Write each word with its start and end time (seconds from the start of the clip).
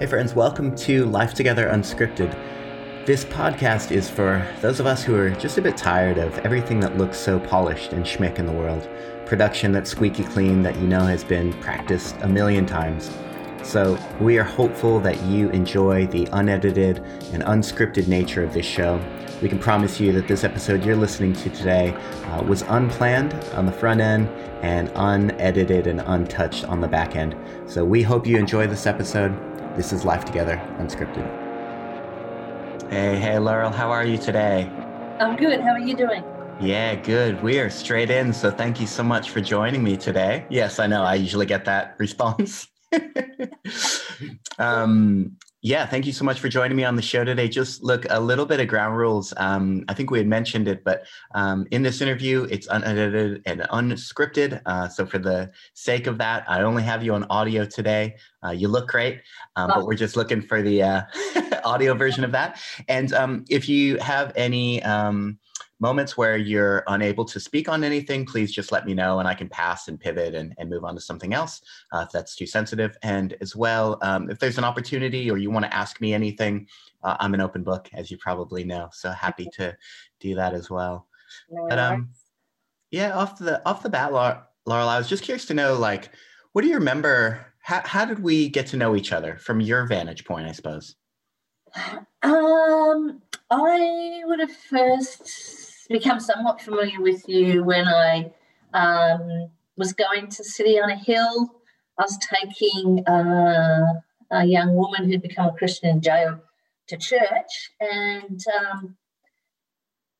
Hey, 0.00 0.06
friends, 0.06 0.34
welcome 0.34 0.74
to 0.76 1.04
Life 1.04 1.34
Together 1.34 1.68
Unscripted. 1.68 2.34
This 3.04 3.26
podcast 3.26 3.90
is 3.90 4.08
for 4.08 4.48
those 4.62 4.80
of 4.80 4.86
us 4.86 5.04
who 5.04 5.14
are 5.14 5.28
just 5.28 5.58
a 5.58 5.60
bit 5.60 5.76
tired 5.76 6.16
of 6.16 6.38
everything 6.38 6.80
that 6.80 6.96
looks 6.96 7.18
so 7.18 7.38
polished 7.38 7.92
and 7.92 8.02
schmick 8.02 8.38
in 8.38 8.46
the 8.46 8.52
world. 8.52 8.88
Production 9.26 9.72
that's 9.72 9.90
squeaky 9.90 10.24
clean 10.24 10.62
that 10.62 10.74
you 10.76 10.86
know 10.86 11.04
has 11.04 11.22
been 11.22 11.52
practiced 11.60 12.16
a 12.22 12.26
million 12.26 12.64
times. 12.64 13.10
So, 13.62 13.98
we 14.22 14.38
are 14.38 14.42
hopeful 14.42 15.00
that 15.00 15.22
you 15.24 15.50
enjoy 15.50 16.06
the 16.06 16.26
unedited 16.32 17.00
and 17.34 17.42
unscripted 17.42 18.08
nature 18.08 18.42
of 18.42 18.54
this 18.54 18.64
show. 18.64 18.98
We 19.42 19.50
can 19.50 19.58
promise 19.58 20.00
you 20.00 20.12
that 20.12 20.26
this 20.26 20.44
episode 20.44 20.82
you're 20.82 20.96
listening 20.96 21.34
to 21.34 21.50
today 21.50 21.90
uh, 22.24 22.42
was 22.44 22.62
unplanned 22.62 23.34
on 23.52 23.66
the 23.66 23.72
front 23.72 24.00
end 24.00 24.28
and 24.62 24.90
unedited 24.94 25.86
and 25.86 26.00
untouched 26.00 26.64
on 26.64 26.80
the 26.80 26.88
back 26.88 27.16
end. 27.16 27.36
So, 27.66 27.84
we 27.84 28.02
hope 28.02 28.26
you 28.26 28.38
enjoy 28.38 28.66
this 28.66 28.86
episode. 28.86 29.49
This 29.80 29.94
is 29.94 30.04
Life 30.04 30.26
Together 30.26 30.58
Unscripted. 30.78 31.24
Hey, 32.90 33.18
hey, 33.18 33.38
Laurel, 33.38 33.70
how 33.70 33.90
are 33.90 34.04
you 34.04 34.18
today? 34.18 34.68
I'm 35.18 35.36
good. 35.36 35.62
How 35.62 35.70
are 35.70 35.78
you 35.78 35.96
doing? 35.96 36.22
Yeah, 36.60 36.96
good. 36.96 37.42
We 37.42 37.58
are 37.60 37.70
straight 37.70 38.10
in. 38.10 38.34
So 38.34 38.50
thank 38.50 38.78
you 38.78 38.86
so 38.86 39.02
much 39.02 39.30
for 39.30 39.40
joining 39.40 39.82
me 39.82 39.96
today. 39.96 40.44
Yes, 40.50 40.78
I 40.78 40.86
know 40.86 41.02
I 41.02 41.14
usually 41.14 41.46
get 41.46 41.64
that 41.64 41.94
response. 41.98 42.68
um, 44.58 45.38
yeah, 45.62 45.84
thank 45.84 46.06
you 46.06 46.12
so 46.12 46.24
much 46.24 46.40
for 46.40 46.48
joining 46.48 46.74
me 46.74 46.84
on 46.84 46.96
the 46.96 47.02
show 47.02 47.22
today. 47.22 47.46
Just 47.46 47.82
look, 47.82 48.06
a 48.08 48.18
little 48.18 48.46
bit 48.46 48.60
of 48.60 48.68
ground 48.68 48.96
rules. 48.96 49.34
Um, 49.36 49.84
I 49.88 49.94
think 49.94 50.10
we 50.10 50.16
had 50.16 50.26
mentioned 50.26 50.66
it, 50.68 50.82
but 50.84 51.04
um, 51.34 51.66
in 51.70 51.82
this 51.82 52.00
interview, 52.00 52.46
it's 52.50 52.66
unedited 52.68 53.42
and 53.44 53.60
unscripted. 53.60 54.62
Uh, 54.64 54.88
so, 54.88 55.04
for 55.04 55.18
the 55.18 55.50
sake 55.74 56.06
of 56.06 56.16
that, 56.16 56.44
I 56.48 56.62
only 56.62 56.82
have 56.82 57.04
you 57.04 57.12
on 57.12 57.24
audio 57.24 57.66
today. 57.66 58.16
Uh, 58.42 58.52
you 58.52 58.68
look 58.68 58.88
great, 58.88 59.20
um, 59.56 59.70
but 59.74 59.86
we're 59.86 59.94
just 59.94 60.16
looking 60.16 60.40
for 60.40 60.62
the 60.62 60.82
uh, 60.82 61.02
audio 61.64 61.92
version 61.92 62.24
of 62.24 62.32
that. 62.32 62.58
And 62.88 63.12
um, 63.12 63.44
if 63.50 63.68
you 63.68 63.98
have 63.98 64.32
any, 64.36 64.82
um, 64.82 65.38
moments 65.80 66.16
where 66.16 66.36
you're 66.36 66.84
unable 66.86 67.24
to 67.24 67.40
speak 67.40 67.68
on 67.68 67.82
anything, 67.82 68.24
please 68.24 68.52
just 68.52 68.70
let 68.70 68.86
me 68.86 68.94
know 68.94 69.18
and 69.18 69.26
I 69.26 69.34
can 69.34 69.48
pass 69.48 69.88
and 69.88 69.98
pivot 69.98 70.34
and, 70.34 70.54
and 70.58 70.68
move 70.70 70.84
on 70.84 70.94
to 70.94 71.00
something 71.00 71.34
else 71.34 71.62
uh, 71.92 72.04
if 72.06 72.12
that's 72.12 72.36
too 72.36 72.46
sensitive. 72.46 72.96
And 73.02 73.34
as 73.40 73.56
well, 73.56 73.98
um, 74.02 74.30
if 74.30 74.38
there's 74.38 74.58
an 74.58 74.64
opportunity 74.64 75.30
or 75.30 75.38
you 75.38 75.50
want 75.50 75.64
to 75.64 75.74
ask 75.74 76.00
me 76.00 76.14
anything, 76.14 76.68
uh, 77.02 77.16
I'm 77.18 77.34
an 77.34 77.40
open 77.40 77.62
book, 77.62 77.88
as 77.94 78.10
you 78.10 78.18
probably 78.18 78.62
know. 78.62 78.88
So 78.92 79.10
happy 79.10 79.48
to 79.54 79.76
do 80.20 80.34
that 80.34 80.54
as 80.54 80.70
well. 80.70 81.08
But 81.68 81.78
um, 81.78 82.10
yeah, 82.90 83.16
off 83.16 83.38
the 83.38 83.66
off 83.66 83.82
the 83.82 83.88
bat, 83.88 84.12
Laurel, 84.12 84.88
I 84.88 84.98
was 84.98 85.08
just 85.08 85.22
curious 85.22 85.46
to 85.46 85.54
know, 85.54 85.74
like, 85.74 86.10
what 86.52 86.62
do 86.62 86.68
you 86.68 86.74
remember? 86.74 87.46
How, 87.62 87.82
how 87.84 88.04
did 88.04 88.18
we 88.20 88.48
get 88.48 88.66
to 88.68 88.76
know 88.76 88.96
each 88.96 89.12
other 89.12 89.36
from 89.38 89.60
your 89.60 89.86
vantage 89.86 90.24
point, 90.24 90.48
I 90.48 90.52
suppose? 90.52 90.96
Um, 92.22 93.22
I 93.50 94.22
would 94.24 94.40
have 94.40 94.52
first 94.52 95.69
become 95.90 96.20
somewhat 96.20 96.62
familiar 96.62 97.00
with 97.00 97.28
you 97.28 97.64
when 97.64 97.86
I 97.86 98.32
um, 98.72 99.50
was 99.76 99.92
going 99.92 100.28
to 100.28 100.44
City 100.44 100.80
on 100.80 100.90
a 100.90 100.96
Hill. 100.96 101.50
I 101.98 102.02
was 102.02 102.18
taking 102.18 103.04
uh, 103.06 104.00
a 104.30 104.44
young 104.44 104.74
woman 104.74 105.04
who'd 105.04 105.20
become 105.20 105.48
a 105.48 105.52
Christian 105.52 105.90
in 105.90 106.00
jail 106.00 106.40
to 106.86 106.96
church, 106.96 107.72
and 107.80 108.40
um, 108.58 108.96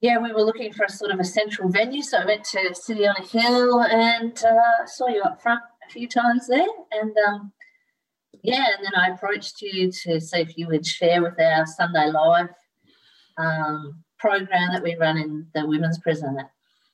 yeah, 0.00 0.18
we 0.18 0.32
were 0.32 0.42
looking 0.42 0.72
for 0.72 0.84
a 0.84 0.90
sort 0.90 1.12
of 1.12 1.20
a 1.20 1.24
central 1.24 1.70
venue. 1.70 2.02
So 2.02 2.18
I 2.18 2.26
went 2.26 2.44
to 2.46 2.74
City 2.74 3.06
on 3.06 3.16
a 3.16 3.24
Hill 3.24 3.82
and 3.82 4.36
uh, 4.44 4.86
saw 4.86 5.06
you 5.06 5.22
up 5.22 5.40
front 5.40 5.62
a 5.88 5.92
few 5.92 6.08
times 6.08 6.48
there, 6.48 6.66
and 6.92 7.16
um, 7.28 7.52
yeah, 8.42 8.66
and 8.76 8.84
then 8.84 8.94
I 8.96 9.14
approached 9.14 9.62
you 9.62 9.92
to 10.02 10.20
see 10.20 10.40
if 10.40 10.58
you 10.58 10.66
would 10.66 10.84
share 10.84 11.22
with 11.22 11.40
our 11.40 11.64
Sunday 11.64 12.10
Life 12.10 12.50
um, 13.38 14.02
program 14.20 14.72
that 14.72 14.82
we 14.82 14.96
run 14.96 15.16
in 15.16 15.46
the 15.54 15.66
women's 15.66 15.98
prison 15.98 16.36
at 16.38 16.50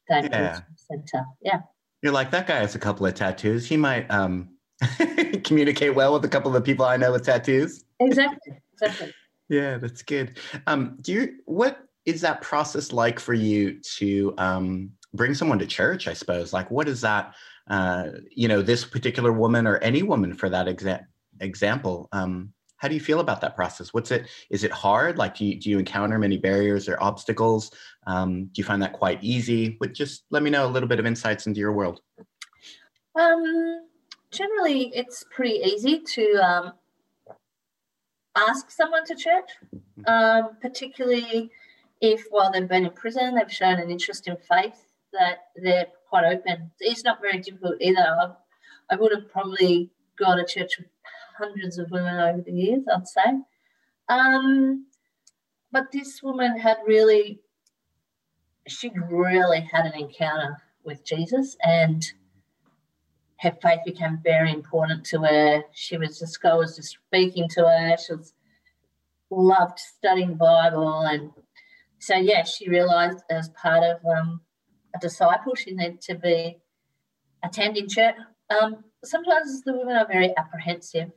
David 0.09 0.33
yeah. 0.33 0.61
Center. 0.77 1.27
Yeah. 1.43 1.61
You're 2.03 2.13
like, 2.13 2.31
that 2.31 2.47
guy 2.47 2.59
has 2.59 2.75
a 2.75 2.79
couple 2.79 3.07
of 3.07 3.15
tattoos. 3.15 3.67
He 3.67 3.77
might 3.77 4.09
um, 4.11 4.51
communicate 5.45 5.95
well 5.95 6.13
with 6.13 6.25
a 6.25 6.29
couple 6.29 6.49
of 6.49 6.55
the 6.55 6.61
people 6.61 6.85
I 6.85 6.97
know 6.97 7.13
with 7.13 7.25
tattoos. 7.25 7.85
Exactly. 8.01 8.61
Exactly. 8.75 9.15
yeah, 9.49 9.79
that's 9.79 10.03
good. 10.03 10.39
Um, 10.67 10.99
do 11.01 11.13
you, 11.13 11.37
what 11.47 11.79
is 12.05 12.21
that 12.21 12.43
process 12.43 12.93
like 12.93 13.19
for 13.19 13.35
you 13.35 13.81
to 13.97 14.35
um, 14.39 14.91
bring 15.15 15.35
someone 15.35 15.59
to 15.59 15.67
church, 15.67 16.07
I 16.07 16.13
suppose? 16.13 16.53
Like, 16.53 16.71
what 16.71 16.89
is 16.89 17.01
that, 17.01 17.35
uh, 17.69 18.11
you 18.31 18.49
know, 18.49 18.63
this 18.63 18.85
particular 18.85 19.33
woman 19.33 19.67
or 19.67 19.79
any 19.79 20.03
woman 20.03 20.35
for 20.35 20.49
that 20.51 20.67
exa- 20.67 21.07
example? 21.41 22.09
Um, 22.13 22.53
how 22.79 22.89
do 22.89 22.95
you 22.95 23.01
feel 23.01 23.21
about 23.21 23.41
that 23.41 23.57
process? 23.57 23.95
What's 23.95 24.11
it 24.11 24.29
is 24.51 24.65
it 24.65 24.71
hard? 24.71 25.19
Like 25.19 25.37
do 25.37 25.45
you, 25.45 25.59
do 25.59 25.71
you 25.71 25.79
encounter 25.79 26.19
many 26.19 26.37
barriers 26.37 26.89
or 26.89 27.03
obstacles? 27.03 27.71
Um, 28.07 28.47
do 28.47 28.53
you 28.61 28.65
find 28.65 28.83
that 28.83 28.93
quite 28.93 29.23
easy? 29.23 29.77
But 29.81 29.95
just 29.95 30.25
let 30.31 30.43
me 30.43 30.51
know 30.51 30.67
a 30.67 30.71
little 30.71 30.89
bit 30.89 30.99
of 30.99 31.07
insights 31.07 31.47
into 31.47 31.61
your 31.61 31.73
world. 31.73 32.01
Um, 33.19 33.87
generally 34.31 34.93
it's 34.95 35.25
pretty 35.31 35.61
easy 35.65 36.01
to 36.01 36.33
um, 36.35 36.73
ask 38.37 38.71
someone 38.71 39.05
to 39.07 39.15
church. 39.15 39.51
Mm-hmm. 39.75 40.13
um, 40.13 40.57
particularly 40.61 41.51
if 42.03 42.27
while 42.29 42.53
they've 42.53 42.69
been 42.69 42.85
in 42.85 42.93
prison 42.93 43.35
they've 43.35 43.51
shown 43.51 43.79
an 43.79 43.91
interest 43.91 44.29
in 44.29 44.37
faith 44.37 44.85
that 45.15 45.49
they're 45.57 45.87
quite 46.11 46.25
open. 46.25 46.71
It's 46.81 47.03
not 47.03 47.23
very 47.23 47.39
difficult 47.39 47.77
either. 47.81 48.07
I 48.21 48.33
I 48.91 48.97
would 48.97 49.13
have 49.13 49.31
probably 49.31 49.91
gone 50.17 50.39
to 50.39 50.45
church 50.45 50.79
with 50.79 50.87
hundreds 51.39 51.79
of 51.79 51.91
women 51.91 52.19
over 52.19 52.43
the 52.43 52.53
years, 52.53 52.85
I'd 52.93 53.09
say. 53.09 53.41
Um, 54.09 54.87
but 55.73 55.93
this 55.93 56.23
woman 56.23 56.59
had 56.59 56.79
really, 56.87 57.41
she 58.67 58.91
really 59.11 59.61
had 59.61 59.87
an 59.87 59.95
encounter 59.95 60.57
with 60.85 61.05
Jesus 61.05 61.57
and 61.63 62.05
her 63.41 63.57
faith 63.63 63.81
became 63.85 64.19
very 64.25 64.53
important 64.53 65.05
to 65.07 65.19
her. 65.21 65.63
She 65.75 65.99
was 65.99 66.19
just, 66.19 66.41
God 66.41 66.57
was 66.59 66.77
just 66.77 66.97
speaking 67.07 67.49
to 67.51 67.63
her. 67.63 67.97
She 67.99 68.15
was 68.15 68.33
loved 69.31 69.79
studying 69.79 70.31
the 70.31 70.37
Bible. 70.37 71.01
And 71.01 71.31
so, 71.99 72.17
yeah, 72.17 72.45
she 72.45 72.71
realized 72.71 73.19
as 73.31 73.51
part 73.51 73.83
of 73.83 73.99
um, 74.07 74.41
a 74.95 74.99
disciple, 74.99 75.55
she 75.55 75.73
needed 75.73 76.01
to 76.03 76.15
be 76.15 76.57
attending 77.43 77.89
church. 77.89 78.15
Um, 78.49 78.85
sometimes 79.05 79.63
the 79.63 79.77
women 79.77 79.97
are 79.97 80.07
very 80.07 80.33
apprehensive 80.39 81.11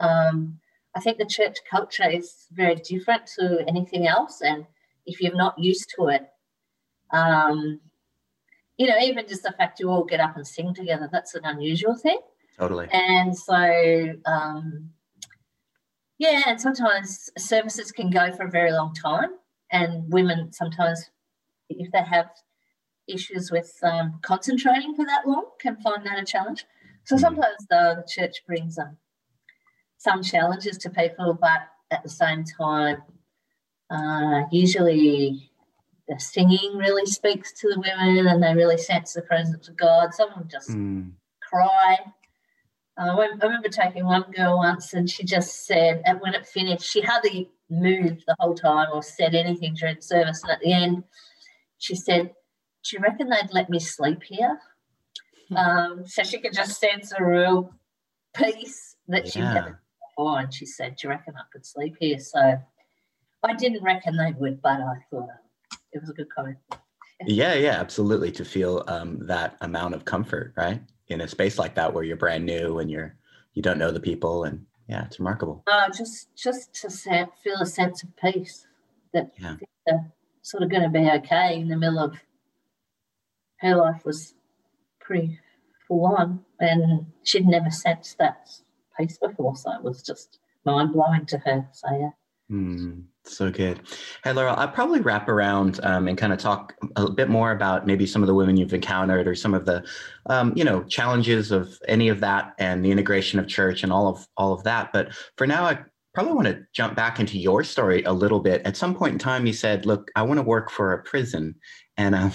um, 0.00 0.58
I 0.94 1.00
think 1.00 1.18
the 1.18 1.26
church 1.26 1.58
culture 1.68 2.08
is 2.08 2.46
very 2.52 2.76
different 2.76 3.26
to 3.38 3.64
anything 3.66 4.06
else, 4.06 4.40
and 4.40 4.66
if 5.06 5.20
you're 5.20 5.34
not 5.34 5.58
used 5.58 5.92
to 5.96 6.08
it, 6.08 6.28
um, 7.10 7.80
you 8.76 8.86
know, 8.86 8.98
even 8.98 9.26
just 9.26 9.42
the 9.42 9.52
fact 9.52 9.80
you 9.80 9.88
all 9.88 10.04
get 10.04 10.20
up 10.20 10.36
and 10.36 10.46
sing 10.46 10.74
together, 10.74 11.08
that's 11.10 11.34
an 11.34 11.44
unusual 11.44 11.96
thing. 11.96 12.18
Totally. 12.58 12.88
And 12.92 13.36
so, 13.36 14.14
um, 14.26 14.90
yeah, 16.18 16.42
and 16.46 16.60
sometimes 16.60 17.30
services 17.36 17.90
can 17.92 18.10
go 18.10 18.32
for 18.32 18.46
a 18.46 18.50
very 18.50 18.72
long 18.72 18.94
time, 18.94 19.30
and 19.70 20.12
women 20.12 20.52
sometimes, 20.52 21.10
if 21.68 21.90
they 21.92 22.02
have 22.02 22.30
issues 23.08 23.50
with 23.50 23.72
um, 23.82 24.18
concentrating 24.22 24.94
for 24.94 25.04
that 25.04 25.26
long, 25.26 25.46
can 25.60 25.76
find 25.76 26.06
that 26.06 26.22
a 26.22 26.24
challenge. 26.24 26.64
So 27.04 27.16
hmm. 27.16 27.20
sometimes, 27.20 27.66
though, 27.68 27.96
the 27.96 28.06
church 28.08 28.42
brings 28.46 28.76
them 28.76 28.96
some 30.04 30.22
challenges 30.22 30.76
to 30.78 30.90
people, 30.90 31.36
but 31.40 31.62
at 31.90 32.02
the 32.02 32.10
same 32.10 32.44
time, 32.44 33.02
uh, 33.90 34.42
usually 34.52 35.50
the 36.08 36.20
singing 36.20 36.76
really 36.76 37.06
speaks 37.06 37.52
to 37.60 37.68
the 37.68 37.80
women 37.80 38.26
and 38.26 38.42
they 38.42 38.54
really 38.54 38.76
sense 38.76 39.14
the 39.14 39.22
presence 39.22 39.66
of 39.66 39.76
God. 39.76 40.12
Some 40.12 40.28
of 40.28 40.38
them 40.38 40.48
just 40.50 40.70
mm. 40.70 41.10
cry. 41.42 41.96
Uh, 42.98 43.16
I 43.16 43.46
remember 43.46 43.68
taking 43.68 44.04
one 44.04 44.30
girl 44.36 44.58
once 44.58 44.92
and 44.92 45.08
she 45.08 45.24
just 45.24 45.66
said, 45.66 46.02
and 46.04 46.20
when 46.20 46.34
it 46.34 46.46
finished, 46.46 46.84
she 46.84 47.00
hardly 47.00 47.50
moved 47.70 48.24
the 48.26 48.36
whole 48.38 48.54
time 48.54 48.88
or 48.92 49.02
said 49.02 49.34
anything 49.34 49.74
during 49.74 49.96
the 49.96 50.02
service. 50.02 50.42
And 50.42 50.52
at 50.52 50.60
the 50.60 50.72
end, 50.72 51.04
she 51.78 51.94
said, 51.94 52.26
Do 52.84 52.96
you 52.96 53.02
reckon 53.02 53.30
they'd 53.30 53.52
let 53.52 53.70
me 53.70 53.80
sleep 53.80 54.22
here? 54.22 54.60
Hmm. 55.48 55.56
um, 55.56 56.06
so 56.06 56.22
she 56.22 56.40
could 56.40 56.54
just 56.54 56.80
sense 56.80 57.12
a 57.16 57.22
real 57.22 57.74
peace 58.34 58.96
that 59.08 59.26
yeah. 59.26 59.30
she 59.30 59.40
had 59.40 59.76
before, 60.14 60.40
and 60.40 60.52
she 60.52 60.66
said, 60.66 60.96
"Do 60.96 61.06
you 61.06 61.10
reckon 61.10 61.34
I 61.36 61.42
could 61.52 61.66
sleep 61.66 61.96
here?" 61.98 62.18
So 62.18 62.58
I 63.42 63.54
didn't 63.54 63.82
reckon 63.82 64.16
they 64.16 64.32
would, 64.38 64.62
but 64.62 64.80
I 64.80 64.96
thought 65.10 65.22
um, 65.22 65.78
it 65.92 66.00
was 66.00 66.10
a 66.10 66.14
good 66.14 66.28
comment. 66.34 66.58
yeah, 67.26 67.54
yeah, 67.54 67.80
absolutely. 67.80 68.32
To 68.32 68.44
feel 68.44 68.84
um, 68.86 69.18
that 69.26 69.56
amount 69.60 69.94
of 69.94 70.04
comfort, 70.04 70.54
right, 70.56 70.80
in 71.08 71.20
a 71.20 71.28
space 71.28 71.58
like 71.58 71.74
that 71.74 71.92
where 71.92 72.04
you're 72.04 72.16
brand 72.16 72.44
new 72.46 72.78
and 72.78 72.90
you're 72.90 73.16
you 73.54 73.62
don't 73.62 73.78
know 73.78 73.90
the 73.90 74.00
people, 74.00 74.44
and 74.44 74.64
yeah, 74.88 75.04
it's 75.04 75.18
remarkable. 75.18 75.62
Uh, 75.66 75.88
just 75.88 76.34
just 76.36 76.74
to 76.74 76.90
feel 77.42 77.60
a 77.60 77.66
sense 77.66 78.02
of 78.02 78.16
peace 78.16 78.66
that 79.12 79.32
yeah. 79.38 79.56
they're 79.86 80.12
sort 80.42 80.62
of 80.62 80.70
going 80.70 80.82
to 80.82 80.88
be 80.88 81.08
okay 81.10 81.58
in 81.58 81.68
the 81.68 81.76
middle 81.76 81.98
of 81.98 82.16
her 83.58 83.76
life 83.76 84.04
was 84.04 84.34
pretty 85.00 85.38
full 85.86 86.06
on, 86.06 86.44
and 86.60 87.06
she'd 87.22 87.46
never 87.46 87.70
sensed 87.70 88.18
that 88.18 88.50
pace 88.98 89.18
before. 89.18 89.56
So 89.56 89.72
it 89.72 89.82
was 89.82 90.02
just 90.02 90.38
mind 90.64 90.92
blowing 90.92 91.26
to 91.26 91.38
her. 91.38 91.68
So 91.72 91.88
yeah. 91.98 92.10
Mm, 92.50 93.04
so 93.24 93.50
good. 93.50 93.80
Hey, 94.22 94.32
Laurel, 94.32 94.54
I'll 94.56 94.68
probably 94.68 95.00
wrap 95.00 95.28
around 95.28 95.80
um, 95.82 96.08
and 96.08 96.18
kind 96.18 96.32
of 96.32 96.38
talk 96.38 96.74
a 96.96 97.10
bit 97.10 97.30
more 97.30 97.52
about 97.52 97.86
maybe 97.86 98.06
some 98.06 98.22
of 98.22 98.26
the 98.26 98.34
women 98.34 98.56
you've 98.56 98.74
encountered 98.74 99.26
or 99.26 99.34
some 99.34 99.54
of 99.54 99.64
the, 99.64 99.82
um, 100.26 100.52
you 100.54 100.62
know, 100.62 100.82
challenges 100.84 101.50
of 101.50 101.78
any 101.88 102.08
of 102.08 102.20
that 102.20 102.54
and 102.58 102.84
the 102.84 102.90
integration 102.90 103.38
of 103.38 103.48
church 103.48 103.82
and 103.82 103.92
all 103.92 104.08
of 104.08 104.26
all 104.36 104.52
of 104.52 104.62
that. 104.64 104.92
But 104.92 105.14
for 105.38 105.46
now, 105.46 105.64
I 105.64 105.78
probably 106.12 106.34
want 106.34 106.48
to 106.48 106.66
jump 106.74 106.94
back 106.94 107.18
into 107.18 107.38
your 107.38 107.64
story 107.64 108.02
a 108.04 108.12
little 108.12 108.40
bit. 108.40 108.60
At 108.66 108.76
some 108.76 108.94
point 108.94 109.14
in 109.14 109.18
time, 109.18 109.46
you 109.46 109.54
said, 109.54 109.86
"Look, 109.86 110.10
I 110.14 110.22
want 110.22 110.38
to 110.38 110.42
work 110.42 110.70
for 110.70 110.92
a 110.92 111.02
prison," 111.02 111.54
and 111.96 112.14
um, 112.14 112.32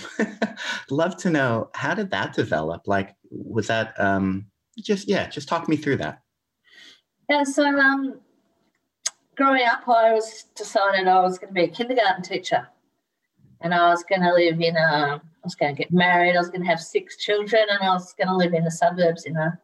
love 0.89 1.17
to 1.17 1.29
know 1.29 1.69
how 1.75 1.93
did 1.93 2.09
that 2.11 2.33
develop? 2.33 2.87
Like, 2.87 3.15
was 3.29 3.67
that 3.67 3.93
um, 3.99 4.47
just 4.77 5.07
yeah? 5.07 5.29
Just 5.29 5.47
talk 5.47 5.69
me 5.69 5.77
through 5.77 5.97
that. 5.97 6.21
Yeah. 7.29 7.43
So 7.43 7.63
um 7.63 8.19
growing 9.35 9.63
up, 9.65 9.87
I 9.87 10.13
was 10.13 10.45
decided 10.55 11.07
I 11.07 11.21
was 11.21 11.39
going 11.39 11.49
to 11.49 11.53
be 11.53 11.63
a 11.63 11.67
kindergarten 11.69 12.23
teacher, 12.23 12.67
and 13.61 13.73
I 13.73 13.89
was 13.89 14.03
going 14.03 14.21
to 14.21 14.33
live 14.33 14.59
in 14.59 14.75
a. 14.75 15.21
I 15.21 15.45
was 15.45 15.55
going 15.55 15.73
to 15.73 15.81
get 15.81 15.93
married. 15.93 16.35
I 16.35 16.39
was 16.39 16.49
going 16.49 16.63
to 16.63 16.67
have 16.67 16.81
six 16.81 17.15
children, 17.15 17.63
and 17.69 17.79
I 17.81 17.93
was 17.93 18.13
going 18.13 18.27
to 18.27 18.35
live 18.35 18.53
in 18.53 18.65
the 18.65 18.71
suburbs 18.71 19.23
in 19.23 19.37
a 19.37 19.57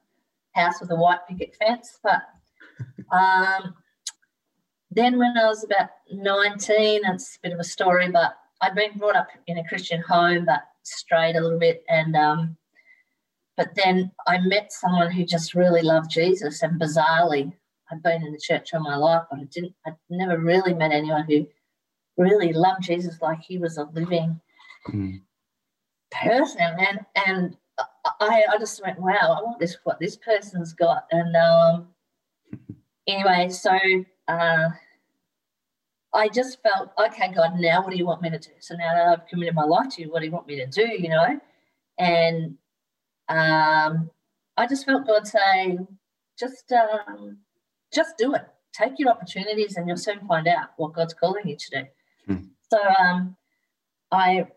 house 0.53 0.79
with 0.79 0.89
a 0.91 0.95
white 0.95 1.19
picket 1.27 1.53
fence. 1.55 1.99
But 2.01 2.21
um, 3.11 3.75
then, 4.91 5.17
when 5.17 5.37
I 5.37 5.45
was 5.45 5.65
about 5.65 5.89
nineteen, 6.11 7.01
it's 7.03 7.35
a 7.35 7.39
bit 7.41 7.53
of 7.53 7.59
a 7.59 7.65
story, 7.65 8.09
but 8.09 8.37
I'd 8.61 8.75
been 8.75 8.97
brought 8.97 9.17
up 9.17 9.27
in 9.47 9.57
a 9.57 9.67
Christian 9.67 10.01
home, 10.01 10.45
but 10.45 10.61
strayed 10.83 11.35
a 11.35 11.41
little 11.41 11.59
bit, 11.59 11.83
and 11.89 12.15
um, 12.15 12.57
but 13.57 13.73
then 13.75 14.11
I 14.27 14.39
met 14.39 14.71
someone 14.71 15.11
who 15.11 15.25
just 15.25 15.53
really 15.53 15.81
loved 15.81 16.09
Jesus, 16.09 16.61
and 16.61 16.79
bizarrely, 16.79 17.53
I'd 17.91 18.03
been 18.03 18.23
in 18.23 18.31
the 18.31 18.39
church 18.39 18.73
all 18.73 18.81
my 18.81 18.95
life, 18.95 19.23
but 19.29 19.39
I 19.39 19.43
didn't. 19.45 19.73
I 19.85 19.91
never 20.09 20.37
really 20.37 20.73
met 20.73 20.91
anyone 20.91 21.25
who 21.27 21.47
really 22.17 22.53
loved 22.53 22.83
Jesus 22.83 23.21
like 23.21 23.41
he 23.41 23.57
was 23.57 23.77
a 23.77 23.83
living 23.93 24.39
mm. 24.87 25.21
person. 26.11 26.61
And 26.61 26.99
and 27.27 27.57
I, 28.19 28.43
I 28.51 28.57
just 28.57 28.81
went, 28.83 28.99
wow, 28.99 29.37
I 29.37 29.41
want 29.41 29.59
this 29.59 29.77
what 29.83 29.99
this 29.99 30.17
person's 30.17 30.73
got. 30.73 31.05
And 31.11 31.35
um, 31.35 31.87
anyway, 33.07 33.49
so 33.49 33.77
uh, 34.27 34.69
I 36.13 36.29
just 36.29 36.61
felt, 36.63 36.91
okay, 36.97 37.31
God, 37.33 37.59
now 37.59 37.83
what 37.83 37.91
do 37.91 37.97
you 37.97 38.05
want 38.05 38.21
me 38.21 38.29
to 38.29 38.39
do? 38.39 38.51
So 38.59 38.75
now 38.75 38.93
that 38.93 39.07
I've 39.07 39.27
committed 39.27 39.55
my 39.55 39.65
life 39.65 39.89
to 39.95 40.01
you, 40.01 40.11
what 40.11 40.19
do 40.19 40.25
you 40.25 40.31
want 40.31 40.47
me 40.47 40.55
to 40.57 40.67
do? 40.67 40.87
You 40.87 41.09
know, 41.09 41.39
and 41.99 42.57
um, 43.29 44.09
I 44.57 44.67
just 44.67 44.85
felt 44.85 45.07
God 45.07 45.27
saying, 45.27 45.87
just 46.39 46.71
um, 46.71 47.37
just 47.93 48.17
do 48.17 48.33
it. 48.33 48.45
Take 48.73 48.93
your 48.97 49.09
opportunities, 49.09 49.77
and 49.77 49.87
you'll 49.87 49.97
soon 49.97 50.25
find 50.27 50.47
out 50.47 50.69
what 50.77 50.93
God's 50.93 51.13
calling 51.13 51.47
you 51.47 51.55
to 51.55 51.69
do. 51.71 51.87
Hmm. 52.27 52.43
So, 52.71 52.79
um, 52.99 53.35
I 54.11 54.47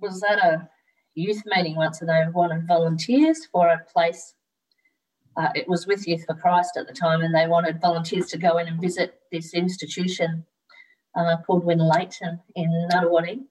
was 0.00 0.22
at 0.22 0.38
a 0.38 0.68
youth 1.14 1.42
meeting 1.46 1.76
once, 1.76 2.00
and 2.00 2.08
they 2.08 2.24
wanted 2.32 2.66
volunteers 2.66 3.46
for 3.46 3.68
a 3.68 3.84
place. 3.92 4.34
Uh, 5.36 5.48
it 5.54 5.68
was 5.68 5.86
with 5.86 6.06
Youth 6.08 6.24
for 6.26 6.34
Christ 6.34 6.76
at 6.76 6.88
the 6.88 6.92
time, 6.92 7.22
and 7.22 7.34
they 7.34 7.46
wanted 7.46 7.80
volunteers 7.80 8.26
to 8.30 8.38
go 8.38 8.58
in 8.58 8.66
and 8.66 8.80
visit 8.80 9.20
this 9.30 9.54
institution 9.54 10.44
uh, 11.14 11.36
called 11.46 11.64
Winlaton 11.64 12.40
in 12.56 12.88
Nunawading. 12.92 13.44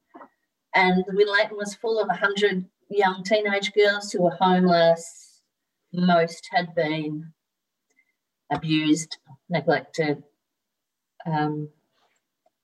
And 0.76 1.06
Winlaton 1.06 1.56
was 1.56 1.76
full 1.76 2.00
of 2.00 2.08
100 2.08 2.66
young 2.90 3.24
teenage 3.24 3.74
girls 3.74 4.12
who 4.12 4.24
were 4.24 4.38
homeless. 4.40 5.42
Most 5.94 6.50
had 6.52 6.76
been 6.76 7.34
abused, 8.52 9.18
neglected, 9.50 10.24
um, 11.26 11.70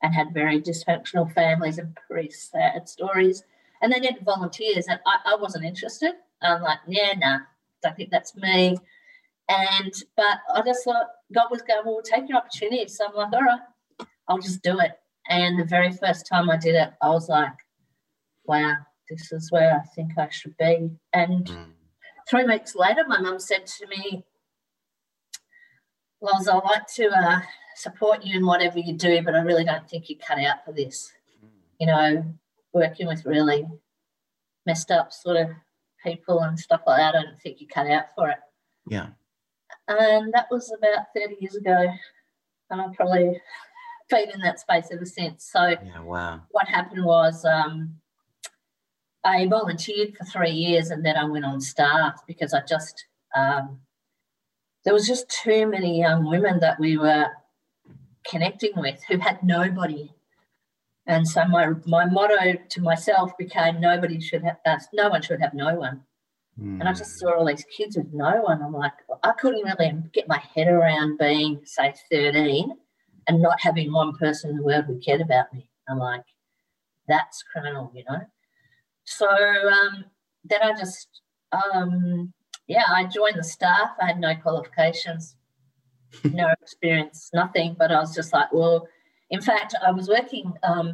and 0.02 0.14
had 0.14 0.34
very 0.34 0.62
dysfunctional 0.62 1.34
families 1.34 1.78
and 1.78 1.98
pretty 2.08 2.30
sad 2.32 2.88
stories. 2.90 3.44
And 3.82 3.92
they 3.92 4.00
needed 4.00 4.24
volunteers, 4.24 4.88
and 4.88 5.00
I, 5.06 5.34
I 5.34 5.36
wasn't 5.36 5.66
interested. 5.66 6.14
I'm 6.42 6.62
like, 6.62 6.80
yeah, 6.88 7.14
nah, 7.18 7.40
don't 7.82 7.96
think 7.96 8.12
that's 8.12 8.36
me. 8.36 8.78
And 9.50 9.94
but 10.16 10.40
I 10.54 10.62
just 10.62 10.84
thought 10.84 11.08
God 11.34 11.48
was 11.52 11.62
going, 11.62 11.82
well, 11.86 12.02
take 12.02 12.30
your 12.30 12.38
opportunity. 12.38 12.88
So 12.88 13.08
I'm 13.08 13.16
like, 13.16 13.34
all 13.34 13.42
right, 13.42 14.08
I'll 14.28 14.40
just 14.40 14.62
do 14.62 14.80
it. 14.80 14.92
And 15.30 15.60
the 15.60 15.66
very 15.66 15.92
first 15.92 16.28
time 16.28 16.50
I 16.50 16.58
did 16.58 16.76
it, 16.76 16.94
I 17.02 17.10
was 17.10 17.30
like, 17.30 17.54
wow, 18.46 18.76
this 19.10 19.32
is 19.32 19.52
where 19.52 19.76
I 19.76 19.84
think 19.96 20.18
I 20.18 20.30
should 20.30 20.56
be. 20.58 20.92
And 21.12 21.46
mm. 21.46 21.66
three 22.30 22.46
weeks 22.46 22.76
later, 22.76 23.04
my 23.08 23.20
mum 23.20 23.40
said 23.40 23.66
to 23.66 23.88
me, 23.88 24.26
Loz, 26.22 26.48
I 26.48 26.56
like 26.56 26.88
to 26.96 27.10
uh, 27.10 27.42
support 27.76 28.24
you 28.24 28.38
in 28.38 28.46
whatever 28.46 28.80
you 28.80 28.94
do, 28.94 29.22
but 29.24 29.36
I 29.36 29.40
really 29.40 29.66
don't 29.66 29.90
think 29.90 30.10
you're 30.10 30.20
cut 30.26 30.40
out 30.40 30.64
for 30.66 30.72
this. 30.72 31.12
You 31.80 31.88
know, 31.88 32.24
working 32.72 33.08
with 33.08 33.26
really 33.26 33.68
messed 34.66 34.90
up 34.90 35.12
sort 35.12 35.38
of 35.38 35.50
people 36.04 36.40
and 36.40 36.58
stuff 36.58 36.82
like 36.88 36.98
that, 36.98 37.16
I 37.16 37.24
don't 37.24 37.42
think 37.42 37.58
you're 37.60 37.70
cut 37.70 37.88
out 37.88 38.06
for 38.16 38.30
it. 38.30 38.38
Yeah. 38.88 39.08
And 39.88 40.34
that 40.34 40.48
was 40.50 40.72
about 40.72 41.08
30 41.16 41.38
years 41.40 41.56
ago. 41.56 41.88
And 42.70 42.82
I've 42.82 42.94
probably 42.94 43.42
been 44.10 44.30
in 44.30 44.40
that 44.42 44.60
space 44.60 44.90
ever 44.92 45.06
since. 45.06 45.50
So, 45.52 45.70
yeah, 45.70 46.02
wow. 46.02 46.42
What 46.52 46.68
happened 46.68 47.04
was 47.04 47.46
um, 47.46 47.96
I 49.24 49.48
volunteered 49.48 50.16
for 50.18 50.26
three 50.26 50.52
years 50.52 50.90
and 50.90 51.06
then 51.06 51.16
I 51.16 51.26
went 51.26 51.46
on 51.46 51.62
staff 51.62 52.22
because 52.28 52.54
I 52.54 52.62
just 52.68 53.06
um, 53.36 53.80
there 54.84 54.94
was 54.94 55.08
just 55.08 55.30
too 55.30 55.68
many 55.68 56.00
young 56.00 56.26
women 56.30 56.60
that 56.60 56.80
we 56.80 56.98
were 56.98 57.28
connecting 58.28 58.72
with 58.76 59.02
who 59.08 59.18
had 59.18 59.44
nobody. 59.44 60.12
And 61.06 61.28
so 61.28 61.46
my 61.46 61.74
my 61.86 62.06
motto 62.06 62.54
to 62.70 62.82
myself 62.82 63.38
became 63.38 63.82
nobody 63.82 64.20
should 64.20 64.44
have 64.44 64.58
uh, 64.66 64.80
no 64.94 65.10
one 65.10 65.22
should 65.22 65.42
have 65.42 65.54
no 65.54 65.76
one. 65.76 66.04
Mm. 66.60 66.80
And 66.80 66.84
I 66.88 66.94
just 66.94 67.20
saw 67.20 67.34
all 67.38 67.46
these 67.46 67.66
kids 67.76 67.98
with 67.98 68.14
no 68.14 68.42
one. 68.42 68.62
I'm 68.62 68.74
like, 68.74 68.94
I 69.24 69.32
couldn't 69.34 69.64
really 69.64 69.94
get 70.14 70.28
my 70.28 70.42
head 70.54 70.68
around 70.68 71.18
being, 71.18 71.62
say, 71.66 71.94
13 72.12 72.78
and 73.28 73.42
not 73.42 73.60
having 73.60 73.92
one 73.92 74.16
person 74.16 74.52
in 74.52 74.58
the 74.58 74.64
world 74.64 74.86
who 74.86 75.00
cared 75.00 75.22
about 75.22 75.52
me. 75.54 75.70
I'm 75.90 75.98
like, 75.98 76.24
that's 77.08 77.44
criminal, 77.52 77.92
you 77.96 78.04
know? 78.10 78.22
So 79.06 79.28
um, 79.28 80.06
then 80.44 80.62
I 80.62 80.74
just 80.74 81.22
um, 81.52 82.34
yeah, 82.68 82.86
I 82.90 83.06
joined 83.06 83.38
the 83.38 83.44
staff. 83.44 83.92
I 84.02 84.08
had 84.08 84.20
no 84.20 84.36
qualifications, 84.36 85.36
no 86.24 86.48
experience, 86.62 87.30
nothing. 87.34 87.76
But 87.78 87.92
I 87.92 88.00
was 88.00 88.16
just 88.16 88.34
like, 88.34 88.52
well, 88.52 88.88
in 89.30 89.42
fact, 89.42 89.76
I 89.86 89.92
was 89.92 90.08
working 90.08 90.54
um, 90.64 90.94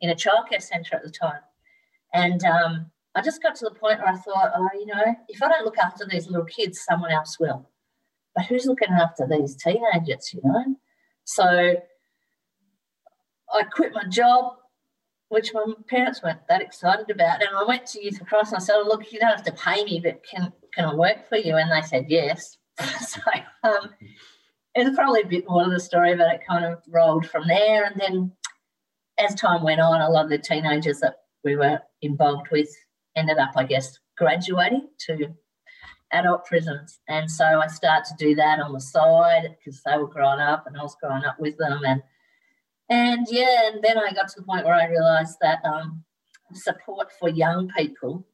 in 0.00 0.10
a 0.10 0.14
childcare 0.14 0.62
centre 0.62 0.96
at 0.96 1.02
the 1.02 1.10
time. 1.10 1.40
And 2.14 2.44
um, 2.44 2.90
I 3.14 3.22
just 3.22 3.42
got 3.42 3.54
to 3.56 3.64
the 3.64 3.78
point 3.78 3.98
where 3.98 4.08
I 4.08 4.16
thought, 4.16 4.52
oh, 4.54 4.68
you 4.74 4.86
know, 4.86 5.04
if 5.28 5.42
I 5.42 5.48
don't 5.48 5.64
look 5.64 5.78
after 5.78 6.06
these 6.06 6.28
little 6.28 6.46
kids, 6.46 6.84
someone 6.88 7.10
else 7.10 7.38
will. 7.40 7.68
But 8.34 8.46
who's 8.46 8.66
looking 8.66 8.92
after 8.92 9.26
these 9.28 9.56
teenagers, 9.56 10.32
you 10.32 10.40
know? 10.44 10.76
So 11.24 11.44
I 13.52 13.62
quit 13.64 13.92
my 13.92 14.04
job 14.04 14.56
which 15.32 15.54
my 15.54 15.64
parents 15.88 16.22
weren't 16.22 16.46
that 16.46 16.60
excited 16.60 17.08
about. 17.08 17.40
And 17.40 17.48
I 17.56 17.64
went 17.64 17.86
to 17.86 18.04
Youth 18.04 18.20
Christ 18.26 18.52
and 18.52 18.60
I 18.60 18.62
said, 18.62 18.74
oh, 18.76 18.86
look, 18.86 19.10
you 19.10 19.18
don't 19.18 19.34
have 19.34 19.44
to 19.44 19.52
pay 19.52 19.82
me, 19.82 19.98
but 19.98 20.22
can, 20.22 20.52
can 20.74 20.84
I 20.84 20.94
work 20.94 21.26
for 21.26 21.38
you? 21.38 21.56
And 21.56 21.72
they 21.72 21.80
said, 21.80 22.04
yes. 22.08 22.58
so 23.00 23.20
um, 23.64 23.88
it 24.74 24.86
was 24.86 24.94
probably 24.94 25.22
a 25.22 25.26
bit 25.26 25.48
more 25.48 25.64
of 25.64 25.70
the 25.70 25.80
story, 25.80 26.14
but 26.14 26.34
it 26.34 26.42
kind 26.46 26.66
of 26.66 26.82
rolled 26.86 27.26
from 27.26 27.48
there. 27.48 27.86
And 27.86 27.98
then 27.98 28.32
as 29.18 29.34
time 29.34 29.62
went 29.62 29.80
on, 29.80 30.02
a 30.02 30.10
lot 30.10 30.26
of 30.26 30.30
the 30.30 30.36
teenagers 30.36 31.00
that 31.00 31.16
we 31.42 31.56
were 31.56 31.80
involved 32.02 32.48
with 32.52 32.68
ended 33.16 33.38
up, 33.38 33.52
I 33.56 33.64
guess, 33.64 33.98
graduating 34.18 34.86
to 35.06 35.28
adult 36.12 36.44
prisons. 36.44 37.00
And 37.08 37.30
so 37.30 37.46
I 37.46 37.68
started 37.68 38.04
to 38.10 38.22
do 38.22 38.34
that 38.34 38.60
on 38.60 38.74
the 38.74 38.80
side 38.82 39.56
because 39.56 39.80
they 39.82 39.96
were 39.96 40.08
growing 40.08 40.40
up 40.40 40.66
and 40.66 40.76
I 40.76 40.82
was 40.82 40.96
growing 41.02 41.24
up 41.24 41.40
with 41.40 41.56
them. 41.56 41.80
And 41.86 42.02
and 42.88 43.26
yeah, 43.30 43.68
and 43.68 43.82
then 43.82 43.98
I 43.98 44.12
got 44.12 44.28
to 44.28 44.40
the 44.40 44.46
point 44.46 44.64
where 44.64 44.74
I 44.74 44.88
realized 44.88 45.38
that 45.40 45.64
um, 45.64 46.04
support 46.52 47.08
for 47.18 47.28
young 47.28 47.68
people 47.76 48.26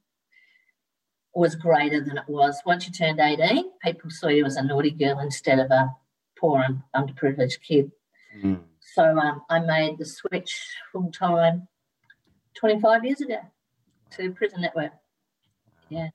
was 1.35 1.55
greater 1.55 2.03
than 2.03 2.19
it 2.19 2.29
was. 2.29 2.61
Once 2.67 2.87
you 2.87 2.93
turned 2.93 3.21
18, 3.21 3.71
people 3.83 4.11
saw 4.11 4.29
you 4.29 4.45
as 4.45 4.57
a 4.57 4.63
naughty 4.63 4.91
girl 4.91 5.21
instead 5.21 5.59
of 5.59 5.71
a 5.71 5.95
poor 6.39 6.63
and 6.63 6.83
underprivileged 6.97 7.61
kid. 7.63 7.93
Mm. 8.43 8.61
So 8.81 9.19
um, 9.19 9.43
I 9.49 9.61
made 9.61 9.99
the 9.99 10.05
switch 10.05 10.59
full 10.93 11.11
time 11.13 11.69
25 12.59 13.05
years 13.05 13.21
ago 13.21 13.39
to 14.13 14.33
Prison 14.33 14.63
Network. 14.63 14.93
Yeah. 15.89 16.09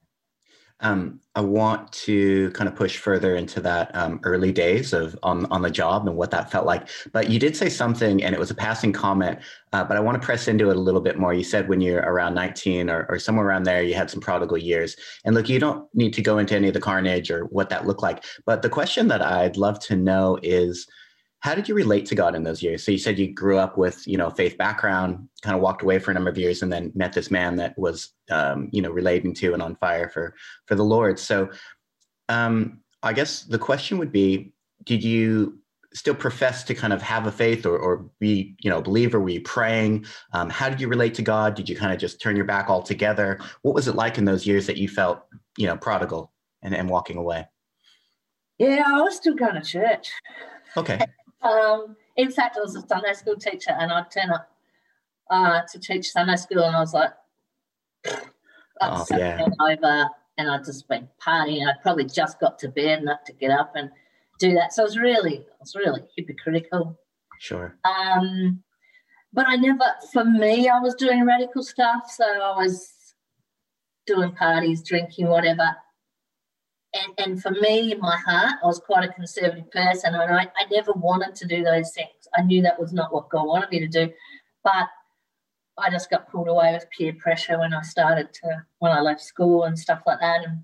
Um, 0.79 1.21
I 1.35 1.41
want 1.41 1.91
to 1.93 2.51
kind 2.51 2.67
of 2.67 2.75
push 2.75 2.97
further 2.97 3.35
into 3.35 3.61
that 3.61 3.95
um, 3.95 4.19
early 4.23 4.51
days 4.51 4.93
of 4.93 5.17
on 5.23 5.45
on 5.47 5.61
the 5.61 5.71
job 5.71 6.07
and 6.07 6.17
what 6.17 6.29
that 6.31 6.51
felt 6.51 6.65
like. 6.65 6.89
But 7.11 7.29
you 7.29 7.39
did 7.39 7.55
say 7.55 7.69
something, 7.69 8.23
and 8.23 8.35
it 8.35 8.39
was 8.39 8.51
a 8.51 8.55
passing 8.55 8.91
comment. 8.91 9.39
Uh, 9.71 9.83
but 9.83 9.97
I 9.97 9.99
want 10.01 10.21
to 10.21 10.25
press 10.25 10.47
into 10.47 10.69
it 10.69 10.75
a 10.75 10.79
little 10.79 11.01
bit 11.01 11.17
more. 11.17 11.33
You 11.33 11.43
said 11.43 11.69
when 11.69 11.81
you're 11.81 12.01
around 12.01 12.35
19 12.35 12.89
or, 12.89 13.05
or 13.09 13.17
somewhere 13.17 13.47
around 13.47 13.63
there, 13.63 13.81
you 13.81 13.95
had 13.95 14.09
some 14.09 14.21
prodigal 14.21 14.57
years. 14.57 14.95
And 15.25 15.33
look, 15.33 15.49
you 15.49 15.59
don't 15.59 15.87
need 15.95 16.13
to 16.13 16.21
go 16.21 16.37
into 16.37 16.55
any 16.55 16.67
of 16.67 16.73
the 16.73 16.81
carnage 16.81 17.31
or 17.31 17.45
what 17.45 17.69
that 17.69 17.87
looked 17.87 18.03
like. 18.03 18.23
But 18.45 18.61
the 18.61 18.69
question 18.69 19.07
that 19.07 19.21
I'd 19.21 19.57
love 19.57 19.79
to 19.85 19.95
know 19.95 20.37
is, 20.43 20.87
how 21.43 21.53
did 21.53 21.67
you 21.67 21.75
relate 21.75 22.05
to 22.05 22.15
God 22.15 22.35
in 22.35 22.43
those 22.43 22.63
years? 22.63 22.85
So 22.85 22.91
you 22.93 22.97
said 22.97 23.19
you 23.19 23.27
grew 23.33 23.57
up 23.57 23.77
with, 23.77 24.07
you 24.07 24.17
know, 24.17 24.29
faith 24.29 24.57
background, 24.57 25.27
kind 25.41 25.53
of 25.53 25.61
walked 25.61 25.81
away 25.81 25.99
for 25.99 26.09
a 26.09 26.13
number 26.13 26.29
of 26.29 26.37
years, 26.37 26.61
and 26.61 26.71
then 26.71 26.93
met 26.95 27.11
this 27.11 27.29
man 27.29 27.57
that 27.57 27.77
was, 27.77 28.13
um, 28.31 28.69
you 28.71 28.81
know, 28.81 28.89
relating 28.89 29.33
to 29.35 29.51
and 29.51 29.61
on 29.61 29.75
fire 29.75 30.07
for 30.07 30.35
for 30.67 30.75
the 30.75 30.83
Lord. 30.83 31.19
So, 31.19 31.49
um, 32.29 32.79
I 33.03 33.11
guess 33.11 33.41
the 33.41 33.59
question 33.59 33.97
would 33.97 34.13
be, 34.13 34.53
did 34.85 35.03
you 35.03 35.59
still 35.93 36.15
profess 36.15 36.63
to 36.63 36.73
kind 36.73 36.93
of 36.93 37.01
have 37.01 37.27
a 37.27 37.31
faith 37.31 37.65
or, 37.65 37.77
or 37.77 38.05
be, 38.21 38.55
you 38.61 38.69
know, 38.69 38.81
believer? 38.81 39.19
Were 39.19 39.27
you 39.27 39.41
praying? 39.41 40.05
Um, 40.31 40.49
how 40.49 40.69
did 40.69 40.79
you 40.79 40.87
relate 40.87 41.13
to 41.15 41.21
God? 41.21 41.55
Did 41.55 41.67
you 41.67 41.75
kind 41.75 41.91
of 41.91 41.99
just 41.99 42.21
turn 42.21 42.37
your 42.37 42.45
back 42.45 42.69
altogether? 42.69 43.37
What 43.63 43.75
was 43.75 43.89
it 43.89 43.95
like 43.95 44.17
in 44.17 44.23
those 44.23 44.47
years 44.47 44.65
that 44.67 44.77
you 44.77 44.87
felt, 44.87 45.19
you 45.57 45.67
know, 45.67 45.75
prodigal 45.75 46.31
and, 46.61 46.73
and 46.73 46.89
walking 46.89 47.17
away? 47.17 47.49
Yeah, 48.59 48.85
I 48.87 49.01
was 49.01 49.17
still 49.17 49.35
going 49.35 49.55
to 49.55 49.61
church. 49.61 50.09
Okay. 50.77 50.99
Um, 51.43 51.95
in 52.15 52.31
fact, 52.31 52.57
I 52.57 52.61
was 52.61 52.75
a 52.75 52.85
Sunday 52.87 53.13
school 53.13 53.35
teacher, 53.35 53.71
and 53.71 53.91
I'd 53.91 54.11
turn 54.11 54.31
up 54.31 54.49
uh, 55.29 55.61
to 55.71 55.79
teach 55.79 56.11
Sunday 56.11 56.35
school, 56.35 56.63
and 56.63 56.75
I 56.75 56.79
was 56.79 56.93
like, 56.93 57.11
oh, 58.81 59.05
yeah. 59.11 59.45
over, 59.59 60.09
and 60.37 60.49
I'd 60.49 60.65
just 60.65 60.87
been 60.87 61.07
partying. 61.25 61.67
I'd 61.67 61.81
probably 61.81 62.05
just 62.05 62.39
got 62.39 62.59
to 62.59 62.69
bed 62.69 62.99
and 62.99 63.09
had 63.09 63.25
to 63.25 63.33
get 63.33 63.51
up 63.51 63.73
and 63.75 63.89
do 64.39 64.53
that. 64.53 64.73
So 64.73 64.83
I 64.83 64.85
was 64.85 64.97
really, 64.97 65.39
I 65.39 65.57
was 65.59 65.75
really 65.75 66.01
hypocritical. 66.17 66.97
Sure. 67.39 67.77
Um, 67.83 68.63
but 69.33 69.47
I 69.47 69.55
never, 69.55 69.85
for 70.11 70.23
me, 70.23 70.69
I 70.69 70.79
was 70.79 70.95
doing 70.95 71.25
radical 71.25 71.63
stuff. 71.63 72.03
So 72.09 72.25
I 72.25 72.55
was 72.57 73.15
doing 74.05 74.31
parties, 74.31 74.83
drinking, 74.83 75.27
whatever 75.27 75.75
and, 76.93 77.13
and 77.17 77.41
for 77.41 77.51
me, 77.51 77.91
in 77.91 77.99
my 77.99 78.17
heart, 78.17 78.55
I 78.63 78.65
was 78.65 78.79
quite 78.79 79.09
a 79.09 79.13
conservative 79.13 79.71
person, 79.71 80.13
and 80.13 80.33
I, 80.33 80.43
I 80.43 80.65
never 80.71 80.91
wanted 80.93 81.35
to 81.35 81.47
do 81.47 81.63
those 81.63 81.91
things. 81.91 82.27
I 82.35 82.43
knew 82.43 82.61
that 82.61 82.79
was 82.79 82.93
not 82.93 83.13
what 83.13 83.29
God 83.29 83.47
wanted 83.47 83.69
me 83.69 83.79
to 83.79 83.87
do, 83.87 84.11
but 84.63 84.87
I 85.77 85.89
just 85.89 86.09
got 86.09 86.29
pulled 86.29 86.47
away 86.47 86.71
with 86.73 86.89
peer 86.95 87.13
pressure 87.13 87.59
when 87.59 87.73
I 87.73 87.81
started 87.81 88.31
to 88.33 88.63
when 88.79 88.91
I 88.91 89.01
left 89.01 89.21
school 89.21 89.63
and 89.63 89.77
stuff 89.77 90.01
like 90.05 90.19
that, 90.19 90.45
and 90.45 90.63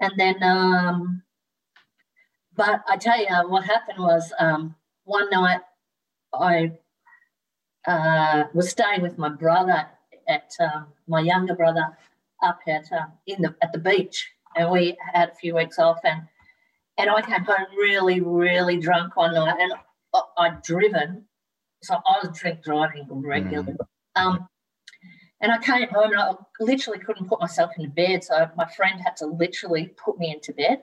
and 0.00 0.12
then, 0.16 0.42
um, 0.42 1.22
but 2.56 2.82
I 2.88 2.96
tell 2.96 3.18
you 3.18 3.26
what 3.48 3.64
happened 3.64 3.98
was 3.98 4.32
um, 4.38 4.76
one 5.04 5.28
night 5.30 5.60
I 6.32 6.72
uh, 7.86 8.44
was 8.54 8.70
staying 8.70 9.02
with 9.02 9.18
my 9.18 9.28
brother 9.28 9.86
at 10.28 10.52
um, 10.60 10.88
my 11.08 11.20
younger 11.20 11.54
brother 11.54 11.96
up 12.42 12.60
at 12.68 12.92
uh, 12.92 13.06
in 13.26 13.42
the 13.42 13.56
at 13.60 13.72
the 13.72 13.78
beach 13.78 14.30
and 14.58 14.70
we 14.70 14.96
had 15.14 15.30
a 15.30 15.34
few 15.34 15.54
weeks 15.54 15.78
off 15.78 16.00
and 16.04 16.22
and 16.98 17.08
I 17.08 17.22
came 17.22 17.44
home 17.44 17.66
really, 17.76 18.20
really 18.20 18.76
drunk 18.76 19.16
one 19.16 19.34
night 19.34 19.56
and 19.60 19.72
I, 20.14 20.20
I'd 20.38 20.62
driven. 20.62 21.24
So 21.80 21.94
I 21.94 22.26
was 22.26 22.36
drink 22.36 22.64
driving 22.64 23.06
regularly. 23.08 23.74
Mm. 24.16 24.20
Um, 24.20 24.48
and 25.40 25.52
I 25.52 25.58
came 25.58 25.88
home 25.88 26.10
and 26.10 26.20
I 26.20 26.32
literally 26.58 26.98
couldn't 26.98 27.28
put 27.28 27.40
myself 27.40 27.70
into 27.78 27.90
bed. 27.90 28.24
So 28.24 28.50
my 28.56 28.66
friend 28.76 29.00
had 29.00 29.16
to 29.18 29.26
literally 29.26 29.94
put 30.04 30.18
me 30.18 30.32
into 30.32 30.52
bed. 30.52 30.82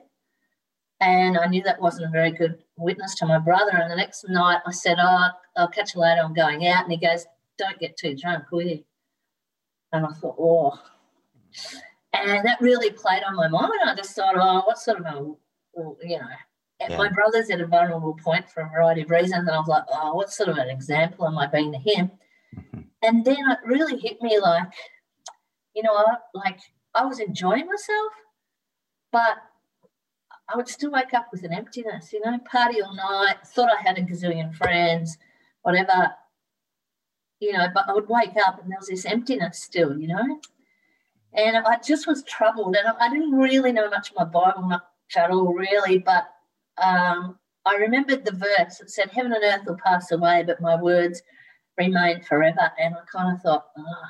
And 1.01 1.37
I 1.37 1.47
knew 1.47 1.61
that 1.63 1.81
wasn't 1.81 2.07
a 2.07 2.11
very 2.11 2.31
good 2.31 2.63
witness 2.77 3.15
to 3.15 3.25
my 3.25 3.37
brother. 3.37 3.71
And 3.73 3.91
the 3.91 3.97
next 3.97 4.25
night 4.29 4.61
I 4.65 4.71
said, 4.71 4.95
Oh, 4.97 5.27
I'll 5.57 5.67
catch 5.67 5.95
you 5.95 6.01
later. 6.01 6.21
I'm 6.21 6.33
going 6.33 6.65
out. 6.67 6.83
And 6.83 6.93
he 6.93 6.97
goes, 6.97 7.25
Don't 7.57 7.77
get 7.79 7.97
too 7.97 8.15
drunk, 8.15 8.45
will 8.51 8.61
you? 8.61 8.85
And 9.91 10.05
I 10.05 10.13
thought, 10.13 10.37
Oh. 10.39 10.79
And 12.23 12.45
that 12.45 12.61
really 12.61 12.91
played 12.91 13.23
on 13.23 13.35
my 13.35 13.47
mind. 13.47 13.71
I 13.85 13.95
just 13.95 14.15
thought, 14.15 14.35
oh, 14.37 14.63
what 14.65 14.77
sort 14.77 14.99
of 14.99 15.05
a, 15.05 15.21
well, 15.73 15.97
you 16.03 16.17
know, 16.17 16.25
yeah. 16.79 16.97
my 16.97 17.09
brother's 17.09 17.49
at 17.49 17.61
a 17.61 17.67
vulnerable 17.67 18.17
point 18.23 18.49
for 18.49 18.61
a 18.61 18.69
variety 18.69 19.01
of 19.01 19.09
reasons. 19.09 19.47
And 19.47 19.51
I 19.51 19.59
was 19.59 19.67
like, 19.67 19.83
oh, 19.91 20.13
what 20.13 20.31
sort 20.31 20.49
of 20.49 20.57
an 20.57 20.69
example 20.69 21.27
am 21.27 21.37
I 21.37 21.47
being 21.47 21.71
to 21.71 21.77
him? 21.77 22.11
Mm-hmm. 22.55 22.81
And 23.03 23.25
then 23.25 23.37
it 23.37 23.59
really 23.65 23.99
hit 23.99 24.21
me 24.21 24.39
like, 24.39 24.73
you 25.75 25.83
know, 25.83 25.93
I, 25.93 26.15
like 26.33 26.59
I 26.93 27.05
was 27.05 27.19
enjoying 27.19 27.65
myself, 27.65 28.13
but 29.11 29.37
I 30.47 30.55
would 30.55 30.67
still 30.67 30.91
wake 30.91 31.13
up 31.13 31.27
with 31.31 31.43
an 31.43 31.53
emptiness, 31.53 32.13
you 32.13 32.21
know, 32.23 32.37
party 32.49 32.81
all 32.81 32.95
night, 32.95 33.37
thought 33.45 33.69
I 33.69 33.81
had 33.81 33.97
a 33.97 34.01
gazillion 34.01 34.55
friends, 34.55 35.17
whatever, 35.63 36.11
you 37.39 37.51
know, 37.51 37.67
but 37.73 37.89
I 37.89 37.93
would 37.93 38.07
wake 38.07 38.37
up 38.45 38.61
and 38.61 38.71
there 38.71 38.77
was 38.79 38.87
this 38.87 39.05
emptiness 39.05 39.61
still, 39.61 39.97
you 39.99 40.07
know. 40.07 40.39
And 41.35 41.57
I 41.57 41.77
just 41.85 42.07
was 42.07 42.23
troubled. 42.23 42.75
And 42.75 42.87
I 42.99 43.09
didn't 43.09 43.33
really 43.33 43.71
know 43.71 43.89
much 43.89 44.11
of 44.11 44.17
my 44.17 44.25
Bible, 44.25 44.63
much 44.63 44.81
at 45.15 45.31
all, 45.31 45.53
really. 45.53 45.97
But 45.97 46.27
um, 46.81 47.37
I 47.65 47.75
remembered 47.75 48.23
the 48.23 48.31
verse 48.31 48.77
that 48.77 48.89
said, 48.89 49.09
Heaven 49.11 49.33
and 49.33 49.43
earth 49.43 49.65
will 49.65 49.77
pass 49.83 50.11
away, 50.11 50.43
but 50.45 50.61
my 50.61 50.81
words 50.81 51.21
remain 51.77 52.21
forever. 52.21 52.71
And 52.79 52.95
I 52.95 52.99
kind 53.11 53.35
of 53.35 53.41
thought, 53.41 53.65
oh, 53.77 54.05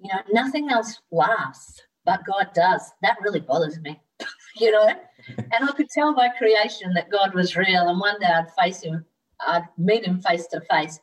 you 0.00 0.10
know, 0.12 0.20
nothing 0.32 0.70
else 0.70 1.00
lasts, 1.12 1.82
but 2.04 2.24
God 2.24 2.50
does. 2.54 2.90
That 3.02 3.18
really 3.20 3.40
bothers 3.40 3.78
me, 3.80 4.00
you 4.56 4.72
know. 4.72 4.88
and 5.36 5.68
I 5.68 5.72
could 5.72 5.90
tell 5.90 6.14
by 6.14 6.30
creation 6.30 6.92
that 6.94 7.10
God 7.10 7.34
was 7.34 7.56
real. 7.56 7.88
And 7.88 8.00
one 8.00 8.18
day 8.18 8.26
I'd 8.26 8.52
face 8.58 8.82
him, 8.82 9.04
I'd 9.46 9.68
meet 9.76 10.04
him 10.04 10.20
face 10.20 10.46
to 10.48 10.60
face. 10.62 10.98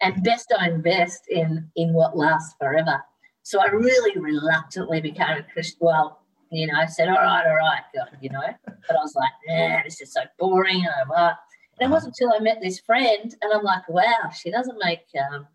And 0.00 0.22
best 0.22 0.52
I 0.58 0.68
invest 0.68 1.28
in 1.28 1.70
in 1.76 1.94
what 1.94 2.16
lasts 2.16 2.54
forever. 2.60 3.02
So 3.44 3.60
I 3.60 3.66
really 3.66 4.18
reluctantly 4.18 5.02
became 5.02 5.36
a 5.38 5.42
Christian. 5.42 5.78
Well, 5.80 6.22
you 6.50 6.66
know, 6.66 6.74
I 6.76 6.86
said, 6.86 7.08
all 7.08 7.16
right, 7.16 7.46
all 7.46 7.54
right, 7.54 7.82
God, 7.94 8.16
you 8.20 8.30
know. 8.30 8.40
But 8.64 8.96
I 8.96 9.02
was 9.02 9.14
like, 9.14 9.32
nah, 9.46 9.82
this 9.84 10.00
is 10.00 10.14
so 10.14 10.22
boring. 10.38 10.86
And, 10.86 11.10
and 11.14 11.36
it 11.78 11.90
wasn't 11.90 12.14
until 12.18 12.34
I 12.34 12.42
met 12.42 12.62
this 12.62 12.80
friend 12.80 13.34
and 13.42 13.52
I'm 13.52 13.62
like, 13.62 13.86
wow, 13.88 14.30
she 14.34 14.50
doesn't 14.50 14.78
make 14.82 15.04
um, 15.30 15.46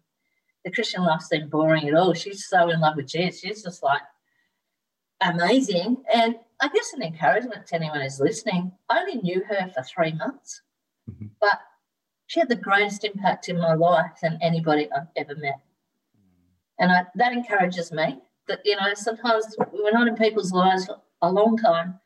the 0.64 0.72
Christian 0.72 1.04
life 1.04 1.22
seem 1.22 1.50
boring 1.50 1.88
at 1.88 1.96
all. 1.96 2.14
She's 2.14 2.48
so 2.48 2.70
in 2.70 2.80
love 2.80 2.96
with 2.96 3.08
Jesus. 3.08 3.42
She's 3.42 3.64
just 3.64 3.82
like 3.82 4.02
amazing. 5.22 5.98
And 6.14 6.36
I 6.62 6.68
guess 6.68 6.94
an 6.94 7.02
encouragement 7.02 7.66
to 7.68 7.76
anyone 7.76 8.02
who's 8.02 8.20
listening, 8.20 8.72
I 8.88 9.00
only 9.00 9.18
knew 9.18 9.44
her 9.46 9.72
for 9.74 9.82
three 9.82 10.14
months, 10.14 10.62
mm-hmm. 11.10 11.28
but 11.42 11.60
she 12.28 12.40
had 12.40 12.50
the 12.50 12.56
greatest 12.56 13.04
impact 13.04 13.50
in 13.50 13.58
my 13.58 13.74
life 13.74 14.20
than 14.22 14.38
anybody 14.44 14.88
I've 14.92 15.08
ever 15.18 15.36
met. 15.36 15.60
And 16.80 16.92
I, 16.92 17.06
that 17.16 17.34
encourages 17.34 17.92
me 17.92 18.20
that, 18.48 18.62
you 18.66 18.76
know, 18.76 18.94
sometimes 18.96 19.56
we're 19.72 19.92
not 19.92 20.08
in 20.08 20.16
people's 20.16 20.52
lives 20.52 20.90
a 21.22 21.32
long 21.32 21.58
time, 21.58 22.00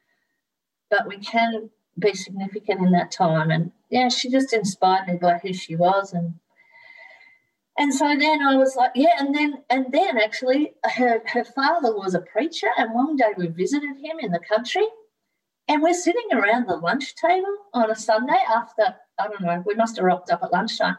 but 0.89 1.07
we 1.07 1.17
can 1.17 1.69
be 1.99 2.13
significant 2.13 2.81
in 2.81 2.91
that 2.91 3.11
time. 3.11 3.51
And 3.51 3.71
yeah, 3.89 4.09
she 4.09 4.29
just 4.29 4.51
inspired 4.51 5.07
me 5.07 5.15
by 5.21 5.37
who 5.37 5.53
she 5.53 5.75
was. 5.75 6.13
And 6.13 6.33
and 7.77 7.93
so 7.93 8.05
then 8.05 8.41
I 8.41 8.55
was 8.55 8.75
like, 8.75 8.91
yeah, 8.95 9.15
and 9.19 9.33
then 9.33 9.63
and 9.69 9.85
then 9.91 10.17
actually 10.17 10.73
her 10.95 11.21
her 11.27 11.43
father 11.43 11.95
was 11.95 12.13
a 12.13 12.21
preacher, 12.21 12.67
and 12.77 12.93
one 12.93 13.15
day 13.15 13.33
we 13.35 13.47
visited 13.47 13.97
him 13.97 14.19
in 14.19 14.31
the 14.31 14.39
country, 14.39 14.85
and 15.67 15.81
we're 15.81 15.93
sitting 15.93 16.27
around 16.33 16.67
the 16.67 16.75
lunch 16.75 17.15
table 17.15 17.55
on 17.73 17.89
a 17.89 17.95
Sunday 17.95 18.39
after 18.47 18.95
I 19.19 19.27
don't 19.27 19.41
know, 19.41 19.63
we 19.65 19.75
must 19.75 19.97
have 19.97 20.05
rocked 20.05 20.31
up 20.31 20.43
at 20.43 20.51
lunchtime. 20.51 20.97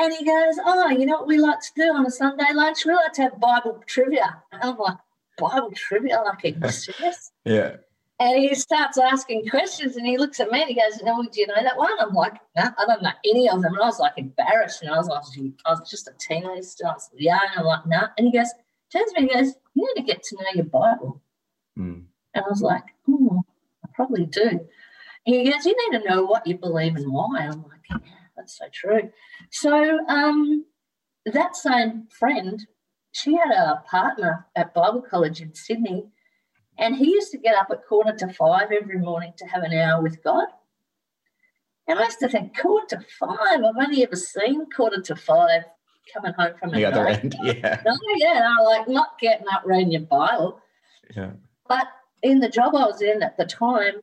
And 0.00 0.14
he 0.14 0.24
goes, 0.24 0.58
Oh, 0.64 0.88
you 0.88 1.04
know 1.04 1.18
what 1.18 1.26
we 1.26 1.36
like 1.36 1.60
to 1.60 1.72
do 1.76 1.82
on 1.92 2.06
a 2.06 2.10
Sunday 2.10 2.52
lunch? 2.54 2.86
We 2.86 2.94
like 2.94 3.12
to 3.14 3.22
have 3.22 3.38
Bible 3.38 3.82
trivia. 3.86 4.42
And 4.50 4.62
I'm 4.62 4.78
like, 4.78 4.96
Bible 5.38 5.72
trivia? 5.76 6.22
Like, 6.24 6.56
are 6.62 6.72
serious? 6.72 7.32
yeah. 7.44 7.76
And 8.18 8.38
he 8.38 8.54
starts 8.54 8.98
asking 8.98 9.48
questions 9.48 9.96
and 9.96 10.06
he 10.06 10.18
looks 10.18 10.40
at 10.40 10.50
me 10.50 10.60
and 10.62 10.68
he 10.70 10.74
goes, 10.74 11.02
No, 11.02 11.22
do 11.22 11.40
you 11.40 11.46
know 11.46 11.62
that 11.62 11.76
one? 11.76 11.92
I'm 12.00 12.14
like, 12.14 12.34
no, 12.56 12.62
I 12.64 12.86
don't 12.86 13.02
know 13.02 13.10
any 13.26 13.48
of 13.50 13.60
them. 13.60 13.74
And 13.74 13.82
I 13.82 13.86
was 13.86 13.98
like 13.98 14.14
embarrassed. 14.16 14.82
And 14.82 14.90
I 14.90 14.96
was 14.96 15.08
like, 15.08 15.22
I 15.66 15.70
was 15.70 15.88
just 15.90 16.08
a 16.08 16.12
teenager. 16.18 16.86
I 16.86 16.92
was 16.92 17.10
young. 17.14 17.48
I'm 17.56 17.64
like, 17.64 17.86
no. 17.86 17.98
Nah. 17.98 18.08
And 18.16 18.26
he 18.26 18.32
goes, 18.32 18.48
turns 18.90 19.12
to 19.12 19.20
me 19.20 19.28
and 19.28 19.44
goes, 19.44 19.54
You 19.74 19.86
need 19.86 20.00
to 20.00 20.06
get 20.06 20.22
to 20.22 20.36
know 20.36 20.50
your 20.54 20.64
Bible. 20.64 21.20
Mm. 21.78 22.04
And 22.34 22.44
I 22.44 22.48
was 22.48 22.62
like, 22.62 22.84
Oh, 23.06 23.42
I 23.84 23.88
probably 23.94 24.24
do. 24.24 24.66
He 25.24 25.50
goes, 25.50 25.66
You 25.66 25.76
need 25.92 25.98
to 25.98 26.08
know 26.08 26.24
what 26.24 26.46
you 26.46 26.56
believe 26.56 26.96
and 26.96 27.12
why. 27.12 27.40
I'm 27.40 27.62
like, 27.64 27.80
yeah 27.90 27.98
that's 28.40 28.58
so 28.58 28.66
true. 28.72 29.10
So 29.50 29.98
um, 30.08 30.64
that 31.26 31.56
same 31.56 32.08
friend, 32.10 32.66
she 33.12 33.34
had 33.34 33.50
a 33.50 33.82
partner 33.88 34.46
at 34.56 34.74
Bible 34.74 35.02
College 35.02 35.40
in 35.40 35.54
Sydney, 35.54 36.06
and 36.78 36.96
he 36.96 37.10
used 37.10 37.30
to 37.32 37.38
get 37.38 37.54
up 37.54 37.68
at 37.70 37.86
quarter 37.86 38.16
to 38.16 38.32
five 38.32 38.72
every 38.72 38.98
morning 38.98 39.32
to 39.36 39.46
have 39.46 39.62
an 39.62 39.74
hour 39.74 40.02
with 40.02 40.22
God. 40.24 40.46
And 41.86 41.98
I 41.98 42.04
used 42.04 42.20
to 42.20 42.28
think, 42.28 42.56
quarter 42.58 42.96
to 42.96 43.04
five, 43.18 43.38
I've 43.64 43.76
only 43.76 44.04
ever 44.04 44.16
seen 44.16 44.66
quarter 44.70 45.02
to 45.02 45.16
five 45.16 45.62
coming 46.12 46.32
home 46.32 46.54
from 46.58 46.70
the 46.70 46.84
other 46.84 47.04
night. 47.04 47.24
end. 47.24 47.36
Yeah. 47.42 47.82
No, 47.84 47.92
yeah, 48.16 48.40
no, 48.40 48.64
like 48.64 48.88
not 48.88 49.18
getting 49.20 49.46
up 49.52 49.62
reading 49.64 49.92
your 49.92 50.02
Bible. 50.02 50.60
Yeah. 51.14 51.32
But 51.68 51.86
in 52.22 52.40
the 52.40 52.48
job 52.48 52.74
I 52.74 52.86
was 52.86 53.02
in 53.02 53.22
at 53.22 53.36
the 53.36 53.44
time, 53.44 54.00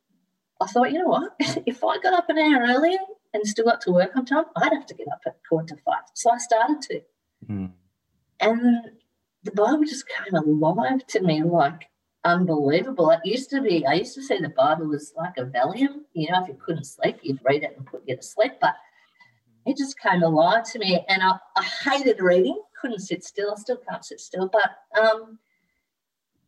I 0.60 0.66
thought, 0.66 0.92
you 0.92 0.98
know 0.98 1.06
what? 1.06 1.32
if 1.66 1.82
I 1.82 1.98
got 1.98 2.14
up 2.14 2.28
an 2.28 2.38
hour 2.38 2.62
earlier 2.68 2.98
and 3.32 3.46
still 3.46 3.64
got 3.64 3.80
to 3.82 3.92
work 3.92 4.16
on 4.16 4.24
time, 4.24 4.44
I'd 4.56 4.72
have 4.72 4.86
to 4.86 4.94
get 4.94 5.08
up 5.08 5.20
at 5.26 5.38
quarter 5.48 5.74
to 5.74 5.82
five. 5.82 6.04
So 6.14 6.30
I 6.30 6.38
started 6.38 6.82
to. 6.82 7.00
Mm. 7.48 7.72
And 8.40 8.90
the 9.42 9.50
Bible 9.52 9.84
just 9.84 10.06
came 10.08 10.34
alive 10.34 11.06
to 11.08 11.20
me 11.20 11.42
like 11.42 11.88
unbelievable. 12.24 13.10
It 13.10 13.20
used 13.24 13.50
to 13.50 13.60
be, 13.62 13.86
I 13.86 13.94
used 13.94 14.14
to 14.14 14.22
say 14.22 14.40
the 14.40 14.48
Bible 14.48 14.86
was 14.86 15.12
like 15.16 15.34
a 15.38 15.44
Valium. 15.44 16.02
You 16.12 16.30
know, 16.30 16.42
if 16.42 16.48
you 16.48 16.54
couldn't 16.54 16.84
sleep, 16.84 17.18
you'd 17.22 17.40
read 17.44 17.62
it 17.62 17.74
and 17.76 17.86
put 17.86 18.02
you 18.06 18.16
to 18.16 18.22
sleep. 18.22 18.52
But 18.60 18.74
it 19.66 19.76
just 19.76 19.98
came 19.98 20.22
alive 20.22 20.64
to 20.72 20.78
me. 20.78 21.04
And 21.08 21.22
I, 21.22 21.38
I 21.56 21.62
hated 21.62 22.20
reading, 22.20 22.60
couldn't 22.80 23.00
sit 23.00 23.24
still. 23.24 23.52
I 23.52 23.60
still 23.60 23.80
can't 23.88 24.04
sit 24.04 24.20
still. 24.20 24.48
But 24.48 25.00
um, 25.00 25.38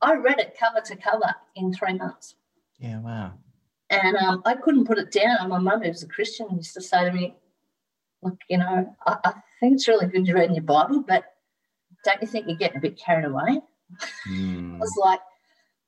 I 0.00 0.14
read 0.14 0.38
it 0.38 0.56
cover 0.58 0.80
to 0.84 0.96
cover 0.96 1.34
in 1.54 1.72
three 1.72 1.94
months. 1.94 2.34
Yeah, 2.78 3.00
wow. 3.00 3.34
And 3.90 4.16
um, 4.16 4.42
I 4.44 4.54
couldn't 4.54 4.86
put 4.86 4.98
it 4.98 5.10
down. 5.10 5.38
and 5.40 5.50
My 5.50 5.58
mum, 5.58 5.82
who 5.82 5.88
was 5.88 6.02
a 6.02 6.08
Christian, 6.08 6.46
used 6.56 6.74
to 6.74 6.80
say 6.80 7.04
to 7.04 7.12
me, 7.12 7.34
Look, 8.22 8.38
you 8.48 8.58
know, 8.58 8.96
I, 9.06 9.16
I 9.24 9.32
think 9.60 9.74
it's 9.74 9.88
really 9.88 10.06
good 10.06 10.26
you 10.26 10.34
read 10.34 10.50
in 10.50 10.54
your 10.54 10.64
Bible, 10.64 11.02
but 11.06 11.24
don't 12.04 12.20
you 12.20 12.28
think 12.28 12.46
you're 12.46 12.56
getting 12.56 12.76
a 12.76 12.80
bit 12.80 12.98
carried 12.98 13.24
away? 13.24 13.60
Mm. 14.28 14.76
I 14.76 14.78
was 14.78 14.94
like, 14.98 15.20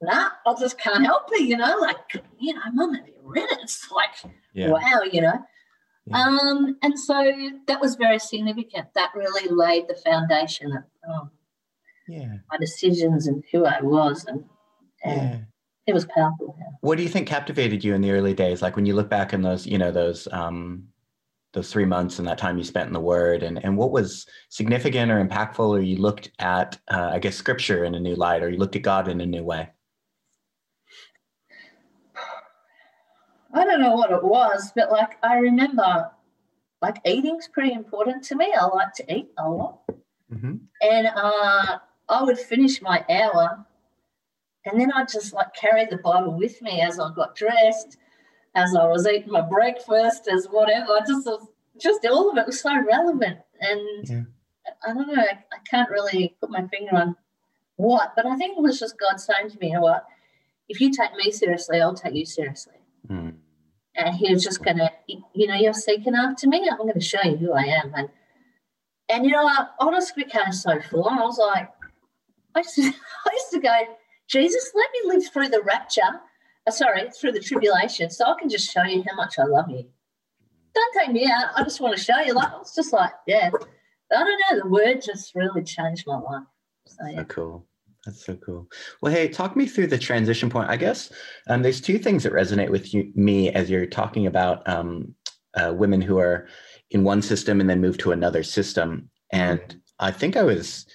nah, 0.00 0.30
I 0.46 0.54
just 0.58 0.78
can't 0.78 1.04
help 1.04 1.28
it, 1.32 1.42
you 1.42 1.56
know, 1.56 1.76
like, 1.80 1.96
you 2.38 2.54
know, 2.54 2.60
mum, 2.72 2.94
have 2.94 3.06
you 3.06 3.14
read 3.22 3.50
it? 3.50 3.58
It's 3.62 3.90
like, 3.90 4.32
yeah. 4.54 4.70
wow, 4.70 5.02
you 5.10 5.20
know. 5.20 5.44
Yeah. 6.06 6.18
Um, 6.18 6.76
and 6.82 6.98
so 6.98 7.32
that 7.68 7.80
was 7.80 7.94
very 7.94 8.18
significant. 8.18 8.88
That 8.94 9.12
really 9.14 9.48
laid 9.48 9.88
the 9.88 9.94
foundation 9.94 10.72
of 10.72 10.84
um, 11.08 11.30
yeah. 12.08 12.36
my 12.50 12.58
decisions 12.58 13.26
and 13.26 13.44
who 13.52 13.64
I 13.64 13.80
was. 13.82 14.24
And, 14.24 14.44
and. 15.04 15.46
It 15.86 15.94
was 15.94 16.04
powerful. 16.06 16.56
Yeah. 16.58 16.66
What 16.80 16.96
do 16.96 17.02
you 17.02 17.08
think 17.08 17.28
captivated 17.28 17.82
you 17.82 17.94
in 17.94 18.00
the 18.00 18.12
early 18.12 18.34
days? 18.34 18.62
Like 18.62 18.76
when 18.76 18.86
you 18.86 18.94
look 18.94 19.08
back 19.08 19.32
in 19.32 19.42
those, 19.42 19.66
you 19.66 19.78
know, 19.78 19.90
those, 19.90 20.28
um, 20.32 20.88
those 21.52 21.70
three 21.70 21.84
months 21.84 22.18
and 22.18 22.26
that 22.26 22.38
time 22.38 22.56
you 22.56 22.64
spent 22.64 22.86
in 22.86 22.92
the 22.92 23.00
word 23.00 23.42
and, 23.42 23.62
and 23.64 23.76
what 23.76 23.90
was 23.90 24.26
significant 24.48 25.10
or 25.10 25.22
impactful 25.22 25.68
or 25.68 25.80
you 25.80 25.96
looked 25.96 26.30
at 26.38 26.78
uh, 26.88 27.10
i 27.12 27.18
guess 27.18 27.36
scripture 27.36 27.84
in 27.84 27.94
a 27.94 28.00
new 28.00 28.14
light 28.14 28.42
or 28.42 28.48
you 28.48 28.56
looked 28.56 28.76
at 28.76 28.82
god 28.82 29.08
in 29.08 29.20
a 29.20 29.26
new 29.26 29.42
way 29.42 29.68
i 33.54 33.64
don't 33.64 33.80
know 33.80 33.94
what 33.94 34.10
it 34.10 34.24
was 34.24 34.72
but 34.74 34.90
like 34.90 35.18
i 35.22 35.36
remember 35.36 36.10
like 36.80 36.98
eating's 37.06 37.48
pretty 37.48 37.72
important 37.72 38.24
to 38.24 38.34
me 38.34 38.52
i 38.58 38.64
like 38.64 38.94
to 38.94 39.14
eat 39.14 39.28
a 39.38 39.48
lot 39.48 39.80
mm-hmm. 40.32 40.54
and 40.80 41.06
uh, 41.14 41.78
i 42.08 42.22
would 42.22 42.38
finish 42.38 42.80
my 42.80 43.04
hour 43.10 43.64
and 44.64 44.80
then 44.80 44.90
i'd 44.92 45.08
just 45.08 45.32
like 45.32 45.52
carried 45.54 45.90
the 45.90 45.98
bible 45.98 46.36
with 46.36 46.60
me 46.62 46.80
as 46.80 46.98
i 46.98 47.08
got 47.14 47.34
dressed 47.34 47.98
as 48.54 48.74
I 48.76 48.86
was 48.86 49.06
eating 49.06 49.32
my 49.32 49.40
breakfast, 49.40 50.28
as 50.30 50.46
whatever. 50.46 50.92
I 50.92 51.00
just 51.06 51.26
was, 51.26 51.48
just 51.80 52.06
all 52.06 52.30
of 52.30 52.36
it 52.36 52.46
was 52.46 52.60
so 52.60 52.74
relevant, 52.84 53.38
and 53.60 54.08
yeah. 54.08 54.22
I 54.86 54.92
don't 54.92 55.08
know. 55.08 55.22
I, 55.22 55.38
I, 55.52 55.58
can't 55.68 55.90
really 55.90 56.36
put 56.40 56.50
my 56.50 56.66
finger 56.68 56.96
on 56.96 57.16
what, 57.76 58.12
but 58.14 58.26
I 58.26 58.36
think 58.36 58.58
it 58.58 58.62
was 58.62 58.78
just 58.78 58.98
God 58.98 59.18
saying 59.18 59.50
to 59.50 59.58
me, 59.58 59.68
"You 59.68 59.74
know 59.74 59.80
what? 59.80 60.04
If 60.68 60.80
you 60.80 60.92
take 60.92 61.14
me 61.16 61.30
seriously, 61.30 61.80
I'll 61.80 61.94
take 61.94 62.14
you 62.14 62.26
seriously." 62.26 62.74
Mm. 63.08 63.36
And 63.94 64.14
He 64.14 64.32
was 64.32 64.42
just 64.42 64.62
going 64.62 64.78
to, 64.78 64.90
you 65.06 65.46
know, 65.46 65.54
you're 65.54 65.74
seeking 65.74 66.14
after 66.14 66.48
me. 66.48 66.68
I'm 66.70 66.78
going 66.78 66.94
to 66.94 67.00
show 67.00 67.22
you 67.22 67.36
who 67.36 67.52
I 67.52 67.62
am, 67.62 67.92
and 67.94 68.08
and 69.08 69.24
you 69.24 69.32
know, 69.32 69.46
I 69.46 69.66
honestly 69.80 70.24
became 70.24 70.52
so 70.52 70.78
full 70.80 71.04
on. 71.04 71.18
I 71.18 71.24
was 71.24 71.38
like, 71.38 71.70
I 72.54 72.58
used 72.58 72.74
to, 72.74 72.82
I 73.26 73.30
used 73.32 73.50
to 73.52 73.60
go, 73.60 73.74
Jesus, 74.32 74.72
let 74.74 74.88
me 74.92 75.14
live 75.14 75.30
through 75.30 75.48
the 75.48 75.62
rapture 75.62 76.20
uh, 76.66 76.70
sorry, 76.70 77.10
through 77.10 77.32
the 77.32 77.40
tribulation, 77.40 78.10
so 78.10 78.24
I 78.26 78.34
can 78.38 78.48
just 78.48 78.72
show 78.72 78.82
you 78.84 79.02
how 79.08 79.16
much 79.16 79.38
I 79.38 79.44
love 79.44 79.68
you. 79.68 79.84
Don't 80.74 80.94
take 80.94 81.12
me 81.12 81.26
out. 81.26 81.50
I 81.56 81.62
just 81.64 81.80
want 81.80 81.96
to 81.96 82.02
show 82.02 82.18
you. 82.20 82.34
Like 82.34 82.50
it's 82.60 82.74
just 82.74 82.92
like, 82.92 83.12
yeah. 83.26 83.50
I 84.14 84.24
don't 84.24 84.40
know. 84.50 84.62
The 84.62 84.68
word 84.68 85.02
just 85.02 85.34
really 85.34 85.62
changed 85.62 86.04
my 86.06 86.18
life. 86.18 86.44
So, 86.86 87.06
yeah. 87.08 87.18
so 87.18 87.24
cool. 87.24 87.66
That's 88.04 88.24
so 88.24 88.36
cool. 88.36 88.68
Well, 89.00 89.12
hey, 89.12 89.28
talk 89.28 89.56
me 89.56 89.66
through 89.66 89.86
the 89.88 89.98
transition 89.98 90.50
point. 90.50 90.70
I 90.70 90.76
guess 90.76 91.12
um, 91.48 91.62
there's 91.62 91.80
two 91.80 91.98
things 91.98 92.22
that 92.22 92.32
resonate 92.32 92.70
with 92.70 92.92
you, 92.92 93.10
me 93.14 93.50
as 93.50 93.70
you're 93.70 93.86
talking 93.86 94.26
about 94.26 94.66
um, 94.68 95.14
uh, 95.54 95.72
women 95.74 96.00
who 96.00 96.18
are 96.18 96.46
in 96.90 97.04
one 97.04 97.22
system 97.22 97.60
and 97.60 97.70
then 97.70 97.80
move 97.80 97.98
to 97.98 98.12
another 98.12 98.42
system. 98.42 99.08
And 99.30 99.80
I 99.98 100.10
think 100.10 100.36
I 100.36 100.42
was 100.42 100.86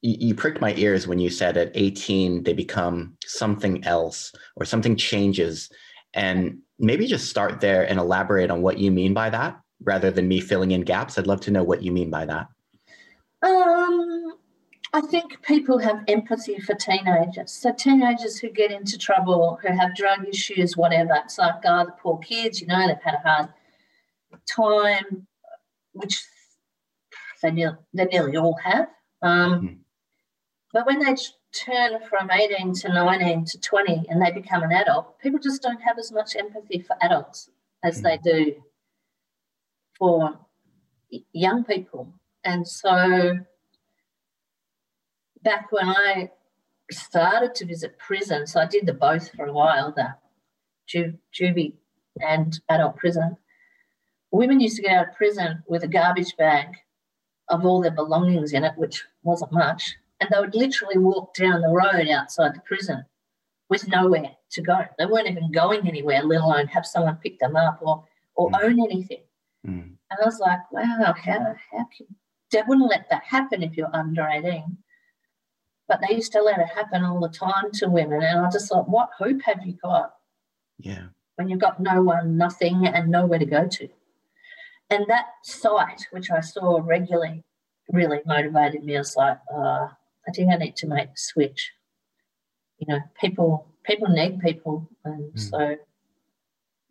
you, 0.00 0.34
pricked 0.34 0.60
my 0.60 0.74
ears 0.74 1.06
when 1.06 1.18
you 1.18 1.30
said 1.30 1.56
at 1.56 1.72
18 1.74 2.42
they 2.44 2.52
become 2.52 3.16
something 3.24 3.84
else 3.84 4.32
or 4.56 4.64
something 4.64 4.96
changes. 4.96 5.70
And 6.14 6.58
maybe 6.78 7.06
just 7.06 7.28
start 7.28 7.60
there 7.60 7.88
and 7.88 7.98
elaborate 7.98 8.50
on 8.50 8.62
what 8.62 8.78
you 8.78 8.90
mean 8.90 9.12
by 9.14 9.30
that 9.30 9.60
rather 9.82 10.10
than 10.10 10.28
me 10.28 10.40
filling 10.40 10.70
in 10.70 10.82
gaps. 10.82 11.18
I'd 11.18 11.26
love 11.26 11.40
to 11.42 11.50
know 11.50 11.64
what 11.64 11.82
you 11.82 11.92
mean 11.92 12.10
by 12.10 12.26
that. 12.26 12.48
Um, 13.42 14.34
i 14.94 15.00
think 15.02 15.42
people 15.42 15.78
have 15.78 16.02
empathy 16.08 16.58
for 16.58 16.74
teenagers. 16.74 17.52
So 17.52 17.72
teenagers 17.72 18.38
who 18.38 18.50
get 18.50 18.70
into 18.70 18.98
trouble 18.98 19.58
who 19.62 19.68
have 19.68 19.94
drug 19.94 20.26
issues 20.26 20.76
whatever 20.76 21.12
it's 21.14 21.38
like 21.38 21.56
oh 21.64 21.84
the 21.84 21.92
poor 21.92 22.18
kids 22.18 22.60
you 22.60 22.66
know 22.66 22.86
they've 22.88 22.96
had 23.02 23.14
a 23.14 23.18
hard 23.18 23.48
time 24.46 25.26
which 25.92 26.22
they 27.42 27.50
nearly, 27.50 27.76
they 27.94 28.04
nearly 28.06 28.36
all 28.36 28.56
have. 28.62 28.88
Um, 29.22 29.52
mm-hmm. 29.52 29.74
But 30.72 30.86
when 30.86 30.98
they 30.98 31.16
turn 31.52 32.00
from 32.08 32.30
18 32.30 32.74
to 32.74 32.88
19 32.88 33.44
to 33.46 33.60
20 33.60 34.06
and 34.08 34.20
they 34.20 34.30
become 34.30 34.62
an 34.62 34.72
adult, 34.72 35.18
people 35.18 35.38
just 35.38 35.62
don't 35.62 35.80
have 35.80 35.98
as 35.98 36.12
much 36.12 36.36
empathy 36.36 36.80
for 36.80 36.96
adults 37.00 37.50
as 37.82 38.02
they 38.02 38.16
hmm. 38.16 38.22
do 38.22 38.54
for 39.98 40.38
young 41.32 41.64
people. 41.64 42.12
And 42.44 42.66
so 42.66 43.38
back 45.42 45.72
when 45.72 45.88
I 45.88 46.30
started 46.90 47.54
to 47.56 47.66
visit 47.66 47.98
prison, 47.98 48.46
so 48.46 48.60
I 48.60 48.66
did 48.66 48.86
the 48.86 48.92
both 48.92 49.30
for 49.34 49.46
a 49.46 49.52
while, 49.52 49.92
the 49.92 50.14
ju- 50.86 51.18
juvie 51.32 51.74
and 52.20 52.58
adult 52.68 52.96
prison. 52.96 53.36
Women 54.30 54.60
used 54.60 54.76
to 54.76 54.82
get 54.82 54.92
out 54.92 55.08
of 55.08 55.14
prison 55.14 55.62
with 55.66 55.82
a 55.84 55.88
garbage 55.88 56.36
bag 56.36 56.76
of 57.48 57.64
all 57.64 57.80
their 57.80 57.90
belongings 57.90 58.52
in 58.52 58.64
it, 58.64 58.76
which 58.76 59.04
wasn't 59.22 59.52
much, 59.52 59.96
and 60.20 60.30
they 60.30 60.38
would 60.38 60.54
literally 60.54 60.98
walk 60.98 61.34
down 61.34 61.60
the 61.60 61.68
road 61.68 62.08
outside 62.08 62.54
the 62.54 62.60
prison 62.60 63.04
with 63.68 63.88
nowhere 63.88 64.32
to 64.50 64.62
go. 64.62 64.84
They 64.98 65.06
weren't 65.06 65.28
even 65.28 65.52
going 65.52 65.86
anywhere, 65.86 66.22
let 66.22 66.40
alone 66.40 66.66
have 66.68 66.86
someone 66.86 67.16
pick 67.16 67.38
them 67.38 67.56
up 67.56 67.78
or 67.80 68.04
or 68.34 68.50
mm. 68.50 68.62
own 68.62 68.80
anything. 68.80 69.22
Mm. 69.66 69.96
And 70.10 70.18
I 70.20 70.24
was 70.24 70.38
like, 70.38 70.70
wow, 70.72 71.14
how 71.16 71.54
how 71.72 71.86
can 71.96 72.06
they 72.50 72.62
wouldn't 72.66 72.90
let 72.90 73.08
that 73.10 73.24
happen 73.24 73.62
if 73.62 73.76
you're 73.76 73.94
under 73.94 74.26
18. 74.26 74.78
But 75.86 76.00
they 76.00 76.14
used 76.14 76.32
to 76.32 76.42
let 76.42 76.60
it 76.60 76.68
happen 76.68 77.04
all 77.04 77.20
the 77.20 77.28
time 77.28 77.70
to 77.74 77.88
women. 77.88 78.22
And 78.22 78.40
I 78.40 78.50
just 78.50 78.68
thought, 78.68 78.88
what 78.88 79.10
hope 79.16 79.40
have 79.42 79.64
you 79.64 79.74
got? 79.82 80.14
Yeah. 80.78 81.06
When 81.36 81.48
you've 81.48 81.60
got 81.60 81.80
no 81.80 82.02
one, 82.02 82.36
nothing, 82.36 82.86
and 82.86 83.10
nowhere 83.10 83.38
to 83.38 83.46
go 83.46 83.66
to. 83.66 83.88
And 84.90 85.06
that 85.08 85.26
sight, 85.44 86.06
which 86.10 86.30
I 86.30 86.40
saw 86.40 86.80
regularly, 86.82 87.44
really 87.90 88.20
motivated 88.26 88.84
me. 88.84 88.96
I 88.96 89.00
was 89.00 89.16
like, 89.16 89.38
uh, 89.54 89.88
I 90.28 90.32
think 90.32 90.52
I 90.52 90.56
need 90.56 90.76
to 90.76 90.86
make 90.86 91.08
the 91.08 91.16
switch. 91.16 91.72
You 92.78 92.86
know, 92.92 93.00
people 93.20 93.66
people 93.84 94.08
need 94.08 94.40
people, 94.40 94.88
and 95.04 95.32
mm. 95.32 95.50
so 95.50 95.76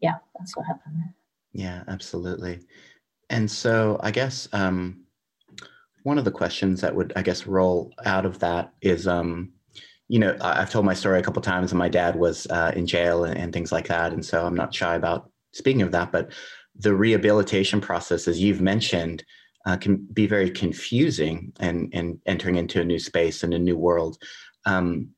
yeah, 0.02 0.16
that's 0.38 0.58
what 0.58 0.66
happened. 0.66 0.96
Yeah, 1.54 1.84
absolutely. 1.88 2.60
And 3.30 3.50
so 3.50 4.00
I 4.02 4.12
guess 4.12 4.48
um, 4.54 5.04
one 6.04 6.18
of 6.18 6.26
the 6.26 6.32
questions 6.32 6.82
that 6.82 6.96
would 6.96 7.14
I 7.16 7.22
guess 7.22 7.48
roll 7.48 7.94
out 8.06 8.26
of 8.26 8.40
that 8.40 8.74
is, 8.82 9.08
um, 9.08 9.52
you 10.08 10.20
know, 10.20 10.36
I've 10.42 10.70
told 10.70 10.86
my 10.86 10.94
story 10.94 11.20
a 11.20 11.24
couple 11.24 11.42
times, 11.42 11.72
and 11.72 11.80
my 11.80 11.90
dad 11.90 12.16
was 12.16 12.48
uh, 12.50 12.72
in 12.76 12.86
jail 12.86 13.24
and, 13.24 13.38
and 13.38 13.54
things 13.54 13.72
like 13.72 13.88
that, 13.88 14.14
and 14.14 14.26
so 14.26 14.46
I'm 14.46 14.56
not 14.56 14.74
shy 14.74 14.96
about 14.96 15.32
speaking 15.54 15.82
of 15.82 15.92
that, 15.92 16.12
but 16.12 16.32
the 16.80 16.94
rehabilitation 16.96 17.82
process, 17.82 18.28
as 18.28 18.40
you've 18.40 18.62
mentioned, 18.62 19.24
uh, 19.68 19.76
can 19.76 19.98
be 20.14 20.26
very 20.26 20.50
confusing 20.50 21.52
and, 21.60 21.90
and 21.94 22.20
entering 22.26 22.56
into 22.56 22.80
a 22.80 22.86
new 22.86 22.98
space 22.98 23.44
and 23.44 23.54
a 23.54 23.60
new 23.60 23.78
world. 23.78 24.18
Um, 24.66 25.10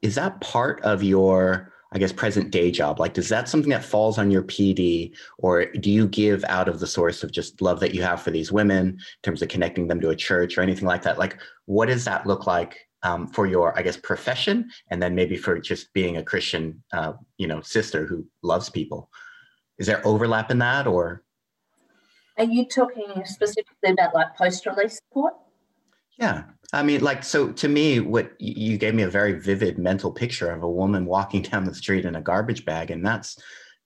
is 0.00 0.14
that 0.14 0.40
part 0.40 0.80
of 0.80 1.02
your, 1.02 1.74
I 1.92 1.98
guess, 1.98 2.10
present 2.10 2.50
day 2.50 2.70
job? 2.70 2.98
Like, 2.98 3.12
does 3.12 3.28
that 3.28 3.50
something 3.50 3.68
that 3.68 3.84
falls 3.84 4.16
on 4.16 4.30
your 4.30 4.44
PD, 4.44 5.14
or 5.36 5.66
do 5.66 5.90
you 5.90 6.08
give 6.08 6.42
out 6.48 6.70
of 6.70 6.80
the 6.80 6.86
source 6.86 7.22
of 7.22 7.32
just 7.32 7.60
love 7.60 7.80
that 7.80 7.94
you 7.94 8.00
have 8.02 8.22
for 8.22 8.30
these 8.30 8.50
women 8.50 8.86
in 8.88 8.98
terms 9.22 9.42
of 9.42 9.48
connecting 9.48 9.88
them 9.88 10.00
to 10.00 10.08
a 10.08 10.16
church 10.16 10.56
or 10.56 10.62
anything 10.62 10.86
like 10.86 11.02
that? 11.02 11.18
Like, 11.18 11.38
what 11.66 11.86
does 11.86 12.06
that 12.06 12.26
look 12.26 12.46
like 12.46 12.78
um, 13.02 13.26
for 13.26 13.46
your, 13.46 13.78
I 13.78 13.82
guess, 13.82 13.98
profession, 13.98 14.70
and 14.90 15.02
then 15.02 15.14
maybe 15.14 15.36
for 15.36 15.60
just 15.60 15.92
being 15.92 16.16
a 16.16 16.24
Christian, 16.24 16.82
uh, 16.94 17.12
you 17.36 17.46
know, 17.46 17.60
sister 17.60 18.06
who 18.06 18.26
loves 18.42 18.70
people? 18.70 19.10
Is 19.78 19.86
there 19.86 20.00
overlap 20.06 20.50
in 20.50 20.58
that, 20.60 20.86
or? 20.86 21.22
Are 22.38 22.44
you 22.44 22.64
talking 22.64 23.24
specifically 23.24 23.90
about 23.90 24.14
like 24.14 24.36
post 24.36 24.66
release 24.66 24.98
support? 25.08 25.34
Yeah. 26.18 26.44
I 26.72 26.82
mean, 26.82 27.02
like, 27.02 27.22
so 27.22 27.52
to 27.52 27.68
me, 27.68 28.00
what 28.00 28.32
you 28.38 28.78
gave 28.78 28.94
me 28.94 29.02
a 29.02 29.08
very 29.08 29.32
vivid 29.32 29.78
mental 29.78 30.10
picture 30.10 30.50
of 30.50 30.62
a 30.62 30.70
woman 30.70 31.04
walking 31.04 31.42
down 31.50 31.64
the 31.64 31.74
street 31.74 32.04
in 32.04 32.16
a 32.16 32.22
garbage 32.22 32.64
bag. 32.64 32.90
And 32.90 33.04
that's 33.04 33.38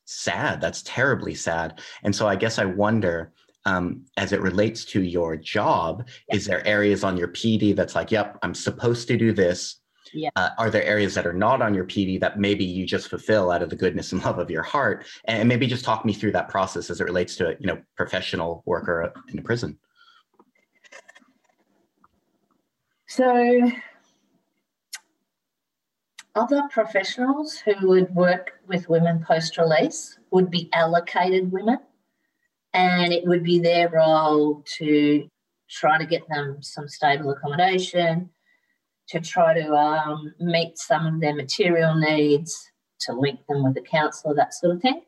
sad. 0.04 0.60
That's 0.60 0.82
terribly 0.82 1.34
sad. 1.34 1.80
And 2.02 2.14
so 2.14 2.28
I 2.28 2.36
guess 2.36 2.58
I 2.58 2.64
wonder, 2.64 3.32
um, 3.64 4.04
as 4.16 4.32
it 4.32 4.40
relates 4.40 4.84
to 4.86 5.02
your 5.02 5.36
job, 5.36 6.06
is 6.32 6.46
there 6.46 6.64
areas 6.66 7.02
on 7.02 7.16
your 7.16 7.28
PD 7.28 7.74
that's 7.74 7.96
like, 7.96 8.12
yep, 8.12 8.38
I'm 8.42 8.54
supposed 8.54 9.08
to 9.08 9.16
do 9.16 9.32
this. 9.32 9.80
Yeah. 10.12 10.30
Uh, 10.36 10.50
are 10.58 10.70
there 10.70 10.84
areas 10.84 11.14
that 11.14 11.26
are 11.26 11.32
not 11.32 11.62
on 11.62 11.74
your 11.74 11.84
PD 11.84 12.20
that 12.20 12.38
maybe 12.38 12.64
you 12.64 12.86
just 12.86 13.08
fulfill 13.08 13.50
out 13.50 13.62
of 13.62 13.70
the 13.70 13.76
goodness 13.76 14.12
and 14.12 14.22
love 14.24 14.38
of 14.38 14.50
your 14.50 14.62
heart? 14.62 15.06
And 15.24 15.48
maybe 15.48 15.66
just 15.66 15.84
talk 15.84 16.04
me 16.04 16.12
through 16.12 16.32
that 16.32 16.48
process 16.48 16.90
as 16.90 17.00
it 17.00 17.04
relates 17.04 17.36
to 17.36 17.56
you 17.60 17.66
know 17.66 17.80
professional 17.96 18.62
worker 18.66 19.12
in 19.28 19.38
a 19.38 19.42
prison. 19.42 19.78
So, 23.08 23.70
other 26.34 26.62
professionals 26.70 27.56
who 27.58 27.88
would 27.88 28.14
work 28.14 28.60
with 28.66 28.88
women 28.88 29.24
post 29.26 29.56
release 29.56 30.18
would 30.30 30.50
be 30.50 30.68
allocated 30.72 31.50
women, 31.50 31.78
and 32.74 33.12
it 33.12 33.24
would 33.24 33.42
be 33.42 33.58
their 33.58 33.88
role 33.88 34.62
to 34.78 35.28
try 35.68 35.98
to 35.98 36.06
get 36.06 36.28
them 36.28 36.58
some 36.62 36.88
stable 36.88 37.30
accommodation, 37.30 38.28
to 39.08 39.20
try 39.20 39.54
to 39.54 39.74
um, 39.74 40.34
meet 40.40 40.78
some 40.78 41.06
of 41.06 41.20
their 41.20 41.34
material 41.34 41.94
needs, 41.94 42.70
to 43.00 43.12
link 43.12 43.40
them 43.48 43.62
with 43.62 43.76
a 43.76 43.82
counsellor, 43.82 44.34
that 44.34 44.54
sort 44.54 44.74
of 44.74 44.82
thing. 44.82 45.02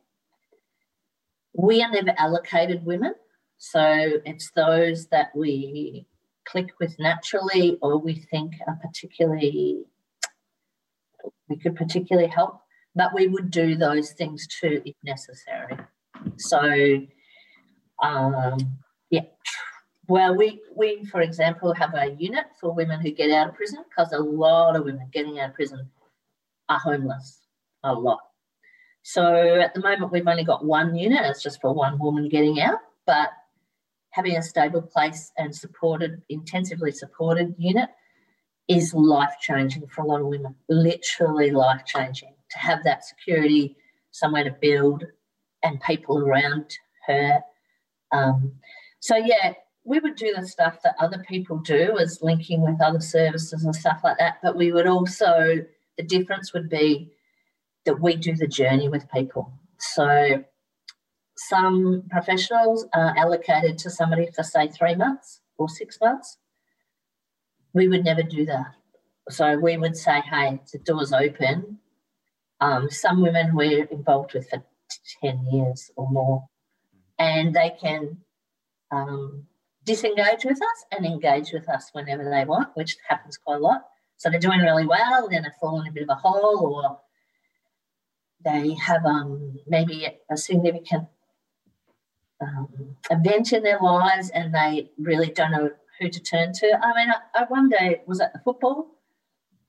We 1.54 1.82
are 1.82 1.90
never 1.90 2.14
allocated 2.16 2.84
women, 2.84 3.14
so 3.58 3.80
it's 4.24 4.50
those 4.54 5.06
that 5.08 5.34
we 5.34 6.06
click 6.46 6.68
with 6.80 6.98
naturally 6.98 7.76
or 7.82 7.98
we 7.98 8.14
think 8.14 8.54
are 8.66 8.78
particularly 8.82 9.84
we 11.48 11.56
could 11.56 11.76
particularly 11.76 12.28
help 12.28 12.60
but 12.94 13.12
we 13.14 13.26
would 13.26 13.50
do 13.50 13.76
those 13.76 14.12
things 14.12 14.46
too 14.46 14.80
if 14.84 14.94
necessary 15.04 15.76
so 16.38 17.00
um, 18.02 18.78
well 20.08 20.34
we 20.34 20.60
we 20.76 21.04
for 21.04 21.20
example 21.20 21.72
have 21.72 21.94
a 21.94 22.14
unit 22.18 22.46
for 22.60 22.72
women 22.72 23.00
who 23.00 23.10
get 23.10 23.30
out 23.30 23.48
of 23.48 23.54
prison 23.54 23.84
because 23.88 24.12
a 24.12 24.18
lot 24.18 24.76
of 24.76 24.84
women 24.84 25.08
getting 25.12 25.38
out 25.38 25.50
of 25.50 25.54
prison 25.54 25.88
are 26.68 26.78
homeless 26.78 27.40
a 27.84 27.92
lot 27.92 28.20
so 29.02 29.34
at 29.60 29.72
the 29.74 29.80
moment 29.80 30.12
we've 30.12 30.26
only 30.26 30.44
got 30.44 30.64
one 30.64 30.94
unit 30.96 31.24
it's 31.24 31.42
just 31.42 31.60
for 31.60 31.72
one 31.72 31.98
woman 31.98 32.28
getting 32.28 32.60
out 32.60 32.78
but 33.06 33.30
having 34.10 34.36
a 34.36 34.42
stable 34.42 34.82
place 34.82 35.32
and 35.36 35.54
supported, 35.54 36.20
intensively 36.28 36.90
supported 36.90 37.54
unit 37.58 37.88
is 38.68 38.92
life 38.92 39.34
changing 39.40 39.86
for 39.86 40.02
a 40.02 40.06
lot 40.06 40.20
of 40.20 40.26
women, 40.26 40.54
literally 40.68 41.50
life 41.50 41.82
changing. 41.86 42.34
To 42.50 42.58
have 42.58 42.82
that 42.84 43.04
security, 43.04 43.76
somewhere 44.10 44.44
to 44.44 44.56
build, 44.60 45.04
and 45.62 45.80
people 45.82 46.18
around 46.18 46.64
her. 47.06 47.40
Um, 48.10 48.52
so, 49.00 49.16
yeah, 49.16 49.52
we 49.88 49.98
would 50.00 50.16
do 50.16 50.34
the 50.36 50.46
stuff 50.46 50.82
that 50.84 50.94
other 51.00 51.24
people 51.26 51.56
do 51.56 51.96
as 51.98 52.20
linking 52.20 52.60
with 52.60 52.80
other 52.82 53.00
services 53.00 53.64
and 53.64 53.74
stuff 53.74 54.00
like 54.04 54.18
that. 54.18 54.34
But 54.42 54.54
we 54.54 54.70
would 54.70 54.86
also, 54.86 55.64
the 55.96 56.02
difference 56.02 56.52
would 56.52 56.68
be 56.68 57.10
that 57.86 57.98
we 57.98 58.14
do 58.16 58.36
the 58.36 58.46
journey 58.46 58.90
with 58.90 59.10
people. 59.10 59.50
So, 59.78 60.44
some 61.36 62.02
professionals 62.10 62.84
are 62.92 63.16
allocated 63.16 63.78
to 63.78 63.90
somebody 63.90 64.28
for, 64.34 64.42
say, 64.42 64.68
three 64.68 64.94
months 64.94 65.40
or 65.56 65.68
six 65.70 65.98
months. 66.02 66.36
We 67.72 67.88
would 67.88 68.04
never 68.04 68.22
do 68.22 68.44
that. 68.44 68.74
So 69.30 69.56
we 69.56 69.78
would 69.78 69.96
say, 69.96 70.20
hey, 70.20 70.60
the 70.72 70.78
door's 70.78 71.12
open. 71.12 71.78
Um, 72.60 72.90
some 72.90 73.22
women 73.22 73.54
we're 73.54 73.84
involved 73.84 74.34
with 74.34 74.50
for 74.50 74.62
10 75.22 75.46
years 75.52 75.90
or 75.96 76.10
more, 76.10 76.44
and 77.18 77.54
they 77.54 77.72
can 77.80 78.18
um, 78.90 79.46
disengage 79.88 80.44
with 80.44 80.60
us 80.62 80.84
and 80.92 81.06
engage 81.06 81.52
with 81.52 81.68
us 81.68 81.88
whenever 81.92 82.28
they 82.28 82.44
want, 82.44 82.68
which 82.74 82.96
happens 83.08 83.38
quite 83.38 83.56
a 83.56 83.60
lot. 83.60 83.86
So 84.18 84.28
they're 84.28 84.38
doing 84.38 84.60
really 84.60 84.86
well, 84.86 85.28
then 85.28 85.42
they 85.42 85.48
fall 85.60 85.80
in 85.80 85.88
a 85.88 85.92
bit 85.92 86.02
of 86.02 86.10
a 86.10 86.14
hole, 86.14 86.74
or 86.74 87.00
they 88.44 88.74
have 88.74 89.04
um, 89.06 89.58
maybe 89.66 90.06
a 90.30 90.36
significant 90.36 91.08
um, 92.40 92.96
event 93.10 93.52
in 93.52 93.62
their 93.62 93.80
lives 93.80 94.30
and 94.30 94.54
they 94.54 94.90
really 94.98 95.30
don't 95.30 95.52
know 95.52 95.70
who 95.98 96.08
to 96.08 96.20
turn 96.20 96.52
to. 96.52 96.78
I 96.82 96.94
mean, 96.94 97.10
I, 97.10 97.42
I 97.42 97.44
one 97.48 97.68
day 97.68 98.02
was 98.06 98.20
at 98.20 98.32
the 98.32 98.40
football 98.40 98.88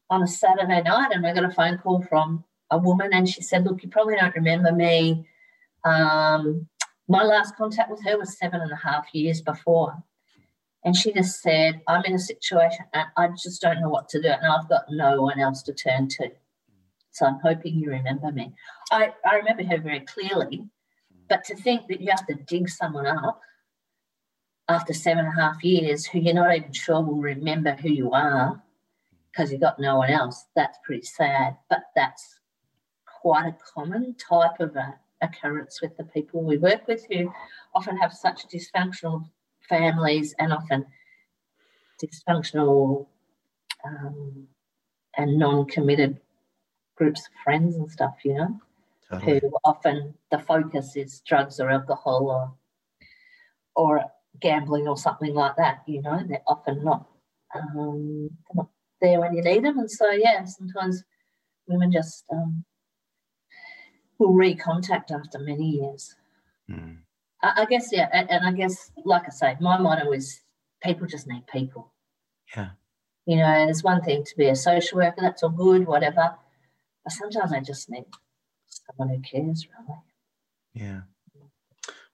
on 0.10 0.21
a 0.21 0.27
Saturday 0.27 0.82
night 0.82 1.12
and 1.13 1.25
I 1.25 1.34
got 1.34 1.45
a 1.45 1.51
phone 1.51 1.77
call 1.77 2.01
from 2.01 2.43
a 2.69 2.77
woman 2.77 3.13
and 3.13 3.27
she 3.27 3.41
said, 3.41 3.63
Look, 3.63 3.82
you 3.82 3.89
probably 3.89 4.15
don't 4.17 4.36
remember 4.36 4.71
me. 4.71 5.25
Um, 5.84 6.67
my 7.08 7.23
last 7.23 7.55
contact 7.55 7.89
with 7.89 8.03
her 8.05 8.17
was 8.17 8.38
seven 8.38 8.62
and 8.62 8.71
a 8.71 8.75
half 8.75 9.08
years 9.13 9.41
before. 9.41 10.03
And 10.83 10.95
she 10.95 11.11
just 11.11 11.41
said, 11.41 11.81
I'm 11.87 12.05
in 12.05 12.13
a 12.13 12.19
situation 12.19 12.85
and 12.93 13.07
I 13.17 13.27
just 13.29 13.61
don't 13.61 13.81
know 13.81 13.89
what 13.89 14.07
to 14.09 14.21
do. 14.21 14.29
And 14.29 14.45
I've 14.45 14.69
got 14.69 14.83
no 14.89 15.21
one 15.21 15.39
else 15.39 15.61
to 15.63 15.73
turn 15.73 16.07
to. 16.09 16.29
So 17.11 17.25
I'm 17.25 17.39
hoping 17.43 17.75
you 17.75 17.89
remember 17.89 18.31
me. 18.31 18.53
I, 18.91 19.13
I 19.25 19.35
remember 19.35 19.63
her 19.63 19.79
very 19.79 20.01
clearly 20.01 20.69
but 21.29 21.43
to 21.45 21.55
think 21.55 21.87
that 21.87 22.01
you 22.01 22.09
have 22.09 22.25
to 22.25 22.33
dig 22.33 22.67
someone 22.67 23.05
up 23.05 23.39
after 24.67 24.93
seven 24.93 25.25
and 25.25 25.37
a 25.37 25.41
half 25.41 25.63
years 25.63 26.05
who 26.05 26.19
you're 26.19 26.33
not 26.33 26.55
even 26.55 26.73
sure 26.73 27.01
will 27.01 27.21
remember 27.21 27.75
who 27.75 27.89
you 27.89 28.11
are 28.11 28.61
because 29.31 29.51
you've 29.51 29.61
got 29.61 29.79
no 29.79 29.97
one 29.97 30.09
else, 30.09 30.47
that's 30.55 30.79
pretty 30.83 31.03
sad. 31.03 31.55
But 31.69 31.83
that's 31.95 32.39
quite 33.21 33.45
a 33.47 33.57
common 33.73 34.15
type 34.15 34.59
of 34.59 34.75
a 34.75 34.95
occurrence 35.21 35.81
with 35.81 35.95
the 35.97 36.03
people 36.05 36.41
we 36.41 36.57
work 36.57 36.87
with 36.87 37.05
who 37.11 37.31
often 37.75 37.97
have 37.97 38.13
such 38.13 38.47
dysfunctional 38.47 39.29
families 39.69 40.36
and 40.39 40.51
often 40.51 40.86
dysfunctional 42.03 43.08
um, 43.86 44.47
and 45.15 45.38
non 45.38 45.65
committed 45.65 46.19
groups 46.97 47.21
of 47.21 47.34
friends 47.43 47.75
and 47.75 47.89
stuff, 47.89 48.15
you 48.23 48.34
know 48.34 48.60
totally. 49.10 49.39
who 49.41 49.51
often 49.63 50.13
the 50.32 50.39
focus 50.39 50.95
is 50.95 51.21
drugs 51.21 51.60
or 51.60 51.69
alcohol 51.69 52.29
or 52.29 52.53
or 53.75 54.03
gambling 54.39 54.88
or 54.88 54.97
something 54.97 55.34
like 55.34 55.55
that. 55.58 55.82
You 55.88 56.01
know, 56.01 56.21
they're 56.27 56.41
often 56.47 56.84
not, 56.84 57.08
um, 57.55 58.29
not 58.53 58.67
there 59.01 59.19
when 59.19 59.34
you 59.34 59.41
need 59.41 59.63
them, 59.63 59.79
and 59.79 59.89
so 59.89 60.12
yeah, 60.12 60.43
sometimes 60.45 61.03
women 61.67 61.91
just 61.91 62.25
um, 62.32 62.63
will 64.17 64.34
recontact 64.34 65.12
after 65.12 65.39
many 65.39 65.69
years. 65.69 66.15
Mm. 66.69 66.99
I, 67.41 67.62
I, 67.62 67.65
guess 67.65 67.89
yeah, 67.91 68.10
and, 68.12 68.30
and 68.30 68.45
I 68.45 68.52
guess 68.52 68.91
like 69.06 69.23
I 69.25 69.30
say, 69.30 69.58
my 69.60 69.78
motto 69.78 70.12
is 70.12 70.41
people 70.84 71.08
just 71.08 71.28
need 71.28 71.45
people. 71.47 71.93
Yeah. 72.56 72.69
You 73.25 73.38
know, 73.38 73.43
and 73.43 73.69
it's 73.69 73.84
one 73.84 74.02
thing 74.02 74.23
to 74.23 74.38
be 74.38 74.47
a 74.47 74.56
social 74.56 74.97
worker, 74.97 75.21
that's 75.21 75.43
all 75.43 75.49
good, 75.49 75.86
whatever. 75.86 76.36
But 77.04 77.13
sometimes 77.13 77.54
I 77.54 77.60
just 77.60 77.89
need 77.89 78.06
someone 78.69 79.15
who 79.15 79.21
cares 79.21 79.67
really 79.67 79.99
yeah 80.73 81.02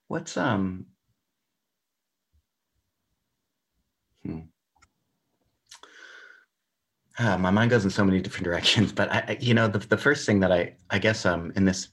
what's 0.08 0.38
um 0.38 0.86
hmm. 4.24 4.40
Ah, 7.18 7.38
my 7.38 7.50
mind 7.50 7.72
goes 7.72 7.86
in 7.86 7.90
so 7.90 8.04
many 8.04 8.20
different 8.20 8.44
directions 8.50 8.92
but 8.92 9.12
i 9.12 9.38
you 9.40 9.54
know 9.54 9.68
the, 9.68 9.80
the 9.80 9.98
first 9.98 10.26
thing 10.26 10.40
that 10.40 10.52
i 10.52 10.76
i 10.90 11.00
guess 11.00 11.26
um 11.26 11.52
in 11.56 11.66
this 11.66 11.90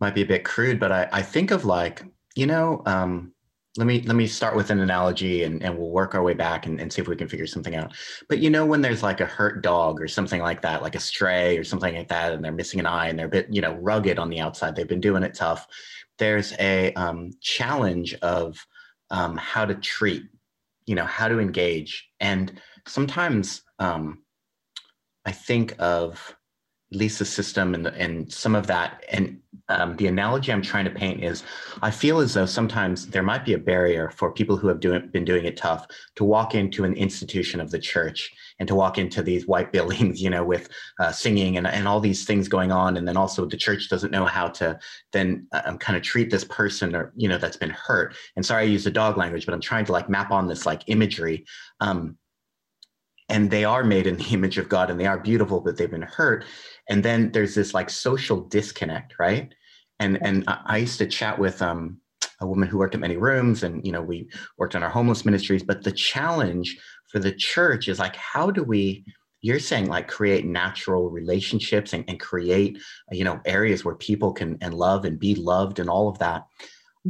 might 0.00 0.14
be 0.14 0.22
a 0.22 0.26
bit 0.26 0.44
crude 0.44 0.80
but 0.80 0.92
i 0.92 1.08
i 1.12 1.22
think 1.22 1.50
of 1.50 1.64
like 1.64 2.04
you 2.40 2.46
know 2.46 2.82
um 2.86 3.32
let 3.76 3.86
me 3.86 4.00
let 4.02 4.16
me 4.16 4.26
start 4.26 4.56
with 4.56 4.70
an 4.70 4.80
analogy 4.80 5.44
and, 5.44 5.62
and 5.62 5.78
we'll 5.78 5.90
work 5.90 6.14
our 6.14 6.22
way 6.22 6.34
back 6.34 6.66
and, 6.66 6.80
and 6.80 6.90
see 6.90 7.00
if 7.00 7.06
we 7.06 7.14
can 7.14 7.28
figure 7.28 7.46
something 7.46 7.76
out 7.76 7.94
but 8.30 8.38
you 8.38 8.48
know 8.48 8.64
when 8.64 8.80
there's 8.80 9.02
like 9.02 9.20
a 9.20 9.26
hurt 9.26 9.62
dog 9.62 10.00
or 10.00 10.08
something 10.08 10.40
like 10.40 10.62
that 10.62 10.80
like 10.80 10.94
a 10.94 11.00
stray 11.00 11.58
or 11.58 11.62
something 11.62 11.94
like 11.94 12.08
that 12.08 12.32
and 12.32 12.42
they're 12.42 12.50
missing 12.50 12.80
an 12.80 12.86
eye 12.86 13.08
and 13.08 13.18
they're 13.18 13.26
a 13.26 13.36
bit 13.36 13.46
you 13.50 13.60
know 13.60 13.74
rugged 13.74 14.18
on 14.18 14.30
the 14.30 14.40
outside 14.40 14.74
they've 14.74 14.88
been 14.88 15.02
doing 15.02 15.22
it 15.22 15.34
tough 15.34 15.66
there's 16.18 16.54
a 16.58 16.92
um, 16.94 17.30
challenge 17.42 18.14
of 18.22 18.66
um, 19.10 19.36
how 19.36 19.66
to 19.66 19.74
treat 19.74 20.22
you 20.86 20.94
know 20.94 21.04
how 21.04 21.28
to 21.28 21.38
engage 21.38 22.08
and 22.20 22.58
sometimes 22.86 23.62
um, 23.78 24.22
i 25.26 25.30
think 25.30 25.74
of 25.78 26.34
Lisa's 26.92 27.30
system 27.30 27.74
and, 27.74 27.86
and 27.86 28.32
some 28.32 28.54
of 28.54 28.66
that. 28.66 29.04
And 29.10 29.40
um, 29.70 29.96
the 29.96 30.08
analogy 30.08 30.52
I'm 30.52 30.62
trying 30.62 30.84
to 30.84 30.90
paint 30.90 31.22
is 31.22 31.44
I 31.80 31.90
feel 31.90 32.18
as 32.18 32.34
though 32.34 32.46
sometimes 32.46 33.06
there 33.06 33.22
might 33.22 33.44
be 33.44 33.54
a 33.54 33.58
barrier 33.58 34.10
for 34.10 34.32
people 34.32 34.56
who 34.56 34.68
have 34.68 34.80
been 34.80 35.24
doing 35.24 35.44
it 35.44 35.56
tough 35.56 35.86
to 36.16 36.24
walk 36.24 36.54
into 36.54 36.84
an 36.84 36.94
institution 36.94 37.60
of 37.60 37.70
the 37.70 37.78
church 37.78 38.30
and 38.58 38.68
to 38.68 38.74
walk 38.74 38.98
into 38.98 39.22
these 39.22 39.46
white 39.46 39.72
buildings, 39.80 40.20
you 40.20 40.30
know, 40.30 40.44
with 40.44 40.68
uh, 40.98 41.12
singing 41.12 41.56
and, 41.56 41.66
and 41.66 41.86
all 41.86 42.00
these 42.00 42.24
things 42.24 42.48
going 42.48 42.72
on. 42.72 42.96
And 42.96 43.06
then 43.06 43.16
also 43.16 43.46
the 43.46 43.56
church 43.56 43.88
doesn't 43.88 44.10
know 44.10 44.26
how 44.26 44.48
to 44.48 44.78
then 45.12 45.46
um, 45.64 45.78
kind 45.78 45.96
of 45.96 46.02
treat 46.02 46.30
this 46.30 46.44
person 46.44 46.94
or, 46.94 47.12
you 47.16 47.28
know, 47.28 47.38
that's 47.38 47.56
been 47.56 47.70
hurt. 47.70 48.14
And 48.36 48.44
sorry, 48.44 48.64
I 48.64 48.66
use 48.66 48.84
the 48.84 48.90
dog 48.90 49.16
language, 49.16 49.46
but 49.46 49.54
I'm 49.54 49.60
trying 49.60 49.84
to 49.86 49.92
like 49.92 50.08
map 50.08 50.30
on 50.30 50.46
this 50.46 50.66
like 50.66 50.82
imagery. 50.88 51.44
Um, 51.80 52.16
and 53.28 53.48
they 53.48 53.64
are 53.64 53.84
made 53.84 54.08
in 54.08 54.16
the 54.16 54.24
image 54.32 54.58
of 54.58 54.68
God 54.68 54.90
and 54.90 54.98
they 54.98 55.06
are 55.06 55.18
beautiful, 55.18 55.60
but 55.60 55.76
they've 55.76 55.90
been 55.90 56.02
hurt 56.02 56.44
and 56.90 57.04
then 57.04 57.30
there's 57.30 57.54
this 57.54 57.72
like 57.72 57.88
social 57.88 58.40
disconnect 58.40 59.14
right 59.18 59.54
and 60.00 60.18
and 60.22 60.44
i 60.66 60.78
used 60.78 60.98
to 60.98 61.06
chat 61.06 61.38
with 61.38 61.62
um, 61.62 62.00
a 62.40 62.46
woman 62.46 62.68
who 62.68 62.78
worked 62.78 62.94
at 62.94 63.00
many 63.00 63.16
rooms 63.16 63.62
and 63.62 63.84
you 63.84 63.92
know 63.92 64.02
we 64.02 64.28
worked 64.58 64.74
on 64.74 64.82
our 64.82 64.90
homeless 64.90 65.24
ministries. 65.24 65.62
But 65.62 65.84
the 65.84 65.92
challenge 65.92 66.78
for 67.08 67.18
the 67.18 67.32
church 67.32 67.88
is 67.88 67.98
like 67.98 68.16
how 68.16 68.50
do 68.50 68.62
we 68.62 69.04
you're 69.42 69.58
saying 69.58 69.86
like 69.86 70.06
create 70.06 70.44
natural 70.44 71.08
relationships 71.08 71.92
and, 71.92 72.04
and 72.08 72.20
create 72.20 72.78
you 73.10 73.24
know 73.24 73.40
areas 73.44 73.84
where 73.84 73.94
people 73.94 74.32
can 74.32 74.58
and 74.60 74.74
love 74.74 75.04
and 75.04 75.18
be 75.18 75.34
loved 75.34 75.78
and 75.78 75.90
all 75.90 76.08
of 76.08 76.18
that. 76.18 76.46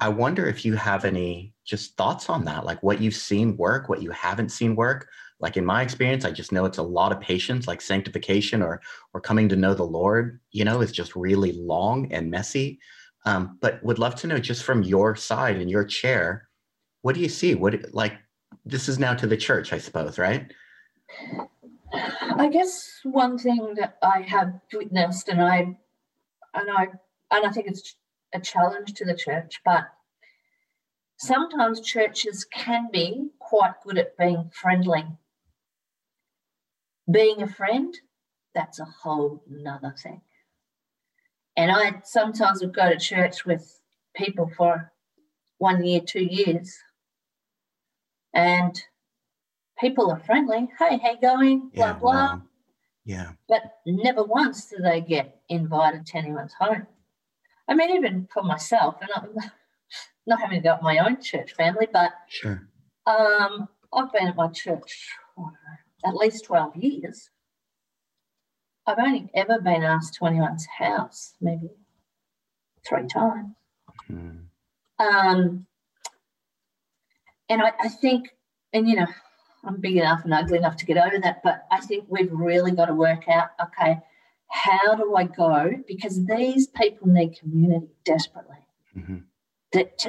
I 0.00 0.08
wonder 0.08 0.46
if 0.46 0.64
you 0.64 0.74
have 0.74 1.04
any 1.04 1.52
just 1.64 1.96
thoughts 1.96 2.28
on 2.28 2.44
that 2.44 2.64
like 2.64 2.82
what 2.82 3.00
you've 3.00 3.14
seen 3.14 3.56
work 3.56 3.88
what 3.88 4.02
you 4.02 4.10
haven't 4.10 4.50
seen 4.50 4.74
work 4.74 5.08
like 5.40 5.56
in 5.56 5.64
my 5.64 5.82
experience 5.82 6.24
i 6.24 6.30
just 6.30 6.52
know 6.52 6.64
it's 6.64 6.78
a 6.78 6.82
lot 6.82 7.12
of 7.12 7.20
patience 7.20 7.66
like 7.66 7.80
sanctification 7.80 8.62
or 8.62 8.80
or 9.14 9.20
coming 9.20 9.48
to 9.48 9.56
know 9.56 9.74
the 9.74 9.82
lord 9.82 10.40
you 10.52 10.64
know 10.64 10.80
is 10.80 10.92
just 10.92 11.16
really 11.16 11.52
long 11.52 12.12
and 12.12 12.30
messy. 12.30 12.78
Um, 13.26 13.58
but 13.60 13.82
would 13.84 13.98
love 13.98 14.14
to 14.16 14.26
know 14.26 14.38
just 14.38 14.64
from 14.64 14.82
your 14.82 15.14
side 15.14 15.56
and 15.56 15.70
your 15.70 15.84
chair 15.84 16.48
what 17.02 17.14
do 17.14 17.20
you 17.20 17.28
see? 17.28 17.54
What 17.54 17.94
like 17.94 18.14
this 18.64 18.88
is 18.88 18.98
now 18.98 19.14
to 19.14 19.26
the 19.26 19.36
church 19.36 19.72
i 19.72 19.78
suppose 19.78 20.18
right? 20.18 20.52
I 21.92 22.48
guess 22.48 23.00
one 23.02 23.38
thing 23.38 23.74
that 23.76 23.98
I 24.02 24.22
have 24.22 24.60
witnessed, 24.72 25.28
and 25.28 25.42
I, 25.42 25.76
and 26.54 26.70
I, 26.70 26.88
and 27.30 27.46
I 27.46 27.50
think 27.50 27.66
it's 27.66 27.96
a 28.32 28.40
challenge 28.40 28.94
to 28.94 29.04
the 29.04 29.16
church, 29.16 29.60
but 29.64 29.84
sometimes 31.18 31.80
churches 31.80 32.44
can 32.44 32.88
be 32.92 33.30
quite 33.40 33.74
good 33.84 33.98
at 33.98 34.16
being 34.16 34.50
friendly. 34.54 35.04
Being 37.10 37.42
a 37.42 37.48
friend, 37.48 37.94
that's 38.54 38.78
a 38.78 38.84
whole 38.84 39.42
nother 39.48 39.94
thing. 40.02 40.20
And 41.56 41.70
I 41.70 42.00
sometimes 42.04 42.60
would 42.60 42.74
go 42.74 42.90
to 42.90 42.98
church 42.98 43.44
with 43.44 43.80
people 44.14 44.50
for 44.56 44.92
one 45.58 45.84
year, 45.84 46.00
two 46.00 46.24
years, 46.24 46.76
and 48.34 48.80
people 49.78 50.10
are 50.10 50.20
friendly. 50.20 50.68
Hey, 50.78 50.98
how 50.98 51.10
you 51.12 51.20
going? 51.20 51.70
Blah, 51.74 51.86
yeah, 51.86 51.92
blah. 51.94 52.12
Wow. 52.12 52.42
Yeah. 53.04 53.32
But 53.48 53.62
never 53.86 54.22
once 54.22 54.66
do 54.66 54.76
they 54.82 55.00
get 55.00 55.40
invited 55.48 56.06
to 56.06 56.18
anyone's 56.18 56.54
home. 56.54 56.86
I 57.68 57.74
mean, 57.74 57.90
even 57.90 58.28
for 58.32 58.42
myself, 58.42 58.96
and 59.00 59.10
I'm 59.14 59.34
not 60.26 60.40
having 60.40 60.62
got 60.62 60.82
my 60.82 60.98
own 60.98 61.20
church 61.20 61.54
family, 61.54 61.88
but 61.92 62.12
sure. 62.28 62.68
Um, 63.06 63.68
I've 63.92 64.12
been 64.12 64.28
at 64.28 64.36
my 64.36 64.48
church 64.48 65.08
at 66.04 66.14
least 66.14 66.44
12 66.44 66.76
years. 66.76 67.30
I've 68.86 68.98
only 68.98 69.30
ever 69.34 69.60
been 69.60 69.82
asked 69.82 70.14
to 70.14 70.26
anyone's 70.26 70.66
house, 70.78 71.34
maybe 71.40 71.70
three 72.86 73.06
times. 73.06 73.54
Mm. 74.10 74.44
Um, 74.98 75.66
and 77.48 77.62
I, 77.62 77.72
I 77.80 77.88
think, 77.88 78.30
and 78.72 78.88
you 78.88 78.96
know, 78.96 79.06
I'm 79.64 79.80
big 79.80 79.96
enough 79.96 80.24
and 80.24 80.32
ugly 80.32 80.58
enough 80.58 80.76
to 80.78 80.86
get 80.86 80.96
over 80.96 81.18
that. 81.18 81.42
But 81.42 81.66
I 81.70 81.80
think 81.80 82.04
we've 82.08 82.32
really 82.32 82.72
got 82.72 82.86
to 82.86 82.94
work 82.94 83.28
out 83.28 83.50
okay, 83.62 84.00
how 84.48 84.94
do 84.94 85.14
I 85.16 85.24
go? 85.24 85.72
Because 85.86 86.24
these 86.26 86.66
people 86.66 87.08
need 87.08 87.38
community 87.38 87.88
desperately. 88.04 88.56
Mm-hmm. 88.96 89.18
That 89.72 90.06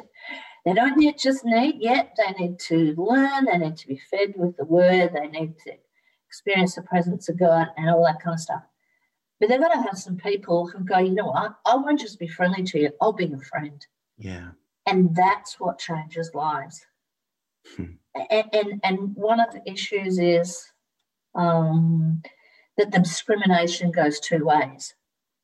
they 0.65 0.73
don't 0.73 0.97
need, 0.97 1.17
just 1.17 1.43
need 1.43 1.75
yet, 1.79 2.15
they 2.17 2.31
need 2.33 2.59
to 2.59 2.93
learn, 2.97 3.45
they 3.45 3.57
need 3.57 3.77
to 3.77 3.87
be 3.87 4.01
fed 4.09 4.33
with 4.35 4.57
the 4.57 4.65
word, 4.65 5.11
they 5.13 5.27
need 5.27 5.57
to 5.59 5.73
experience 6.27 6.75
the 6.75 6.83
presence 6.83 7.29
of 7.29 7.39
God 7.39 7.67
and 7.77 7.89
all 7.89 8.03
that 8.05 8.21
kind 8.21 8.35
of 8.35 8.39
stuff. 8.39 8.63
But 9.39 9.49
they've 9.49 9.59
got 9.59 9.73
to 9.73 9.81
have 9.81 9.97
some 9.97 10.17
people 10.17 10.67
who 10.67 10.83
go, 10.83 10.99
you 10.99 11.15
know 11.15 11.25
what, 11.25 11.55
I 11.65 11.75
won't 11.75 11.99
just 11.99 12.19
be 12.19 12.27
friendly 12.27 12.63
to 12.63 12.79
you, 12.79 12.91
I'll 13.01 13.13
be 13.13 13.25
your 13.25 13.41
friend. 13.41 13.85
Yeah. 14.17 14.49
And 14.85 15.15
that's 15.15 15.59
what 15.59 15.79
changes 15.79 16.31
lives. 16.33 16.85
Hmm 17.75 17.93
and, 18.15 18.45
and, 18.53 18.81
and 18.83 19.15
one 19.15 19.39
of 19.39 19.51
the 19.51 19.61
issues 19.69 20.19
is 20.19 20.71
um, 21.35 22.21
that 22.77 22.91
the 22.91 22.99
discrimination 22.99 23.91
goes 23.91 24.19
two 24.19 24.45
ways. 24.45 24.93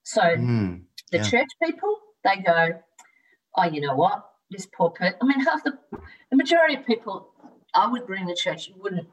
So 0.04 0.22
mm, 0.22 0.82
the 1.12 1.18
yeah. 1.18 1.24
church 1.24 1.48
people, 1.64 1.98
they 2.24 2.38
go, 2.38 2.80
oh, 3.56 3.64
you 3.64 3.82
know 3.82 3.96
what? 3.96 4.27
This 4.50 4.66
poor 4.66 4.92
person. 4.92 5.16
I 5.22 5.26
mean, 5.26 5.40
half 5.42 5.64
the, 5.64 5.78
the 6.30 6.38
majority 6.38 6.76
of 6.76 6.86
people 6.86 7.34
I 7.74 7.88
would 7.88 8.08
bring 8.08 8.26
the 8.26 8.36
church, 8.36 8.70
you 8.70 8.76
wouldn't, 8.78 9.08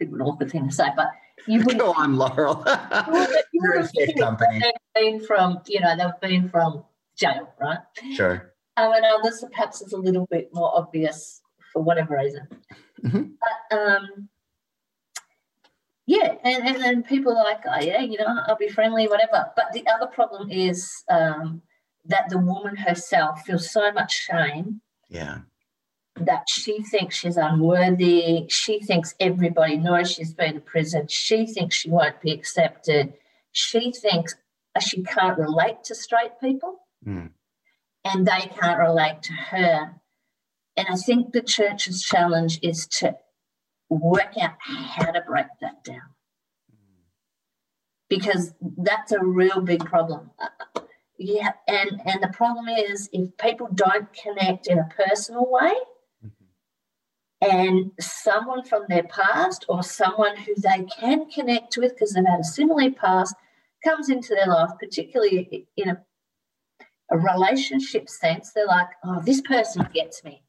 it's 0.00 0.12
an 0.12 0.22
awkward 0.22 0.50
thing 0.50 0.68
to 0.68 0.74
say, 0.74 0.88
but 0.96 1.08
you 1.46 1.58
wouldn't. 1.60 1.78
Go 1.80 1.92
on, 1.92 2.16
Laurel. 2.16 2.64
you 3.52 3.60
would, 3.62 3.88
you 3.92 4.06
You're 4.06 4.14
company. 4.14 4.60
They've 4.60 4.72
been 4.94 5.20
from, 5.20 5.60
you 5.66 5.80
know, 5.80 5.96
they've 5.96 6.20
been 6.20 6.48
from 6.48 6.84
jail, 7.16 7.52
right? 7.60 7.78
Sure 8.14 8.54
um, 8.78 8.92
and 8.92 9.04
others 9.04 9.44
perhaps 9.50 9.82
is 9.82 9.92
a 9.92 9.98
little 9.98 10.26
bit 10.30 10.50
more 10.54 10.70
obvious 10.74 11.42
for 11.72 11.82
whatever 11.82 12.16
reason. 12.16 12.46
Mm-hmm. 13.04 13.22
But 13.40 13.78
um, 13.78 14.28
yeah, 16.06 16.34
and, 16.44 16.66
and 16.66 16.82
then 16.82 17.02
people 17.02 17.36
are 17.36 17.44
like, 17.44 17.62
oh 17.66 17.80
yeah, 17.80 18.00
you 18.00 18.18
know, 18.18 18.40
I'll 18.46 18.56
be 18.56 18.68
friendly, 18.68 19.08
whatever. 19.08 19.50
But 19.56 19.72
the 19.72 19.84
other 19.88 20.06
problem 20.06 20.50
is 20.50 21.02
um, 21.10 21.60
that 22.08 22.28
the 22.28 22.38
woman 22.38 22.76
herself 22.76 23.42
feels 23.42 23.70
so 23.70 23.92
much 23.92 24.12
shame. 24.12 24.80
Yeah. 25.08 25.40
That 26.16 26.44
she 26.50 26.82
thinks 26.82 27.16
she's 27.16 27.36
unworthy. 27.36 28.46
She 28.48 28.80
thinks 28.80 29.14
everybody 29.20 29.76
knows 29.76 30.10
she's 30.10 30.34
been 30.34 30.54
to 30.54 30.60
prison. 30.60 31.06
She 31.08 31.46
thinks 31.46 31.76
she 31.76 31.90
won't 31.90 32.20
be 32.20 32.32
accepted. 32.32 33.14
She 33.52 33.92
thinks 33.92 34.34
she 34.80 35.02
can't 35.02 35.38
relate 35.38 35.84
to 35.84 35.94
straight 35.94 36.40
people. 36.40 36.80
Mm 37.06 37.30
and 38.04 38.26
they 38.26 38.50
can't 38.60 38.78
relate 38.78 39.22
to 39.22 39.32
her. 39.32 39.94
And 40.76 40.86
I 40.88 40.94
think 40.94 41.32
the 41.32 41.42
church's 41.42 42.02
challenge 42.02 42.58
is 42.62 42.86
to 42.98 43.16
work 43.88 44.34
out 44.40 44.54
how 44.60 45.10
to 45.10 45.20
break 45.20 45.46
that 45.60 45.82
down. 45.84 46.14
Because 48.08 48.54
that's 48.78 49.12
a 49.12 49.22
real 49.22 49.60
big 49.60 49.84
problem. 49.84 50.30
Yeah, 51.18 51.50
and, 51.66 52.00
and 52.06 52.22
the 52.22 52.28
problem 52.32 52.68
is 52.68 53.08
if 53.12 53.36
people 53.38 53.68
don't 53.74 54.08
connect 54.12 54.68
in 54.68 54.78
a 54.78 54.88
personal 54.96 55.50
way, 55.50 55.74
mm-hmm. 56.24 57.50
and 57.50 57.90
someone 58.00 58.64
from 58.64 58.84
their 58.88 59.02
past 59.02 59.64
or 59.68 59.82
someone 59.82 60.36
who 60.36 60.54
they 60.56 60.86
can 61.00 61.28
connect 61.28 61.76
with 61.76 61.94
because 61.94 62.12
they've 62.12 62.24
had 62.24 62.40
a 62.40 62.44
similar 62.44 62.90
past 62.92 63.34
comes 63.84 64.10
into 64.10 64.34
their 64.34 64.46
life, 64.46 64.70
particularly 64.80 65.66
in 65.76 65.88
a 65.88 66.02
a 67.10 67.18
relationship 67.18 68.08
sense, 68.08 68.52
they're 68.52 68.66
like, 68.66 68.88
oh, 69.04 69.20
this 69.24 69.40
person 69.40 69.88
gets 69.94 70.22
me. 70.24 70.42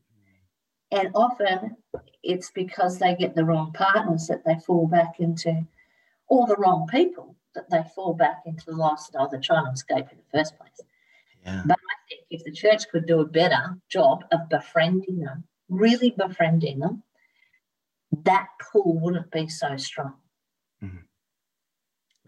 Mm-hmm. 0.00 0.98
And 0.98 1.10
often 1.14 1.76
it's 2.22 2.50
because 2.50 2.98
they 2.98 3.14
get 3.14 3.34
the 3.34 3.44
wrong 3.44 3.72
partners 3.72 4.26
that 4.28 4.44
they 4.44 4.56
fall 4.66 4.86
back 4.86 5.14
into, 5.18 5.66
or 6.28 6.46
the 6.46 6.56
wrong 6.56 6.86
people 6.90 7.35
that 7.56 7.68
they 7.70 7.82
fall 7.94 8.14
back 8.14 8.42
into 8.46 8.64
the 8.66 8.76
lifestyle 8.76 9.24
that 9.24 9.32
they're 9.32 9.40
trying 9.40 9.66
to 9.66 9.72
escape 9.72 10.06
in 10.12 10.18
the 10.18 10.38
first 10.38 10.56
place. 10.56 10.80
Yeah. 11.44 11.62
But 11.66 11.78
I 11.78 11.96
think 12.08 12.22
if 12.30 12.44
the 12.44 12.52
church 12.52 12.88
could 12.90 13.06
do 13.06 13.20
a 13.20 13.26
better 13.26 13.76
job 13.90 14.24
of 14.32 14.48
befriending 14.48 15.20
them, 15.20 15.44
really 15.68 16.10
befriending 16.10 16.78
them, 16.78 17.02
that 18.24 18.46
pull 18.60 18.98
wouldn't 19.00 19.30
be 19.30 19.48
so 19.48 19.76
strong. 19.76 20.14
Mm-hmm. 20.82 20.98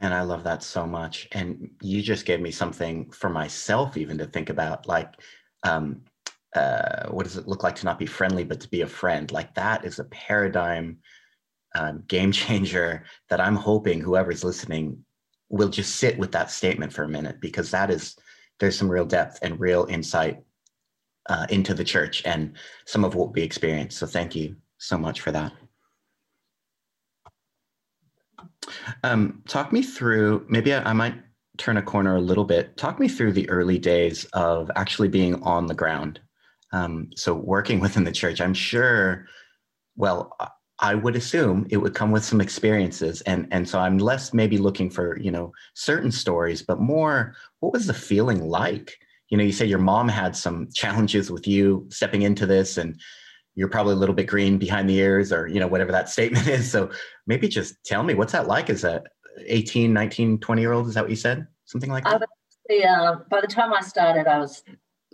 And 0.00 0.14
I 0.14 0.22
love 0.22 0.44
that 0.44 0.62
so 0.62 0.86
much. 0.86 1.28
And 1.32 1.70
you 1.82 2.02
just 2.02 2.24
gave 2.24 2.40
me 2.40 2.50
something 2.50 3.10
for 3.10 3.28
myself, 3.28 3.96
even 3.96 4.18
to 4.18 4.26
think 4.26 4.50
about 4.50 4.86
like, 4.86 5.14
um, 5.64 6.02
uh, 6.54 7.08
what 7.08 7.24
does 7.24 7.36
it 7.36 7.48
look 7.48 7.62
like 7.62 7.76
to 7.76 7.84
not 7.84 7.98
be 7.98 8.06
friendly, 8.06 8.44
but 8.44 8.60
to 8.60 8.68
be 8.68 8.82
a 8.82 8.86
friend? 8.86 9.30
Like, 9.30 9.54
that 9.54 9.84
is 9.84 9.98
a 9.98 10.04
paradigm 10.04 10.98
um, 11.74 12.04
game 12.06 12.32
changer 12.32 13.04
that 13.28 13.40
I'm 13.40 13.56
hoping 13.56 14.00
whoever's 14.00 14.44
listening 14.44 15.04
will 15.48 15.68
just 15.68 15.96
sit 15.96 16.18
with 16.18 16.32
that 16.32 16.50
statement 16.50 16.92
for 16.92 17.04
a 17.04 17.08
minute, 17.08 17.40
because 17.40 17.70
that 17.70 17.90
is, 17.90 18.16
there's 18.60 18.78
some 18.78 18.90
real 18.90 19.06
depth 19.06 19.38
and 19.42 19.58
real 19.58 19.86
insight 19.88 20.42
uh, 21.28 21.46
into 21.50 21.74
the 21.74 21.84
church 21.84 22.22
and 22.24 22.54
some 22.86 23.04
of 23.04 23.14
what 23.14 23.32
we 23.32 23.42
experience. 23.42 23.96
So, 23.96 24.06
thank 24.06 24.34
you 24.34 24.56
so 24.78 24.98
much 24.98 25.20
for 25.20 25.32
that. 25.32 25.52
Um, 29.02 29.42
talk 29.48 29.72
me 29.72 29.82
through, 29.82 30.46
maybe 30.48 30.72
I, 30.74 30.90
I 30.90 30.92
might 30.92 31.14
turn 31.58 31.76
a 31.76 31.82
corner 31.82 32.16
a 32.16 32.20
little 32.20 32.44
bit. 32.44 32.76
Talk 32.76 32.98
me 32.98 33.08
through 33.08 33.32
the 33.32 33.48
early 33.50 33.78
days 33.78 34.24
of 34.32 34.70
actually 34.76 35.08
being 35.08 35.42
on 35.42 35.66
the 35.66 35.74
ground. 35.74 36.20
Um, 36.72 37.10
so 37.16 37.34
working 37.34 37.80
within 37.84 38.04
the 38.04 38.12
church, 38.12 38.40
I'm 38.40 38.54
sure, 38.54 39.26
well, 39.96 40.36
I 40.80 40.94
would 40.94 41.16
assume 41.16 41.66
it 41.70 41.78
would 41.78 41.94
come 41.94 42.12
with 42.12 42.24
some 42.24 42.40
experiences. 42.40 43.20
And, 43.22 43.48
and 43.50 43.68
so 43.68 43.80
I'm 43.80 43.98
less 43.98 44.32
maybe 44.32 44.58
looking 44.58 44.90
for, 44.90 45.18
you 45.18 45.30
know, 45.30 45.52
certain 45.74 46.12
stories, 46.12 46.62
but 46.62 46.80
more, 46.80 47.34
what 47.60 47.72
was 47.72 47.86
the 47.86 47.94
feeling 47.94 48.48
like? 48.48 48.96
You 49.28 49.38
know, 49.38 49.44
you 49.44 49.52
say 49.52 49.66
your 49.66 49.80
mom 49.80 50.08
had 50.08 50.36
some 50.36 50.68
challenges 50.74 51.30
with 51.30 51.48
you 51.48 51.86
stepping 51.90 52.22
into 52.22 52.46
this 52.46 52.78
and 52.78 52.98
you're 53.58 53.68
probably 53.68 53.94
a 53.94 53.96
little 53.96 54.14
bit 54.14 54.28
green 54.28 54.56
behind 54.56 54.88
the 54.88 54.96
ears 54.98 55.32
or 55.32 55.48
you 55.48 55.58
know 55.58 55.66
whatever 55.66 55.90
that 55.90 56.08
statement 56.16 56.46
is 56.46 56.70
so 56.70 56.90
maybe 57.26 57.48
just 57.48 57.74
tell 57.84 58.04
me 58.04 58.14
what's 58.14 58.32
that 58.32 58.46
like 58.46 58.70
as 58.70 58.84
a 58.84 59.02
18 59.46 59.92
19 59.92 60.38
20 60.38 60.62
year 60.62 60.72
old 60.72 60.86
is 60.86 60.94
that 60.94 61.02
what 61.02 61.10
you 61.10 61.16
said 61.16 61.46
something 61.64 61.90
like 61.90 62.04
that 62.04 62.22
the, 62.68 62.84
uh, 62.84 63.16
by 63.28 63.40
the 63.40 63.48
time 63.48 63.72
i 63.74 63.80
started 63.80 64.28
i 64.28 64.38
was 64.38 64.62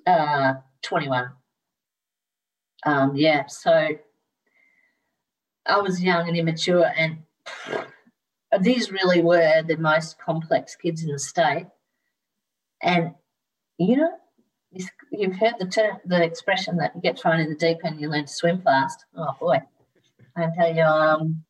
uh, 0.07 0.55
21 0.83 1.31
um, 2.85 3.16
yeah 3.16 3.46
so 3.46 3.88
I 5.66 5.81
was 5.81 6.03
young 6.03 6.29
and 6.29 6.37
immature, 6.37 6.90
and 6.96 7.18
these 8.61 8.92
really 8.92 9.22
were 9.22 9.62
the 9.62 9.77
most 9.77 10.18
complex 10.18 10.77
kids 10.77 11.03
in 11.03 11.11
the 11.11 11.18
state. 11.18 11.66
And 12.83 13.14
you 13.79 13.96
know, 13.96 14.12
you've 15.11 15.37
heard 15.37 15.55
the 15.59 15.66
term, 15.66 15.98
the 16.05 16.22
expression 16.22 16.77
that 16.77 16.94
you 16.94 17.00
get 17.00 17.18
thrown 17.18 17.40
in 17.40 17.48
the 17.48 17.57
deep 17.57 17.79
end, 17.85 18.00
you 18.00 18.09
learn 18.09 18.27
to 18.27 18.33
swim 18.33 18.61
fast. 18.62 19.05
Oh 19.16 19.35
boy, 19.40 19.61
I 20.37 20.48
tell 20.57 20.74
you, 20.74 20.83
um, 20.83 21.44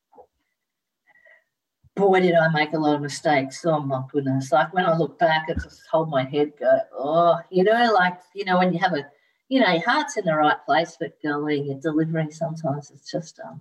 boy, 1.96 2.20
did 2.20 2.34
I 2.34 2.48
make 2.52 2.72
a 2.72 2.78
lot 2.78 2.96
of 2.96 3.02
mistakes. 3.02 3.64
Oh 3.64 3.80
my 3.80 4.02
goodness! 4.12 4.52
Like 4.52 4.72
when 4.72 4.86
I 4.86 4.96
look 4.96 5.18
back, 5.18 5.46
I 5.48 5.54
just 5.54 5.82
hold 5.90 6.10
my 6.10 6.24
head, 6.24 6.52
go, 6.58 6.78
oh, 6.92 7.38
you 7.50 7.64
know, 7.64 7.92
like 7.92 8.18
you 8.34 8.44
know 8.44 8.58
when 8.58 8.72
you 8.72 8.78
have 8.78 8.92
a, 8.92 9.06
you 9.48 9.60
know, 9.60 9.70
your 9.70 9.84
heart's 9.84 10.16
in 10.16 10.24
the 10.24 10.34
right 10.34 10.64
place, 10.66 10.96
but 10.98 11.20
golly, 11.22 11.60
your 11.62 11.80
delivery 11.80 12.30
sometimes 12.30 12.90
it's 12.90 13.10
just 13.10 13.40
um, 13.40 13.60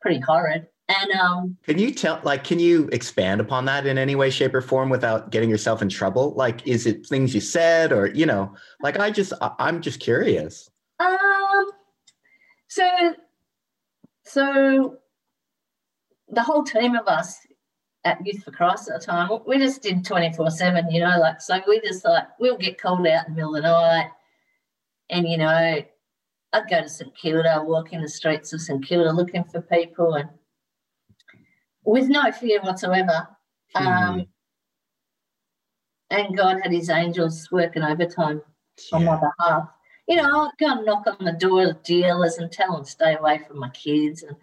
pretty 0.00 0.20
horrid. 0.20 0.66
And 0.88 1.12
um, 1.12 1.56
can 1.64 1.78
you 1.78 1.92
tell, 1.92 2.20
like, 2.24 2.42
can 2.42 2.58
you 2.58 2.88
expand 2.90 3.40
upon 3.40 3.64
that 3.66 3.86
in 3.86 3.96
any 3.96 4.16
way, 4.16 4.28
shape, 4.28 4.54
or 4.54 4.60
form 4.60 4.90
without 4.90 5.30
getting 5.30 5.48
yourself 5.48 5.82
in 5.82 5.88
trouble? 5.88 6.34
Like, 6.34 6.66
is 6.66 6.84
it 6.84 7.06
things 7.06 7.32
you 7.32 7.40
said, 7.40 7.92
or 7.92 8.08
you 8.08 8.26
know, 8.26 8.54
like, 8.82 8.98
I 8.98 9.12
just, 9.12 9.32
I'm 9.40 9.82
just 9.82 10.00
curious. 10.00 10.68
Um, 10.98 11.70
so, 12.66 13.14
so 14.24 14.96
the 16.28 16.42
whole 16.42 16.64
team 16.64 16.96
of 16.96 17.06
us 17.06 17.38
at 18.04 18.24
Youth 18.26 18.42
for 18.42 18.50
Christ 18.50 18.90
at 18.90 19.00
the 19.00 19.06
time, 19.06 19.30
we 19.46 19.58
just 19.58 19.82
did 19.82 20.04
24 20.04 20.50
7, 20.50 20.90
you 20.90 21.00
know, 21.00 21.18
like, 21.20 21.40
so 21.40 21.60
we 21.68 21.80
just 21.80 22.04
like, 22.04 22.24
we'll 22.40 22.58
get 22.58 22.80
called 22.80 23.06
out 23.06 23.28
in 23.28 23.34
the 23.34 23.36
middle 23.36 23.54
of 23.54 23.62
the 23.62 23.68
night. 23.68 24.10
And, 25.08 25.28
you 25.28 25.38
know, 25.38 25.82
I'd 26.52 26.68
go 26.68 26.82
to 26.82 26.88
St 26.88 27.14
Kilda, 27.16 27.62
walk 27.64 27.92
in 27.92 28.02
the 28.02 28.08
streets 28.08 28.52
of 28.52 28.60
St 28.60 28.84
Kilda 28.84 29.12
looking 29.12 29.44
for 29.44 29.60
people 29.62 30.14
and 30.14 30.28
with 31.84 32.08
no 32.08 32.30
fear 32.32 32.60
whatsoever. 32.60 33.28
Hmm. 33.74 33.86
Um, 33.86 34.26
and 36.10 36.36
God 36.36 36.60
had 36.62 36.72
his 36.72 36.90
angels 36.90 37.48
working 37.52 37.82
overtime 37.82 38.42
yeah. 38.90 38.98
on 38.98 39.04
my 39.04 39.20
behalf. 39.20 39.68
You 40.08 40.16
know, 40.16 40.46
I'd 40.46 40.58
go 40.58 40.72
and 40.72 40.84
knock 40.84 41.06
on 41.06 41.24
the 41.24 41.32
door 41.32 41.64
of 41.66 41.82
dealers 41.84 42.38
and 42.38 42.50
tell 42.50 42.74
them 42.74 42.84
stay 42.84 43.14
away 43.14 43.40
from 43.46 43.60
my 43.60 43.70
kids 43.70 44.24
and 44.24 44.36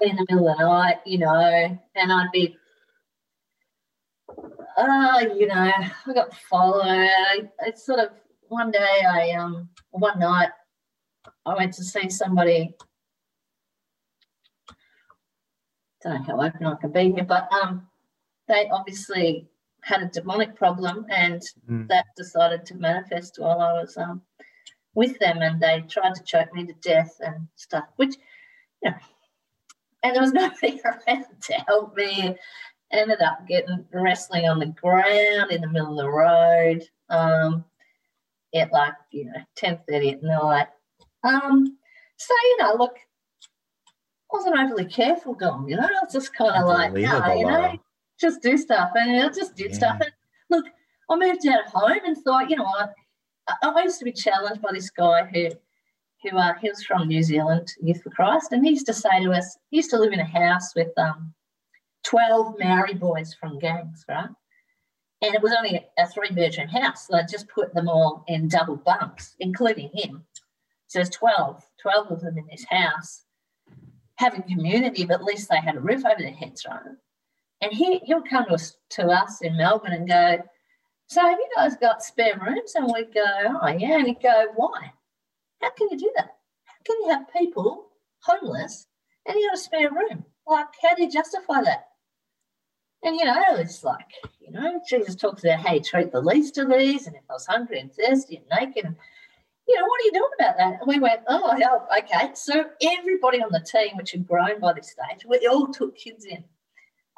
in 0.00 0.16
the 0.16 0.26
middle 0.28 0.48
of 0.48 0.58
the 0.58 0.64
night, 0.64 0.98
you 1.04 1.18
know, 1.18 1.78
and 1.94 2.12
I'd 2.12 2.32
be, 2.32 2.56
uh, 4.76 5.24
you 5.36 5.46
know, 5.46 5.54
I 5.54 6.12
got 6.12 6.34
followed. 6.34 6.82
I, 6.84 7.42
I 7.64 7.70
sort 7.76 8.00
of 8.00 8.10
one 8.48 8.70
day, 8.70 9.02
I 9.08 9.30
um, 9.32 9.68
one 9.90 10.18
night, 10.18 10.50
I 11.44 11.54
went 11.54 11.74
to 11.74 11.84
see 11.84 12.08
somebody. 12.08 12.74
Don't 16.02 16.14
know 16.14 16.22
how 16.22 16.42
open 16.42 16.66
I 16.66 16.74
can 16.76 16.92
be 16.92 17.12
here, 17.12 17.24
but 17.24 17.52
um, 17.52 17.86
they 18.48 18.68
obviously 18.70 19.46
had 19.82 20.02
a 20.02 20.06
demonic 20.06 20.54
problem, 20.54 21.06
and 21.10 21.42
mm. 21.68 21.88
that 21.88 22.06
decided 22.16 22.64
to 22.66 22.74
manifest 22.74 23.38
while 23.38 23.60
I 23.60 23.72
was 23.74 23.96
um 23.96 24.22
with 24.94 25.18
them, 25.18 25.38
and 25.42 25.60
they 25.60 25.84
tried 25.88 26.14
to 26.14 26.22
choke 26.24 26.52
me 26.54 26.64
to 26.66 26.72
death 26.74 27.16
and 27.20 27.48
stuff, 27.56 27.84
which, 27.96 28.16
you 28.82 28.90
know 28.90 28.96
and 30.06 30.14
there 30.14 30.22
was 30.22 30.32
nobody 30.32 30.80
around 30.84 31.26
to 31.42 31.52
help 31.66 31.96
me. 31.96 32.36
Ended 32.92 33.20
up 33.20 33.46
getting 33.48 33.84
wrestling 33.92 34.48
on 34.48 34.60
the 34.60 34.66
ground 34.66 35.50
in 35.50 35.60
the 35.60 35.66
middle 35.66 35.98
of 35.98 36.04
the 36.04 36.08
road 36.08 36.84
um, 37.10 37.64
at 38.54 38.72
like 38.72 38.94
you 39.10 39.24
know 39.24 39.40
ten 39.56 39.80
thirty 39.88 40.10
at 40.10 40.22
night. 40.22 40.68
Um, 41.26 41.76
so 42.16 42.34
you 42.34 42.56
know, 42.60 42.74
look, 42.78 42.96
I 44.32 44.36
wasn't 44.36 44.58
overly 44.58 44.86
careful, 44.86 45.34
Dom. 45.34 45.68
You 45.68 45.76
know, 45.76 45.82
I 45.82 46.04
was 46.04 46.12
just 46.12 46.34
kind 46.34 46.62
of 46.62 46.68
like, 46.68 46.92
no, 46.92 47.34
you 47.34 47.46
know, 47.46 47.76
just 48.20 48.42
do 48.42 48.56
stuff, 48.56 48.90
and 48.94 49.22
I 49.22 49.28
just 49.28 49.56
did 49.56 49.72
yeah. 49.72 49.76
stuff. 49.76 50.00
And 50.00 50.10
look, 50.50 50.66
I 51.10 51.16
moved 51.16 51.46
out 51.46 51.66
of 51.66 51.72
home 51.72 52.00
and 52.04 52.16
thought, 52.16 52.50
you 52.50 52.56
know 52.56 52.64
what, 52.64 52.94
I, 53.48 53.68
I 53.68 53.82
used 53.82 53.98
to 53.98 54.04
be 54.04 54.12
challenged 54.12 54.62
by 54.62 54.72
this 54.72 54.90
guy 54.90 55.24
who 55.32 55.48
who 56.22 56.36
uh, 56.36 56.54
he 56.60 56.68
was 56.68 56.82
from 56.84 57.08
New 57.08 57.22
Zealand, 57.22 57.68
Youth 57.82 58.02
for 58.02 58.10
Christ, 58.10 58.52
and 58.52 58.64
he 58.64 58.70
used 58.70 58.86
to 58.86 58.94
say 58.94 59.22
to 59.22 59.32
us, 59.32 59.58
he 59.70 59.78
used 59.78 59.90
to 59.90 59.98
live 59.98 60.12
in 60.12 60.20
a 60.20 60.24
house 60.24 60.74
with 60.74 60.96
um, 60.96 61.34
12 62.04 62.54
Maori 62.58 62.94
boys 62.94 63.34
from 63.34 63.58
gangs, 63.58 64.04
right? 64.08 64.28
And 65.22 65.34
it 65.34 65.42
was 65.42 65.54
only 65.56 65.84
a 65.98 66.06
three 66.08 66.30
bedroom 66.30 66.68
house. 66.68 67.06
So 67.06 67.16
I 67.16 67.22
just 67.22 67.48
put 67.48 67.74
them 67.74 67.88
all 67.88 68.24
in 68.28 68.48
double 68.48 68.76
bunks, 68.76 69.34
including 69.40 69.90
him. 69.92 70.24
There's 70.96 71.10
12, 71.10 71.62
12 71.82 72.10
of 72.10 72.20
them 72.22 72.38
in 72.38 72.46
this 72.50 72.64
house 72.70 73.24
having 74.16 74.42
community, 74.42 75.04
but 75.04 75.20
at 75.20 75.24
least 75.24 75.50
they 75.50 75.60
had 75.60 75.76
a 75.76 75.80
roof 75.80 76.06
over 76.06 76.18
their 76.18 76.32
heads, 76.32 76.64
right? 76.66 76.80
And 77.60 77.70
he, 77.70 77.98
he'll 77.98 78.22
come 78.22 78.46
to 78.46 78.54
us, 78.54 78.78
to 78.92 79.06
us 79.06 79.42
in 79.42 79.58
Melbourne 79.58 79.92
and 79.92 80.08
go, 80.08 80.42
So 81.08 81.20
have 81.20 81.38
you 81.38 81.48
guys 81.54 81.76
got 81.76 82.02
spare 82.02 82.40
rooms? 82.40 82.74
And 82.74 82.86
we'd 82.86 83.12
go, 83.12 83.24
Oh, 83.26 83.68
yeah. 83.68 83.98
And 83.98 84.06
he'd 84.06 84.22
go, 84.22 84.46
Why? 84.56 84.90
How 85.60 85.70
can 85.72 85.88
you 85.90 85.98
do 85.98 86.10
that? 86.16 86.30
How 86.64 86.74
can 86.86 86.96
you 87.02 87.08
have 87.10 87.32
people 87.32 87.88
homeless 88.20 88.86
and 89.26 89.36
you 89.36 89.48
got 89.48 89.58
a 89.58 89.60
spare 89.60 89.90
room? 89.90 90.24
Like, 90.46 90.68
how 90.82 90.94
do 90.94 91.02
you 91.02 91.10
justify 91.10 91.62
that? 91.62 91.88
And 93.02 93.16
you 93.16 93.24
know, 93.26 93.56
it's 93.56 93.84
like, 93.84 94.06
you 94.40 94.50
know, 94.50 94.80
Jesus 94.88 95.14
talks 95.14 95.44
about 95.44 95.60
how 95.60 95.74
you 95.74 95.82
treat 95.82 96.10
the 96.10 96.20
least 96.20 96.56
of 96.58 96.70
these, 96.70 97.06
and 97.06 97.14
if 97.14 97.22
I 97.28 97.34
was 97.34 97.46
hungry 97.46 97.78
and 97.78 97.92
thirsty 97.92 98.36
and 98.36 98.46
naked, 98.58 98.84
and 98.84 98.96
you 99.68 99.74
know, 99.74 99.84
what 99.84 100.00
are 100.00 100.04
you 100.04 100.12
doing 100.12 100.30
about 100.38 100.56
that? 100.58 100.80
And 100.80 100.86
we 100.86 100.98
went, 101.00 101.22
oh, 101.28 101.86
okay. 101.98 102.30
So 102.34 102.66
everybody 102.82 103.42
on 103.42 103.50
the 103.50 103.60
team, 103.60 103.96
which 103.96 104.12
had 104.12 104.26
grown 104.26 104.60
by 104.60 104.74
this 104.74 104.90
stage, 104.90 105.26
we 105.26 105.46
all 105.46 105.68
took 105.68 105.96
kids 105.96 106.24
in. 106.24 106.44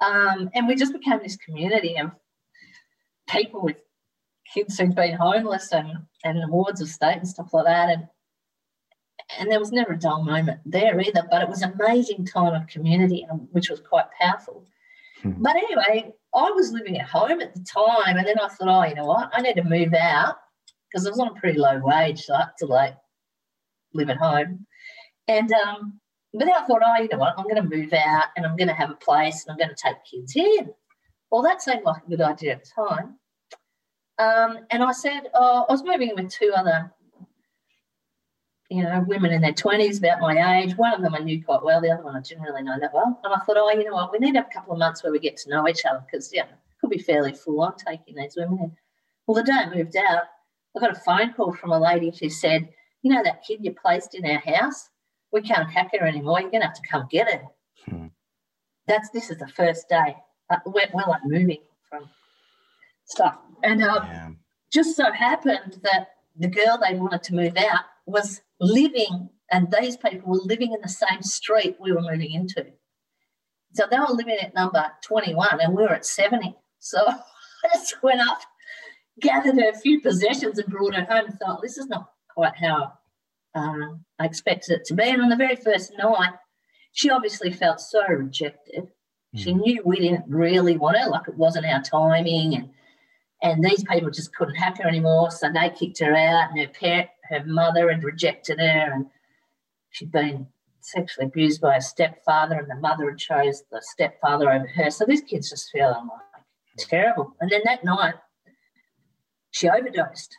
Um, 0.05 0.49
and 0.55 0.67
we 0.67 0.75
just 0.75 0.93
became 0.93 1.19
this 1.23 1.37
community 1.37 1.97
of 1.99 2.13
people 3.29 3.63
with 3.63 3.77
kids 4.53 4.79
who'd 4.79 4.95
been 4.95 5.17
homeless 5.17 5.73
and, 5.73 5.99
and 6.25 6.51
wards 6.51 6.81
of 6.81 6.89
state 6.89 7.17
and 7.17 7.29
stuff 7.29 7.53
like 7.53 7.67
that. 7.67 7.91
And 7.91 8.09
and 9.39 9.51
there 9.51 9.61
was 9.61 9.73
never 9.73 9.93
a 9.93 9.99
dull 9.99 10.25
moment 10.25 10.61
there 10.65 10.99
either, 10.99 11.23
but 11.31 11.43
it 11.43 11.49
was 11.51 11.61
an 11.61 11.75
amazing 11.79 12.25
time 12.25 12.55
of 12.55 12.67
community, 12.67 13.27
which 13.51 13.69
was 13.69 13.79
quite 13.81 14.07
powerful. 14.19 14.65
Hmm. 15.23 15.33
But 15.43 15.57
anyway, 15.57 16.15
I 16.35 16.51
was 16.53 16.73
living 16.73 16.99
at 16.99 17.07
home 17.07 17.43
at 17.43 17.53
the 17.53 17.61
time, 17.61 18.17
and 18.17 18.27
then 18.27 18.39
I 18.39 18.49
thought, 18.49 18.69
oh, 18.69 18.89
you 18.89 18.95
know 18.95 19.05
what? 19.05 19.31
I 19.35 19.43
need 19.43 19.57
to 19.57 19.65
move 19.65 19.93
out 19.93 20.37
because 20.91 21.07
I 21.07 21.11
was 21.11 21.19
on 21.19 21.29
a 21.29 21.41
pretty 21.41 21.59
low 21.59 21.81
wage, 21.83 22.23
so 22.23 22.35
I 22.35 22.41
had 22.41 22.57
to 22.59 22.67
like 22.67 22.97
live 23.95 24.11
at 24.11 24.17
home. 24.17 24.67
And 25.27 25.53
um, 25.53 26.01
but 26.33 26.41
then 26.41 26.55
I 26.55 26.65
thought, 26.67 26.83
oh, 26.85 27.03
you 27.03 27.09
know 27.09 27.19
what? 27.19 27.35
I'm 27.37 27.45
going 27.45 27.57
to 27.57 27.77
move 27.77 27.93
out, 27.93 28.27
and 28.37 28.47
I'm 28.47 28.57
going 28.57 28.69
to 28.69 28.75
have 28.75 28.91
a 28.91 28.95
place, 28.95 29.45
and 29.45 29.53
I'm 29.53 29.59
going 29.59 29.75
to 29.75 29.83
take 29.83 29.97
kids 30.11 30.35
in. 30.37 30.71
Well, 31.31 31.43
that 31.43 31.63
seemed 31.63 31.85
like 31.85 32.03
a 32.07 32.11
good 32.11 32.21
idea 32.21 32.53
at 32.53 32.65
the 32.65 32.71
time. 32.89 33.19
Um, 34.19 34.65
and 34.71 34.83
I 34.83 34.93
said, 34.93 35.29
oh, 35.35 35.67
I 35.69 35.73
was 35.73 35.85
moving 35.85 36.11
in 36.11 36.17
with 36.17 36.33
two 36.33 36.53
other 36.57 36.93
you 38.71 38.83
know, 38.83 39.03
women 39.07 39.33
in 39.33 39.41
their 39.41 39.53
20s, 39.53 39.99
about 39.99 40.21
my 40.21 40.61
age. 40.61 40.77
One 40.77 40.93
of 40.93 41.01
them 41.01 41.15
I 41.15 41.21
knew 41.21 41.43
quite 41.43 41.63
well, 41.63 41.81
the 41.81 41.91
other 41.91 42.03
one 42.03 42.17
I 42.17 42.21
didn't 42.21 42.43
really 42.43 42.63
know 42.63 42.79
that 42.79 42.93
well. 42.93 43.19
And 43.25 43.33
I 43.33 43.39
thought, 43.39 43.57
oh, 43.57 43.71
you 43.71 43.85
know 43.85 43.95
what, 43.95 44.13
we 44.13 44.19
need 44.19 44.37
a 44.37 44.45
couple 44.53 44.73
of 44.73 44.79
months 44.79 45.03
where 45.03 45.13
we 45.13 45.19
get 45.19 45.37
to 45.39 45.51
know 45.51 45.67
each 45.69 45.85
other 45.89 46.05
because, 46.05 46.31
yeah, 46.35 46.45
it 46.45 46.51
could 46.81 46.91
be 46.91 46.99
fairly 46.99 47.33
full 47.33 47.63
on 47.63 47.77
taking 47.77 48.15
these 48.15 48.37
women 48.37 48.59
in. 48.59 48.77
Well, 49.27 49.37
the 49.37 49.43
day 49.43 49.53
I 49.53 49.75
moved 49.75 49.97
out, 49.97 50.25
I 50.79 50.81
got 50.81 50.97
a 50.97 51.01
phone 51.01 51.33
call 51.35 51.53
from 51.53 51.73
a 51.73 51.79
lady 51.79 52.13
who 52.21 52.31
said, 52.31 52.69
you 53.03 53.13
know, 53.13 53.23
that 53.25 53.43
kid 53.45 53.61
you 53.63 53.75
placed 53.75 54.15
in 54.15 54.25
our 54.25 54.39
house, 54.39 54.89
we 55.33 55.43
can't 55.43 55.69
hack 55.69 55.91
her 55.99 56.07
anymore. 56.07 56.41
You're 56.41 56.51
going 56.51 56.63
to 56.63 56.69
have 56.69 56.77
to 56.77 56.89
come 56.89 57.07
get 57.11 57.33
her. 57.33 57.43
Hmm. 57.87 58.07
That's 58.87 59.11
this 59.11 59.31
is 59.31 59.39
the 59.39 59.49
first 59.49 59.89
day. 59.89 60.17
Uh, 60.51 60.57
we're, 60.67 60.87
we're, 60.95 61.07
like 61.07 61.25
moving 61.25 61.59
from 61.91 62.09
stuff. 63.05 63.39
And 63.63 63.83
um, 63.83 64.07
yeah. 64.07 64.31
just 64.73 64.97
so 64.97 65.13
happened 65.13 65.81
that 65.83 66.09
the 66.39 66.49
girl 66.49 66.79
they 66.79 66.95
wanted 66.95 67.23
to 67.25 67.35
move 67.35 67.57
out 67.57 67.85
was 68.07 68.41
living, 68.61 69.29
and 69.51 69.75
these 69.79 69.97
people 69.97 70.31
were 70.31 70.41
living 70.45 70.73
in 70.73 70.81
the 70.81 70.89
same 70.89 71.23
street 71.23 71.77
we 71.81 71.93
were 71.93 72.01
moving 72.01 72.33
into. 72.33 72.67
So 73.75 73.85
they 73.91 73.99
were 73.99 74.07
living 74.09 74.39
at 74.41 74.55
number 74.55 74.87
21 75.03 75.61
and 75.61 75.75
we 75.75 75.83
were 75.83 75.95
at 75.95 76.07
70. 76.07 76.57
So 76.79 77.07
I 77.09 77.69
just 77.75 78.03
went 78.03 78.21
up, 78.21 78.39
gathered 79.21 79.57
her 79.57 79.73
few 79.75 80.01
possessions 80.01 80.59
and 80.59 80.69
brought 80.69 80.95
her 80.95 81.05
home 81.05 81.27
and 81.27 81.39
thought, 81.39 81.63
this 81.63 81.79
is 81.79 81.87
not 81.87 82.11
quite 82.35 82.57
how 82.57 82.93
um, 83.55 84.05
I 84.19 84.25
expected 84.25 84.81
it 84.81 84.85
to 84.87 84.95
be. 84.95 85.05
And 85.05 85.23
on 85.23 85.29
the 85.29 85.37
very 85.37 85.57
first 85.57 85.93
night, 85.99 86.35
she 86.93 87.11
obviously 87.11 87.53
felt 87.53 87.81
so 87.81 88.07
rejected. 88.09 88.89
Mm. 89.35 89.39
She 89.39 89.53
hmm. 89.53 89.59
knew 89.59 89.83
we 89.85 90.01
didn't 90.01 90.25
really 90.29 90.77
want 90.77 90.97
her, 90.97 91.09
like 91.09 91.29
it 91.29 91.37
wasn't 91.37 91.67
our 91.67 91.83
timing. 91.83 92.55
And 92.55 92.71
and 93.41 93.65
these 93.65 93.85
people 93.85 94.11
just 94.11 94.35
couldn't 94.35 94.57
have 94.57 94.79
her 94.79 94.89
anymore. 94.89 95.31
So 95.31 95.49
they 95.53 95.71
kicked 95.71 96.01
her 96.01 96.15
out, 96.15 96.51
and 96.51 96.59
her 96.59 96.67
parent, 96.67 97.09
her 97.29 97.45
mother 97.45 97.91
had 97.91 98.03
rejected 98.03 98.59
her 98.59 98.93
and 98.93 99.07
she'd 99.91 100.11
been 100.11 100.47
sexually 100.81 101.27
abused 101.27 101.61
by 101.61 101.77
a 101.77 101.81
stepfather 101.81 102.57
and 102.57 102.71
the 102.71 102.77
mother 102.77 103.11
had 103.11 103.19
chose 103.19 103.63
the 103.71 103.83
stepfather 103.83 104.51
over 104.51 104.67
her. 104.67 104.91
So 104.91 105.05
this 105.05 105.21
kid's 105.21 105.51
just 105.51 105.71
feeling 105.71 105.93
like 105.93 106.45
terrible. 106.79 107.35
And 107.41 107.51
then 107.51 107.61
that 107.65 107.85
night, 107.85 108.15
she 109.59 109.69
overdosed. 109.69 110.37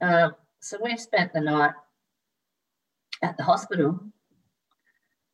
Um, 0.00 0.36
so 0.60 0.78
we 0.82 0.96
spent 0.96 1.32
the 1.32 1.40
night 1.40 1.72
at 3.20 3.36
the 3.36 3.42
hospital 3.42 3.98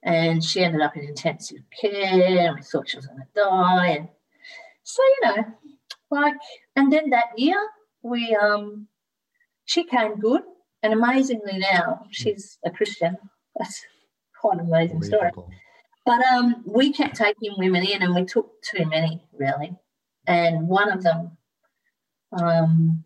and 0.03 0.43
she 0.43 0.65
ended 0.65 0.81
up 0.81 0.97
in 0.97 1.05
intensive 1.05 1.59
care, 1.79 2.49
and 2.49 2.57
we 2.57 2.63
thought 2.63 2.89
she 2.89 2.97
was 2.97 3.07
going 3.07 3.19
to 3.19 3.27
die. 3.35 3.89
And 3.89 4.09
so, 4.85 5.03
you 5.03 5.21
know, 5.27 5.45
like, 6.11 6.35
and 6.77 6.91
then 6.91 7.11
that 7.11 7.37
year, 7.37 7.59
we, 8.03 8.35
um, 8.35 8.87
she 9.67 9.85
came 9.85 10.19
good, 10.19 10.43
and 10.83 10.95
amazingly 10.95 11.59
now, 11.59 12.07
she's 12.11 12.59
a 12.65 12.71
Christian. 12.71 13.19
That's 13.59 13.85
quite 14.41 14.61
an 14.61 14.67
amazing 14.67 15.03
story. 15.03 15.31
But 16.07 16.25
um, 16.27 16.63
we 16.65 16.93
kept 16.93 17.17
taking 17.17 17.55
women 17.59 17.85
in, 17.85 18.01
and 18.03 18.15
we 18.15 18.25
took 18.25 18.51
too 18.63 18.87
many, 18.87 19.27
really. 19.33 19.77
And 20.27 20.69
one 20.69 20.91
of 20.91 21.03
them, 21.03 21.37
um, 22.33 23.05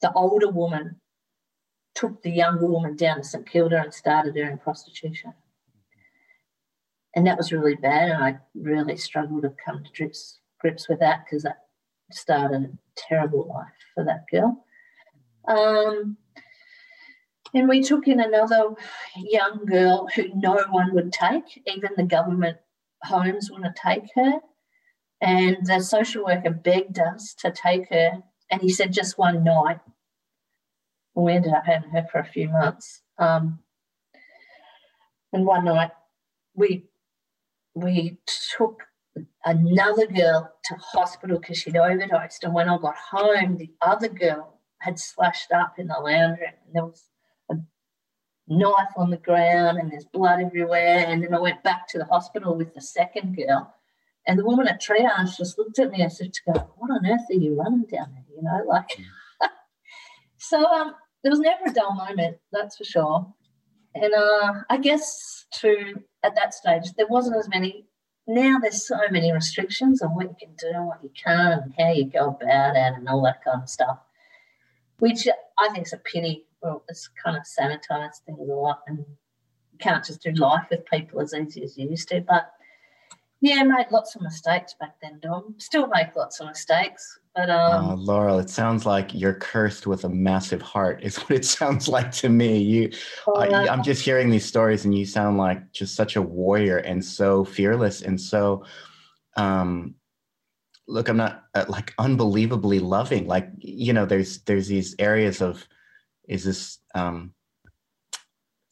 the 0.00 0.12
older 0.12 0.48
woman, 0.48 0.96
took 1.94 2.22
the 2.22 2.30
younger 2.30 2.66
woman 2.66 2.96
down 2.96 3.18
to 3.18 3.24
St 3.24 3.48
Kilda 3.48 3.82
and 3.82 3.92
started 3.92 4.36
her 4.36 4.48
in 4.48 4.58
prostitution 4.58 5.34
and 7.14 7.26
that 7.26 7.36
was 7.36 7.52
really 7.52 7.74
bad. 7.74 8.10
And 8.10 8.22
I 8.22 8.38
really 8.54 8.96
struggled 8.96 9.42
to 9.42 9.52
come 9.64 9.82
to 9.82 9.90
grips, 9.96 10.38
grips 10.60 10.88
with 10.88 11.00
that 11.00 11.24
because 11.24 11.42
that 11.42 11.64
started 12.12 12.62
a 12.62 12.70
terrible 12.96 13.48
life 13.48 13.72
for 13.92 14.04
that 14.04 14.24
girl. 14.30 14.64
Um, 15.48 16.16
and 17.54 17.68
we 17.68 17.82
took 17.82 18.06
in 18.06 18.20
another 18.20 18.74
young 19.16 19.64
girl 19.64 20.08
who 20.14 20.28
no 20.34 20.62
one 20.70 20.94
would 20.94 21.12
take, 21.12 21.62
even 21.66 21.90
the 21.96 22.04
government 22.04 22.58
homes 23.02 23.48
to 23.48 23.74
take 23.82 24.04
her. 24.14 24.34
And 25.20 25.56
the 25.66 25.80
social 25.80 26.24
worker 26.24 26.50
begged 26.50 27.00
us 27.00 27.34
to 27.40 27.50
take 27.50 27.88
her, 27.88 28.22
and 28.50 28.62
he 28.62 28.70
said 28.70 28.92
just 28.92 29.18
one 29.18 29.44
night. 29.44 29.80
We 31.14 31.32
ended 31.32 31.52
up 31.52 31.64
having 31.66 31.90
her 31.90 32.06
for 32.10 32.18
a 32.18 32.24
few 32.24 32.48
months. 32.48 33.02
Um, 33.18 33.58
and 35.32 35.44
one 35.44 35.64
night 35.64 35.90
we 36.54 36.84
we 37.74 38.18
took 38.56 38.82
another 39.44 40.06
girl 40.06 40.52
to 40.64 40.74
hospital 40.74 41.38
because 41.38 41.58
she'd 41.58 41.76
overdosed. 41.76 42.44
And 42.44 42.54
when 42.54 42.68
I 42.68 42.78
got 42.78 42.96
home, 42.96 43.56
the 43.56 43.70
other 43.80 44.08
girl 44.08 44.60
had 44.80 44.98
slashed 44.98 45.52
up 45.52 45.78
in 45.78 45.88
the 45.88 45.94
lounge 45.94 46.38
room. 46.38 46.52
And 46.66 46.74
there 46.74 46.84
was 46.84 47.08
a 47.50 47.56
knife 48.48 48.92
on 48.96 49.10
the 49.10 49.16
ground 49.16 49.78
and 49.78 49.90
there's 49.90 50.04
blood 50.04 50.40
everywhere. 50.40 51.04
And 51.06 51.22
then 51.22 51.34
I 51.34 51.40
went 51.40 51.62
back 51.62 51.88
to 51.88 51.98
the 51.98 52.04
hospital 52.04 52.56
with 52.56 52.74
the 52.74 52.80
second 52.80 53.36
girl. 53.36 53.74
And 54.26 54.38
the 54.38 54.44
woman 54.44 54.68
at 54.68 54.82
triage 54.82 55.36
just 55.36 55.58
looked 55.58 55.78
at 55.78 55.90
me 55.90 56.02
and 56.02 56.12
said, 56.12 56.32
to 56.34 56.40
go, 56.52 56.70
What 56.76 56.90
on 56.90 57.06
earth 57.06 57.26
are 57.30 57.34
you 57.34 57.54
running 57.54 57.86
down 57.90 58.12
there? 58.12 58.27
You 58.38 58.44
know, 58.44 58.62
like, 58.68 58.88
mm. 58.88 59.48
so 60.38 60.64
um, 60.64 60.94
there 61.22 61.32
was 61.32 61.40
never 61.40 61.64
a 61.66 61.72
dull 61.72 61.94
moment, 61.94 62.36
that's 62.52 62.76
for 62.76 62.84
sure. 62.84 63.34
And 63.94 64.14
uh, 64.14 64.62
I 64.70 64.78
guess 64.78 65.46
to 65.54 65.94
at 66.22 66.36
that 66.36 66.54
stage 66.54 66.92
there 66.96 67.08
wasn't 67.08 67.36
as 67.36 67.48
many. 67.48 67.86
Now 68.28 68.58
there's 68.58 68.86
so 68.86 68.98
many 69.10 69.32
restrictions 69.32 70.02
on 70.02 70.14
what 70.14 70.26
you 70.26 70.36
can 70.38 70.54
do 70.56 70.68
and 70.72 70.86
what 70.86 71.02
you 71.02 71.10
can't 71.20 71.62
and 71.62 71.74
how 71.78 71.90
you 71.90 72.04
go 72.04 72.28
about 72.28 72.76
it 72.76 72.94
and 72.96 73.08
all 73.08 73.22
that 73.22 73.42
kind 73.42 73.62
of 73.62 73.68
stuff, 73.68 73.98
which 74.98 75.26
I 75.58 75.68
think 75.70 75.86
is 75.86 75.92
a 75.92 75.98
pity. 75.98 76.44
Well, 76.62 76.84
it's 76.88 77.08
kind 77.24 77.36
of 77.36 77.42
sanitised 77.42 78.20
things 78.26 78.38
a 78.38 78.52
lot 78.52 78.82
and 78.86 78.98
you 78.98 79.78
can't 79.80 80.04
just 80.04 80.22
do 80.22 80.30
life 80.32 80.66
with 80.70 80.84
people 80.86 81.20
as 81.20 81.34
easy 81.34 81.64
as 81.64 81.76
you 81.76 81.88
used 81.88 82.08
to. 82.10 82.20
But 82.20 82.52
yeah, 83.40 83.62
made 83.62 83.86
lots 83.90 84.14
of 84.14 84.22
mistakes 84.22 84.74
back 84.78 84.96
then, 85.00 85.20
Dom. 85.20 85.54
Still 85.58 85.86
make 85.88 86.14
lots 86.14 86.40
of 86.40 86.48
mistakes. 86.48 87.18
But 87.38 87.50
um, 87.50 87.84
uh, 87.84 87.94
Laurel, 87.94 88.40
it 88.40 88.50
sounds 88.50 88.84
like 88.84 89.14
you're 89.14 89.34
cursed 89.34 89.86
with 89.86 90.02
a 90.02 90.08
massive 90.08 90.60
heart. 90.60 91.00
Is 91.04 91.18
what 91.18 91.30
it 91.30 91.44
sounds 91.44 91.86
like 91.86 92.10
to 92.12 92.28
me. 92.28 92.58
You, 92.58 92.90
oh, 93.28 93.36
I, 93.36 93.68
I'm 93.68 93.84
just 93.84 94.04
hearing 94.04 94.28
these 94.28 94.44
stories, 94.44 94.84
and 94.84 94.96
you 94.96 95.06
sound 95.06 95.38
like 95.38 95.70
just 95.70 95.94
such 95.94 96.16
a 96.16 96.22
warrior 96.22 96.78
and 96.78 97.04
so 97.04 97.44
fearless 97.44 98.02
and 98.02 98.20
so. 98.20 98.64
Um, 99.36 99.94
look, 100.88 101.08
I'm 101.08 101.16
not 101.16 101.44
uh, 101.54 101.66
like 101.68 101.94
unbelievably 101.98 102.80
loving. 102.80 103.28
Like 103.28 103.50
you 103.58 103.92
know, 103.92 104.04
there's 104.04 104.38
there's 104.42 104.66
these 104.66 104.96
areas 104.98 105.40
of, 105.40 105.64
is 106.28 106.42
this 106.42 106.78
um, 106.96 107.34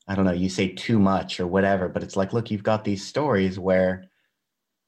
I 0.09 0.17
don't 0.17 0.25
know. 0.25 0.33
You 0.33 0.49
say 0.49 0.71
too 0.71 0.99
much 0.99 1.39
or 1.39 1.47
whatever, 1.47 1.89
but 1.89 2.03
it's 2.03 2.17
like, 2.17 2.33
look, 2.33 2.51
you've 2.51 2.65
got 2.65 2.83
these 2.83 3.07
stories 3.07 3.61
where 3.61 4.07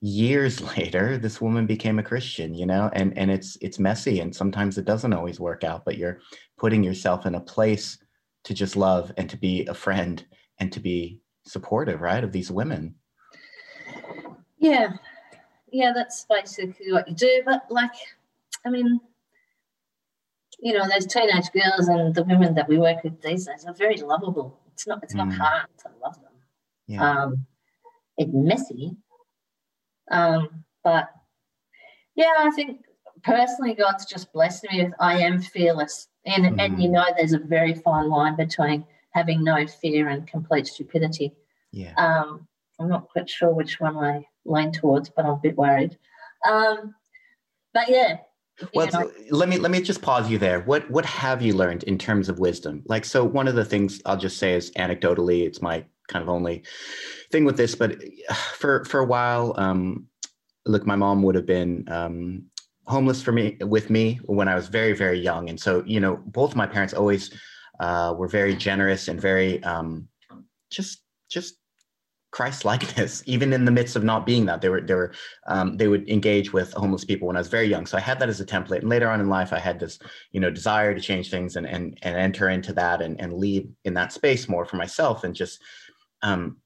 years 0.00 0.60
later 0.76 1.18
this 1.18 1.40
woman 1.40 1.66
became 1.66 1.98
a 1.98 2.02
christian 2.02 2.54
you 2.54 2.66
know 2.66 2.90
and 2.92 3.16
and 3.18 3.30
it's 3.30 3.56
it's 3.60 3.78
messy 3.78 4.20
and 4.20 4.34
sometimes 4.34 4.78
it 4.78 4.84
doesn't 4.84 5.12
always 5.12 5.40
work 5.40 5.64
out 5.64 5.84
but 5.84 5.98
you're 5.98 6.20
putting 6.56 6.84
yourself 6.84 7.26
in 7.26 7.34
a 7.34 7.40
place 7.40 7.98
to 8.44 8.54
just 8.54 8.76
love 8.76 9.12
and 9.16 9.28
to 9.28 9.36
be 9.36 9.66
a 9.66 9.74
friend 9.74 10.24
and 10.58 10.72
to 10.72 10.80
be 10.80 11.20
supportive 11.44 12.00
right 12.00 12.24
of 12.24 12.32
these 12.32 12.50
women 12.50 12.94
yeah 14.58 14.92
yeah 15.72 15.92
that's 15.94 16.26
basically 16.28 16.92
what 16.92 17.08
you 17.08 17.14
do 17.14 17.42
but 17.44 17.62
like 17.70 17.90
i 18.64 18.70
mean 18.70 19.00
you 20.60 20.72
know 20.72 20.86
those 20.88 21.06
teenage 21.06 21.50
girls 21.52 21.88
and 21.88 22.14
the 22.14 22.24
women 22.24 22.54
that 22.54 22.68
we 22.68 22.78
work 22.78 23.02
with 23.02 23.20
these 23.22 23.46
days 23.46 23.64
are 23.64 23.74
very 23.74 23.96
lovable 23.96 24.58
it's 24.72 24.86
not 24.86 25.02
it's 25.02 25.14
not 25.14 25.28
mm. 25.28 25.36
hard 25.36 25.66
to 25.78 25.88
love 26.02 26.14
them 26.16 26.32
yeah. 26.86 27.22
um 27.22 27.46
it's 28.16 28.30
messy 28.32 28.96
um, 30.10 30.64
but 30.84 31.08
yeah, 32.14 32.32
I 32.38 32.50
think 32.50 32.84
personally, 33.22 33.74
God's 33.74 34.06
just 34.06 34.32
blessed 34.32 34.66
me 34.70 34.82
with 34.82 34.92
I 35.00 35.20
am 35.20 35.40
fearless. 35.40 36.08
And, 36.26 36.44
mm. 36.44 36.60
and 36.60 36.82
you 36.82 36.88
know, 36.88 37.04
there's 37.16 37.32
a 37.32 37.38
very 37.38 37.74
fine 37.74 38.08
line 38.08 38.36
between 38.36 38.84
having 39.12 39.42
no 39.42 39.66
fear 39.66 40.08
and 40.08 40.26
complete 40.26 40.66
stupidity. 40.66 41.32
Yeah. 41.72 41.94
Um, 41.96 42.46
I'm 42.80 42.88
not 42.88 43.08
quite 43.08 43.28
sure 43.28 43.52
which 43.52 43.80
one 43.80 43.96
I 43.96 44.26
lean 44.44 44.72
towards, 44.72 45.10
but 45.10 45.24
I'm 45.24 45.32
a 45.32 45.40
bit 45.42 45.56
worried. 45.56 45.98
Um, 46.48 46.94
but 47.74 47.88
yeah. 47.88 48.18
Well, 48.74 48.88
know. 48.92 49.10
let 49.30 49.48
me 49.48 49.56
let 49.56 49.70
me 49.70 49.80
just 49.80 50.02
pause 50.02 50.28
you 50.28 50.36
there. 50.36 50.60
What 50.62 50.90
what 50.90 51.06
have 51.06 51.40
you 51.42 51.54
learned 51.54 51.84
in 51.84 51.96
terms 51.96 52.28
of 52.28 52.40
wisdom? 52.40 52.82
Like, 52.86 53.04
so 53.04 53.22
one 53.22 53.46
of 53.46 53.54
the 53.54 53.64
things 53.64 54.02
I'll 54.04 54.16
just 54.16 54.38
say 54.38 54.54
is 54.54 54.72
anecdotally, 54.72 55.46
it's 55.46 55.62
my 55.62 55.84
kind 56.08 56.22
of 56.22 56.28
only 56.28 56.64
thing 57.30 57.44
with 57.44 57.56
this, 57.56 57.74
but 57.74 57.96
for 58.54 58.84
for 58.84 59.00
a 59.00 59.04
while, 59.04 59.54
um, 59.56 60.06
look, 60.66 60.86
my 60.86 60.96
mom 60.96 61.22
would 61.22 61.34
have 61.34 61.46
been 61.46 61.84
um, 61.88 62.44
homeless 62.86 63.22
for 63.22 63.32
me 63.32 63.56
with 63.60 63.90
me 63.90 64.20
when 64.24 64.48
I 64.48 64.54
was 64.54 64.68
very 64.68 64.94
very 64.94 65.20
young, 65.20 65.48
and 65.48 65.60
so 65.60 65.84
you 65.86 66.00
know, 66.00 66.16
both 66.26 66.56
my 66.56 66.66
parents 66.66 66.94
always 66.94 67.30
uh, 67.80 68.14
were 68.16 68.28
very 68.28 68.56
generous 68.56 69.08
and 69.08 69.20
very 69.20 69.62
um, 69.62 70.08
just 70.70 71.02
just 71.28 71.54
Christ 72.30 72.64
likeness, 72.64 73.22
even 73.26 73.52
in 73.52 73.64
the 73.64 73.70
midst 73.70 73.96
of 73.96 74.04
not 74.04 74.26
being 74.26 74.46
that. 74.46 74.60
They 74.60 74.68
were 74.68 74.80
they 74.80 74.94
were 74.94 75.12
um, 75.46 75.76
they 75.76 75.88
would 75.88 76.08
engage 76.08 76.52
with 76.52 76.72
homeless 76.72 77.04
people 77.04 77.28
when 77.28 77.36
I 77.36 77.40
was 77.40 77.48
very 77.48 77.66
young. 77.66 77.86
So 77.86 77.96
I 77.96 78.00
had 78.00 78.18
that 78.20 78.28
as 78.28 78.40
a 78.40 78.46
template. 78.46 78.80
And 78.80 78.88
later 78.88 79.08
on 79.08 79.20
in 79.20 79.28
life, 79.28 79.52
I 79.52 79.58
had 79.58 79.80
this 79.80 79.98
you 80.32 80.40
know 80.40 80.50
desire 80.50 80.94
to 80.94 81.00
change 81.00 81.30
things 81.30 81.56
and 81.56 81.66
and 81.66 81.98
and 82.02 82.16
enter 82.16 82.48
into 82.48 82.72
that 82.74 83.00
and 83.00 83.20
and 83.20 83.32
lead 83.32 83.68
in 83.84 83.94
that 83.94 84.12
space 84.12 84.48
more 84.48 84.64
for 84.64 84.76
myself 84.76 85.24
and 85.24 85.34
just 85.34 85.60
um, 86.22 86.58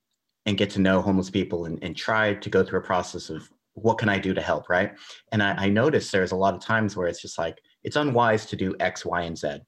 and 0.47 0.59
get 0.59 0.71
to 0.71 0.81
know 0.81 1.01
homeless 1.01 1.31
people 1.31 1.67
and, 1.67 1.83
and 1.83 1.97
try 1.97 2.35
to 2.35 2.51
go 2.51 2.65
through 2.65 2.81
a 2.81 2.85
process 2.85 3.31
of 3.31 3.49
what 3.75 3.99
can 3.99 4.09
I 4.09 4.19
do 4.19 4.35
to 4.35 4.41
help, 4.41 4.69
right? 4.69 4.93
And 5.31 5.43
I, 5.43 5.55
I 5.55 5.69
noticed 5.69 6.13
there's 6.13 6.33
a 6.33 6.37
lot 6.37 6.55
of 6.55 6.61
times 6.61 6.97
where 6.97 7.07
it's 7.07 7.23
just 7.23 7.39
like 7.39 7.59
it's 7.85 7.97
unwise 7.97 8.47
to 8.47 8.57
do 8.57 8.75
X, 8.81 9.05
Y, 9.05 9.23
and 9.23 9.37
Z. 9.37 9.59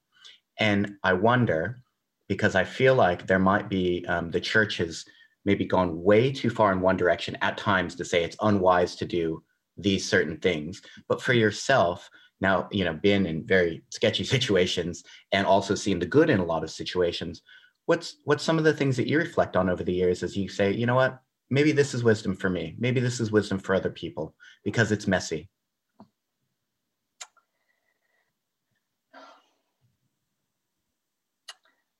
And 0.59 0.95
I 1.03 1.15
wonder 1.15 1.81
because 2.29 2.55
I 2.55 2.65
feel 2.65 2.95
like 2.95 3.27
there 3.27 3.39
might 3.39 3.69
be 3.69 4.05
um, 4.09 4.31
the 4.31 4.41
church 4.41 4.79
has 4.79 5.05
maybe 5.45 5.65
gone 5.65 6.03
way 6.03 6.33
too 6.33 6.51
far 6.51 6.73
in 6.73 6.81
one 6.81 6.97
direction 6.97 7.37
at 7.43 7.59
times 7.59 7.95
to 7.97 8.05
say 8.05 8.25
it's 8.25 8.37
unwise 8.41 8.97
to 8.97 9.05
do 9.05 9.43
these 9.77 10.09
certain 10.09 10.39
things. 10.39 10.81
But 11.09 11.21
for 11.21 11.33
yourself, 11.33 12.09
now 12.41 12.69
you 12.71 12.85
know, 12.85 12.95
been 12.95 13.27
in 13.27 13.47
very 13.47 13.83
sketchy 13.91 14.25
situations 14.35 15.05
and 15.33 15.47
also 15.47 15.75
seen 15.75 15.99
the 15.99 16.07
good 16.07 16.31
in 16.31 16.41
a 16.41 16.45
lot 16.45 16.65
of 16.65 16.71
situations 16.71 17.43
what's 17.87 18.17
what's 18.25 18.45
some 18.45 18.59
of 18.59 18.65
the 18.65 18.73
things 18.73 18.97
that 18.97 19.07
you 19.09 19.19
reflect 19.19 19.57
on 19.57 19.69
over 19.69 19.85
the 19.85 19.93
years 19.93 20.23
as 20.23 20.37
you 20.37 20.49
say 20.49 20.73
you 20.73 20.87
know 20.87 20.95
what? 20.95 21.21
Maybe 21.51 21.73
this 21.73 21.93
is 21.95 22.03
wisdom 22.03 22.35
for 22.35 22.49
me. 22.49 22.75
Maybe 22.79 23.01
this 23.01 23.21
is 23.21 23.31
wisdom 23.31 23.59
for 23.59 23.75
other 23.75 23.91
people 23.91 24.35
because 24.65 24.91
it's 24.93 25.07
messy. 25.07 25.49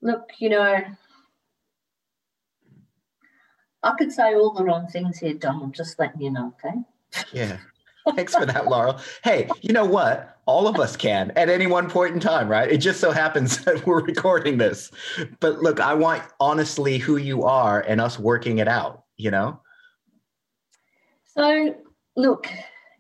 Look 0.01 0.31
you 0.39 0.51
know 0.51 0.83
i 3.83 3.93
could 3.99 4.13
say 4.13 4.35
all 4.35 4.53
the 4.53 4.65
wrong 4.65 4.87
things 4.87 5.19
here 5.19 5.35
donald. 5.35 5.75
Just 5.75 5.99
let 5.99 6.17
me 6.17 6.31
know 6.31 6.55
okay? 6.59 6.79
Yeah 7.33 7.59
Thanks 8.15 8.35
for 8.35 8.45
that, 8.45 8.69
Laurel. 8.69 9.01
Hey, 9.23 9.49
you 9.63 9.73
know 9.73 9.85
what? 9.85 10.39
All 10.47 10.69
of 10.69 10.79
us 10.79 10.97
can 10.97 11.33
at 11.37 11.49
any 11.49 11.67
one 11.67 11.89
point 11.89 12.15
in 12.15 12.21
time, 12.21 12.49
right? 12.49 12.71
It 12.71 12.79
just 12.79 13.01
so 13.01 13.11
happens 13.11 13.59
that 13.65 13.87
we're 13.87 14.03
recording 14.03 14.59
this. 14.59 14.91
But 15.41 15.61
look, 15.61 15.81
I 15.81 15.95
want 15.95 16.23
honestly 16.39 16.99
who 16.99 17.17
you 17.17 17.45
are 17.45 17.81
and 17.81 18.01
us 18.01 18.19
working 18.19 18.59
it 18.59 18.69
out, 18.69 19.05
you 19.17 19.31
know? 19.31 19.61
So, 21.25 21.75
look, 22.17 22.49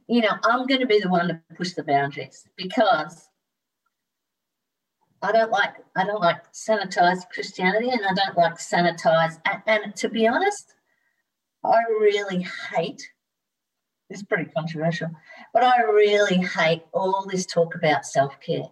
you 0.08 0.22
know, 0.22 0.32
I'm 0.44 0.66
going 0.66 0.80
to 0.80 0.86
be 0.86 1.00
the 1.00 1.08
one 1.08 1.28
to 1.28 1.40
push 1.56 1.72
the 1.72 1.84
boundaries 1.84 2.48
because 2.56 3.28
I 5.22 5.32
don't 5.32 5.50
like 5.50 5.74
I 5.96 6.04
don't 6.04 6.20
like 6.20 6.52
sanitized 6.52 7.30
Christianity 7.32 7.88
and 7.90 8.04
I 8.04 8.12
don't 8.12 8.36
like 8.36 8.58
sanitized 8.58 9.40
and, 9.46 9.62
and 9.66 9.96
to 9.96 10.08
be 10.08 10.26
honest, 10.26 10.74
I 11.64 11.78
really 11.98 12.46
hate, 12.70 13.10
it's 14.10 14.22
pretty 14.22 14.50
controversial, 14.50 15.10
but 15.52 15.64
I 15.64 15.80
really 15.82 16.36
hate 16.36 16.82
all 16.92 17.26
this 17.30 17.46
talk 17.46 17.74
about 17.74 18.06
self 18.06 18.38
care. 18.40 18.68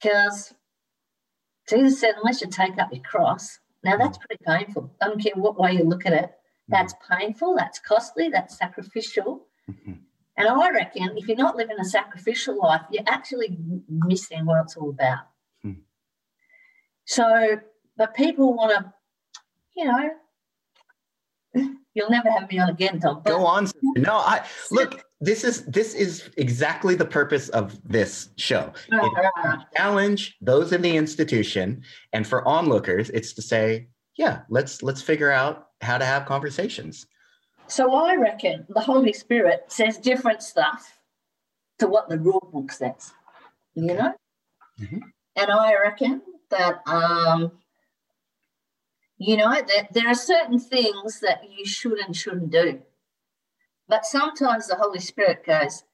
Because 0.00 0.54
Jesus 1.68 2.00
said, 2.00 2.14
unless 2.16 2.40
you 2.40 2.48
take 2.48 2.78
up 2.78 2.92
your 2.92 3.02
cross, 3.02 3.58
now 3.82 3.96
that's 3.96 4.18
pretty 4.18 4.42
painful. 4.46 4.92
I 5.00 5.06
don't 5.06 5.22
care 5.22 5.32
what 5.36 5.58
way 5.58 5.72
you 5.72 5.84
look 5.84 6.06
at 6.06 6.12
it. 6.12 6.30
That's 6.68 6.94
painful, 7.08 7.54
that's 7.56 7.78
costly, 7.78 8.28
that's 8.28 8.58
sacrificial. 8.58 9.46
Mm-hmm. 9.70 9.92
And 10.36 10.48
I 10.48 10.70
reckon 10.70 11.16
if 11.16 11.28
you're 11.28 11.36
not 11.36 11.56
living 11.56 11.78
a 11.80 11.84
sacrificial 11.84 12.58
life, 12.58 12.82
you're 12.90 13.04
actually 13.06 13.56
missing 13.88 14.44
what 14.44 14.62
it's 14.64 14.76
all 14.76 14.90
about. 14.90 15.28
Hmm. 15.62 15.72
So, 17.06 17.60
but 17.96 18.14
people 18.14 18.54
want 18.54 18.72
to, 18.72 18.92
you 19.76 19.84
know, 19.86 20.10
you'll 21.94 22.10
never 22.10 22.30
have 22.30 22.50
me 22.50 22.58
on 22.58 22.70
again, 22.70 23.00
Tom. 23.00 23.22
Go 23.24 23.44
on. 23.44 23.68
No, 23.96 24.14
I 24.14 24.44
look. 24.70 25.02
This 25.20 25.44
is 25.44 25.64
this 25.64 25.94
is 25.94 26.28
exactly 26.36 26.94
the 26.94 27.06
purpose 27.06 27.48
of 27.50 27.80
this 27.88 28.28
show. 28.36 28.72
challenge 29.74 30.36
those 30.42 30.72
in 30.72 30.82
the 30.82 30.96
institution, 30.96 31.82
and 32.12 32.26
for 32.26 32.46
onlookers, 32.46 33.08
it's 33.10 33.32
to 33.34 33.42
say, 33.42 33.88
yeah, 34.16 34.40
let's 34.50 34.82
let's 34.82 35.00
figure 35.00 35.30
out 35.30 35.68
how 35.80 35.96
to 35.96 36.04
have 36.04 36.26
conversations. 36.26 37.06
So 37.68 37.94
I 37.94 38.16
reckon 38.16 38.66
the 38.68 38.80
Holy 38.80 39.12
Spirit 39.12 39.64
says 39.68 39.98
different 39.98 40.42
stuff 40.42 40.98
to 41.78 41.86
what 41.86 42.08
the 42.08 42.18
rule 42.18 42.48
book 42.52 42.70
says, 42.72 43.12
you 43.74 43.86
know? 43.86 44.14
Mm-hmm. 44.80 44.98
And 45.36 45.50
I 45.50 45.74
reckon 45.74 46.22
that, 46.50 46.80
um, 46.86 47.52
you 49.18 49.36
know, 49.36 49.50
that 49.50 49.92
there 49.92 50.08
are 50.08 50.14
certain 50.14 50.58
things 50.58 51.20
that 51.20 51.42
you 51.50 51.64
should 51.64 51.98
and 51.98 52.14
shouldn't 52.14 52.50
do. 52.50 52.80
But 53.88 54.04
sometimes 54.04 54.66
the 54.66 54.76
Holy 54.76 55.00
Spirit 55.00 55.44
goes, 55.46 55.84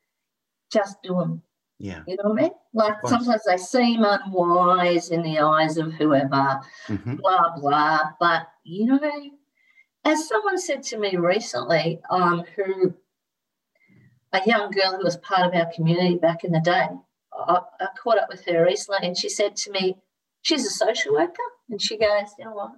just 0.73 1.03
do 1.03 1.15
them. 1.15 1.43
Yeah. 1.79 2.03
You 2.07 2.17
know 2.17 2.31
what 2.31 2.39
I 2.39 2.43
mean? 2.43 2.53
Like 2.73 2.95
sometimes 3.05 3.43
they 3.47 3.57
seem 3.57 4.05
unwise 4.05 5.11
in 5.11 5.23
the 5.23 5.41
eyes 5.41 5.77
of 5.77 5.93
whoever, 5.93 6.61
mm-hmm. 6.89 7.17
blah, 7.17 7.57
blah. 7.57 8.01
But, 8.19 8.47
you 8.65 8.87
know, 8.87 9.01
as 10.05 10.29
someone 10.29 10.59
said 10.59 10.83
to 10.85 10.99
me 10.99 11.17
recently, 11.17 12.01
um, 12.11 12.45
who 12.57 12.95
a 14.33 14.41
young 14.47 14.71
girl 14.71 14.97
who 14.97 15.05
was 15.05 15.17
part 15.19 15.47
of 15.47 15.55
our 15.55 15.71
community 15.75 16.17
back 16.17 16.45
in 16.45 16.53
the 16.53 16.61
day, 16.61 16.89
I, 17.35 17.61
I 17.81 17.87
caught 18.03 18.19
up 18.19 18.29
with 18.29 18.45
her 18.47 18.65
recently, 18.65 19.07
and 19.07 19.17
she 19.17 19.29
said 19.29 19.57
to 19.57 19.71
me, 19.71 19.97
she's 20.43 20.67
a 20.67 20.71
social 20.71 21.13
worker, 21.13 21.43
and 21.69 21.81
she 21.81 21.99
goes, 21.99 22.29
you 22.39 22.45
know 22.45 22.53
what? 22.53 22.73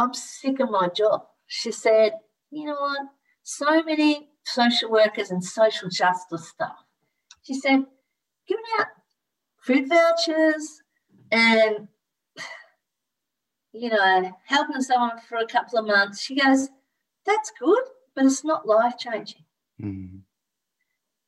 I'm 0.00 0.14
sick 0.14 0.60
of 0.60 0.70
my 0.70 0.88
job. 0.88 1.26
She 1.46 1.70
said, 1.72 2.12
you 2.50 2.64
know 2.64 2.76
what? 2.80 3.00
So 3.42 3.82
many 3.82 4.30
social 4.44 4.90
workers 4.90 5.30
and 5.30 5.44
social 5.44 5.90
justice 5.90 6.48
stuff. 6.48 6.76
She 7.42 7.54
said, 7.54 7.84
giving 8.48 8.64
out 8.78 8.86
food 9.62 9.88
vouchers 9.88 10.82
and 11.30 11.88
you 13.72 13.90
know, 13.90 14.32
helping 14.46 14.80
someone 14.80 15.18
for 15.28 15.36
a 15.36 15.46
couple 15.46 15.78
of 15.78 15.86
months. 15.86 16.20
She 16.20 16.34
goes, 16.34 16.70
that's 17.24 17.52
good, 17.60 17.84
but 18.14 18.24
it's 18.24 18.44
not 18.44 18.66
life 18.66 18.94
changing. 18.98 19.44
Mm-hmm. 19.80 20.18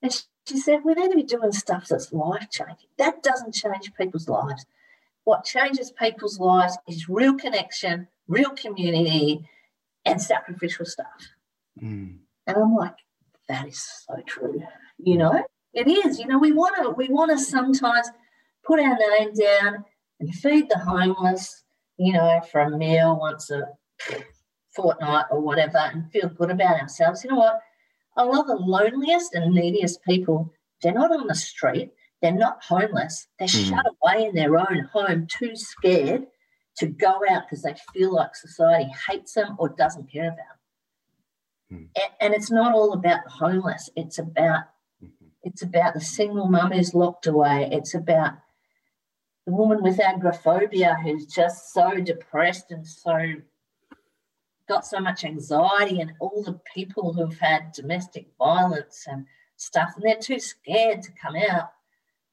And 0.02 0.12
she, 0.12 0.22
she 0.48 0.58
said, 0.58 0.80
we 0.84 0.94
need 0.94 1.10
to 1.10 1.16
be 1.16 1.22
doing 1.22 1.52
stuff 1.52 1.86
that's 1.88 2.12
life 2.12 2.48
changing. 2.50 2.88
That 2.98 3.22
doesn't 3.22 3.54
change 3.54 3.92
people's 3.94 4.28
lives. 4.28 4.66
What 5.24 5.44
changes 5.44 5.92
people's 5.92 6.40
lives 6.40 6.76
is 6.88 7.08
real 7.08 7.34
connection, 7.34 8.08
real 8.32 8.50
community, 8.50 9.48
and 10.04 10.20
sacrificial 10.20 10.86
stuff. 10.86 11.28
Mm. 11.80 12.18
And 12.46 12.56
I'm 12.56 12.74
like, 12.74 12.96
that 13.48 13.68
is 13.68 14.04
so 14.06 14.16
true. 14.26 14.62
You 14.98 15.18
know, 15.18 15.44
it 15.74 15.86
is. 15.86 16.18
You 16.18 16.26
know, 16.26 16.38
we 16.38 16.52
want 16.52 16.76
to 16.82 16.90
we 16.90 17.08
want 17.08 17.30
to 17.30 17.38
sometimes 17.38 18.08
put 18.64 18.80
our 18.80 18.96
name 18.96 19.32
down 19.34 19.84
and 20.20 20.34
feed 20.34 20.68
the 20.68 20.78
homeless 20.78 21.62
you 22.02 22.12
know, 22.12 22.40
for 22.50 22.60
a 22.60 22.76
meal 22.76 23.18
once 23.18 23.50
a 23.50 23.68
fortnight 24.74 25.26
or 25.30 25.40
whatever 25.40 25.78
and 25.78 26.10
feel 26.10 26.28
good 26.28 26.50
about 26.50 26.80
ourselves. 26.80 27.22
You 27.22 27.30
know 27.30 27.36
what? 27.36 27.60
A 28.16 28.24
lot 28.24 28.40
of 28.40 28.46
the 28.48 28.56
loneliest 28.56 29.34
and 29.34 29.54
neediest 29.54 30.02
people, 30.04 30.52
they're 30.82 30.92
not 30.92 31.12
on 31.12 31.26
the 31.26 31.34
street, 31.34 31.92
they're 32.20 32.32
not 32.32 32.62
homeless, 32.62 33.28
they're 33.38 33.48
mm. 33.48 33.68
shut 33.68 33.86
away 33.86 34.26
in 34.26 34.34
their 34.34 34.58
own 34.58 34.88
home, 34.92 35.26
too 35.26 35.54
scared 35.54 36.26
to 36.78 36.86
go 36.86 37.20
out 37.30 37.44
because 37.48 37.62
they 37.62 37.74
feel 37.92 38.14
like 38.14 38.34
society 38.34 38.90
hates 39.08 39.34
them 39.34 39.56
or 39.58 39.68
doesn't 39.68 40.10
care 40.10 40.28
about 40.28 40.36
them. 40.36 41.78
Mm. 41.80 41.88
And, 41.96 42.12
and, 42.20 42.34
it's 42.34 42.50
not 42.50 42.74
all 42.74 42.92
about 42.92 43.24
the 43.24 43.30
homeless, 43.30 43.90
it's 43.96 44.18
about 44.18 44.64
mm-hmm. 45.02 45.26
it's 45.42 45.62
about 45.62 45.94
the 45.94 46.00
single 46.00 46.48
mum 46.48 46.72
who's 46.72 46.94
locked 46.94 47.26
away. 47.26 47.68
It's 47.70 47.94
about 47.94 48.34
the 49.46 49.52
woman 49.52 49.82
with 49.82 50.00
agoraphobia 50.00 50.96
who's 51.02 51.26
just 51.26 51.72
so 51.72 51.94
depressed 52.00 52.70
and 52.70 52.86
so 52.86 53.34
got 54.68 54.86
so 54.86 55.00
much 55.00 55.24
anxiety 55.24 56.00
and 56.00 56.12
all 56.20 56.42
the 56.42 56.60
people 56.72 57.12
who've 57.12 57.38
had 57.38 57.72
domestic 57.72 58.28
violence 58.38 59.06
and 59.10 59.26
stuff 59.56 59.92
and 59.96 60.04
they're 60.04 60.16
too 60.16 60.38
scared 60.38 61.02
to 61.02 61.10
come 61.20 61.34
out 61.50 61.72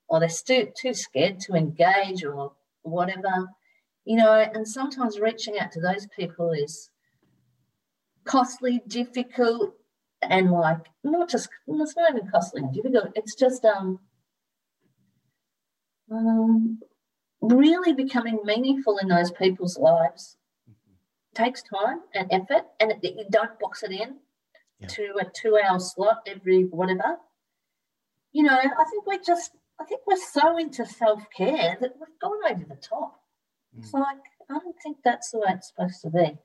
or 0.08 0.20
they're 0.20 0.30
too, 0.30 0.72
too 0.80 0.94
scared 0.94 1.40
to 1.40 1.54
engage 1.54 2.24
or 2.24 2.54
whatever 2.84 3.48
you 4.10 4.18
know 4.18 4.34
and 4.34 4.68
sometimes 4.68 5.20
reaching 5.20 5.60
out 5.60 5.72
to 5.72 5.80
those 5.80 6.08
people 6.16 6.52
is 6.52 6.90
costly 8.26 8.82
difficult 8.88 9.76
and 10.22 10.52
like 10.52 10.86
not 11.04 11.30
just 11.30 11.50
it's 11.68 11.96
not 11.96 12.12
even 12.12 12.30
costly 12.30 12.62
and 12.62 12.74
difficult 12.74 13.06
it's 13.16 13.36
just 13.36 13.64
um 13.64 14.00
um 16.12 16.80
really 17.42 17.94
becoming 17.94 18.40
meaningful 18.44 18.98
in 18.98 19.08
those 19.08 19.32
people's 19.32 19.78
lives 19.78 20.38
mm-hmm. 20.70 21.44
takes 21.44 21.62
time 21.64 22.02
and 22.14 22.32
effort, 22.32 22.66
and 22.80 22.92
it, 22.92 23.00
you 23.04 23.26
don't 23.30 23.60
box 23.60 23.84
it 23.84 23.92
in 23.92 24.18
yeah. 24.80 24.88
to 24.88 25.14
a 25.22 25.26
two-hour 25.42 25.80
slot 25.80 26.28
every 26.28 26.64
whatever. 26.64 27.18
You 28.32 28.44
know, 28.44 28.58
I 28.58 28.84
think 28.90 29.08
we're 29.08 29.24
just, 29.26 29.52
I 29.80 29.86
think 29.86 30.02
we're 30.06 30.18
so 30.18 30.58
into 30.58 30.86
self-care 30.86 31.78
that 31.82 31.94
we've 32.00 32.20
gone 32.22 32.40
over 32.52 32.66
the 32.68 32.76
top. 32.76 33.19
Mm. 33.76 33.84
It's 33.84 33.94
like 33.94 34.18
I 34.50 34.54
don't 34.60 34.76
think 34.82 34.98
that's 35.04 35.32
the 35.32 35.40
way 35.40 35.46
it's 35.50 35.70
supposed 35.70 36.02
to 36.02 36.10
be. 36.10 36.38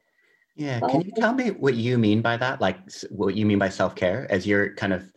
Yeah, 0.57 0.81
but 0.81 0.91
can 0.91 1.01
you 1.01 1.13
tell 1.13 1.35
me 1.35 1.51
what 1.51 1.75
you 1.75 1.99
mean 1.99 2.23
by 2.23 2.37
that? 2.37 2.61
Like, 2.61 2.79
what 3.11 3.35
you 3.35 3.45
mean 3.45 3.59
by 3.59 3.69
self-care, 3.69 4.31
as 4.31 4.47
you're 4.47 4.73
kind 4.75 4.93
of, 4.93 5.11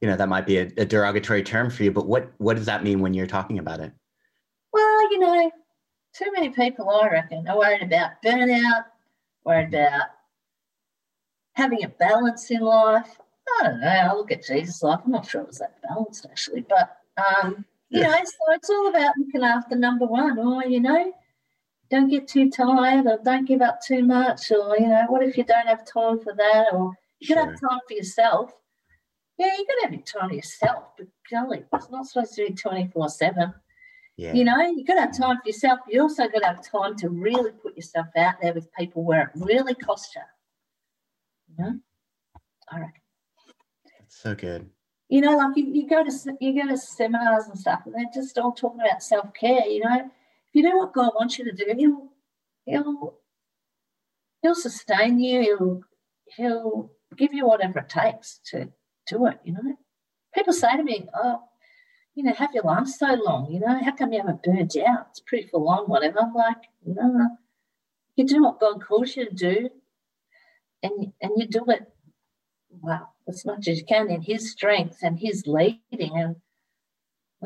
you 0.00 0.08
know, 0.08 0.16
that 0.16 0.28
might 0.28 0.46
be 0.46 0.56
a, 0.56 0.70
a 0.78 0.86
derogatory 0.86 1.42
term 1.42 1.68
for 1.68 1.82
you, 1.82 1.92
but 1.92 2.06
what 2.06 2.32
what 2.38 2.56
does 2.56 2.66
that 2.66 2.82
mean 2.82 3.00
when 3.00 3.12
you're 3.12 3.26
talking 3.26 3.58
about 3.58 3.80
it? 3.80 3.92
Well, 4.72 5.12
you 5.12 5.18
know, 5.18 5.50
too 6.14 6.32
many 6.32 6.48
people, 6.50 6.88
I 6.88 7.08
reckon, 7.08 7.46
are 7.48 7.58
worried 7.58 7.82
about 7.82 8.12
burnout, 8.24 8.84
worried 9.44 9.74
about 9.74 10.08
having 11.54 11.84
a 11.84 11.88
balance 11.88 12.50
in 12.50 12.60
life. 12.60 13.18
I 13.60 13.64
don't 13.64 13.80
know. 13.80 13.88
I 13.88 14.12
look 14.14 14.32
at 14.32 14.46
Jesus' 14.46 14.82
life. 14.82 15.00
I'm 15.04 15.12
not 15.12 15.26
sure 15.26 15.42
it 15.42 15.48
was 15.48 15.58
that 15.58 15.82
balanced 15.82 16.24
actually, 16.24 16.64
but 16.68 16.96
um, 17.18 17.64
you 17.90 18.00
know, 18.00 18.12
so 18.12 18.54
it's 18.54 18.70
all 18.70 18.88
about 18.88 19.14
looking 19.18 19.42
after 19.42 19.76
number 19.76 20.06
one. 20.06 20.38
Or 20.38 20.64
you 20.64 20.80
know, 20.80 21.12
don't 21.90 22.08
get 22.08 22.28
too 22.28 22.50
tired, 22.50 23.06
or 23.06 23.18
don't 23.24 23.46
give 23.46 23.62
up 23.62 23.80
too 23.84 24.04
much, 24.04 24.50
or 24.50 24.76
you 24.78 24.88
know, 24.88 25.04
what 25.08 25.22
if 25.22 25.36
you 25.36 25.44
don't 25.44 25.66
have 25.66 25.84
time 25.86 26.20
for 26.20 26.34
that, 26.34 26.66
or 26.72 26.92
you 27.18 27.28
sure. 27.28 27.38
have 27.38 27.60
time 27.60 27.80
for 27.86 27.94
yourself. 27.94 28.52
Yeah, 29.38 29.56
you 29.56 29.64
to 29.64 29.96
have 29.96 30.04
time 30.04 30.28
for 30.28 30.34
yourself, 30.34 30.84
but 30.98 31.06
golly, 31.30 31.64
it's 31.72 31.90
not 31.90 32.06
supposed 32.06 32.34
to 32.34 32.46
be 32.46 32.54
twenty 32.54 32.88
four 32.88 33.08
seven. 33.08 33.54
Yeah. 34.16 34.34
You 34.34 34.44
know, 34.44 34.60
you've 34.60 34.86
got 34.86 34.94
to 34.96 35.00
have 35.00 35.16
time 35.16 35.38
for 35.42 35.48
yourself. 35.48 35.80
You 35.88 36.02
also 36.02 36.28
got 36.28 36.40
to 36.40 36.46
have 36.46 36.70
time 36.70 36.94
to 36.96 37.08
really 37.08 37.52
put 37.52 37.74
yourself 37.74 38.06
out 38.18 38.34
there 38.42 38.52
with 38.52 38.70
people 38.74 39.02
where 39.02 39.22
it 39.22 39.30
really 39.34 39.74
costs 39.74 40.14
you. 40.14 40.22
You 41.48 41.64
know, 41.64 41.78
I 42.70 42.80
reckon. 42.80 43.00
That's 43.98 44.20
so 44.20 44.34
good. 44.34 44.68
You 45.08 45.22
know, 45.22 45.36
like 45.38 45.56
you, 45.56 45.64
you 45.72 45.88
go 45.88 46.04
to 46.04 46.36
you 46.38 46.62
go 46.62 46.68
to 46.68 46.76
seminars 46.76 47.46
and 47.46 47.58
stuff, 47.58 47.82
and 47.86 47.94
they're 47.94 48.04
just 48.14 48.38
all 48.38 48.52
talking 48.52 48.80
about 48.80 49.02
self 49.02 49.32
care. 49.32 49.66
You 49.66 49.80
know, 49.80 50.10
you 50.52 50.62
do 50.62 50.78
what 50.78 50.94
God 50.94 51.12
wants 51.14 51.38
you 51.38 51.44
to 51.44 51.52
do, 51.52 51.74
He'll 51.76 52.12
He'll 52.66 53.18
He'll 54.42 54.54
sustain 54.54 55.18
you. 55.18 55.40
He'll 55.42 55.82
He'll 56.36 56.90
give 57.16 57.32
you 57.32 57.46
whatever 57.46 57.80
it 57.80 57.88
takes 57.88 58.40
to 58.50 58.68
do 59.08 59.26
it. 59.26 59.38
You 59.44 59.54
know, 59.54 59.76
people 60.34 60.52
say 60.52 60.76
to 60.76 60.82
me, 60.82 61.08
"Oh, 61.14 61.42
you 62.14 62.24
know, 62.24 62.34
have 62.34 62.50
you 62.54 62.62
last 62.62 62.98
so 62.98 63.14
long? 63.14 63.50
You 63.50 63.60
know, 63.60 63.82
how 63.82 63.92
come 63.92 64.12
you 64.12 64.20
haven't 64.20 64.42
burnt 64.42 64.76
out? 64.76 65.06
It's 65.10 65.20
pretty 65.20 65.48
full 65.48 65.68
on, 65.68 65.86
whatever. 65.86 66.20
I'm 66.20 66.34
like, 66.34 66.56
no, 66.84 67.28
you 68.16 68.26
do 68.26 68.42
what 68.42 68.60
God 68.60 68.84
calls 68.84 69.16
you 69.16 69.28
to 69.28 69.34
do, 69.34 69.70
and 70.82 71.12
and 71.20 71.32
you 71.36 71.46
do 71.46 71.64
it 71.68 71.92
well 72.70 73.14
as 73.28 73.44
much 73.44 73.68
as 73.68 73.78
you 73.78 73.84
can 73.84 74.10
in 74.10 74.22
His 74.22 74.50
strength 74.50 74.98
and 75.02 75.18
His 75.18 75.46
leading. 75.46 75.80
And 76.16 76.36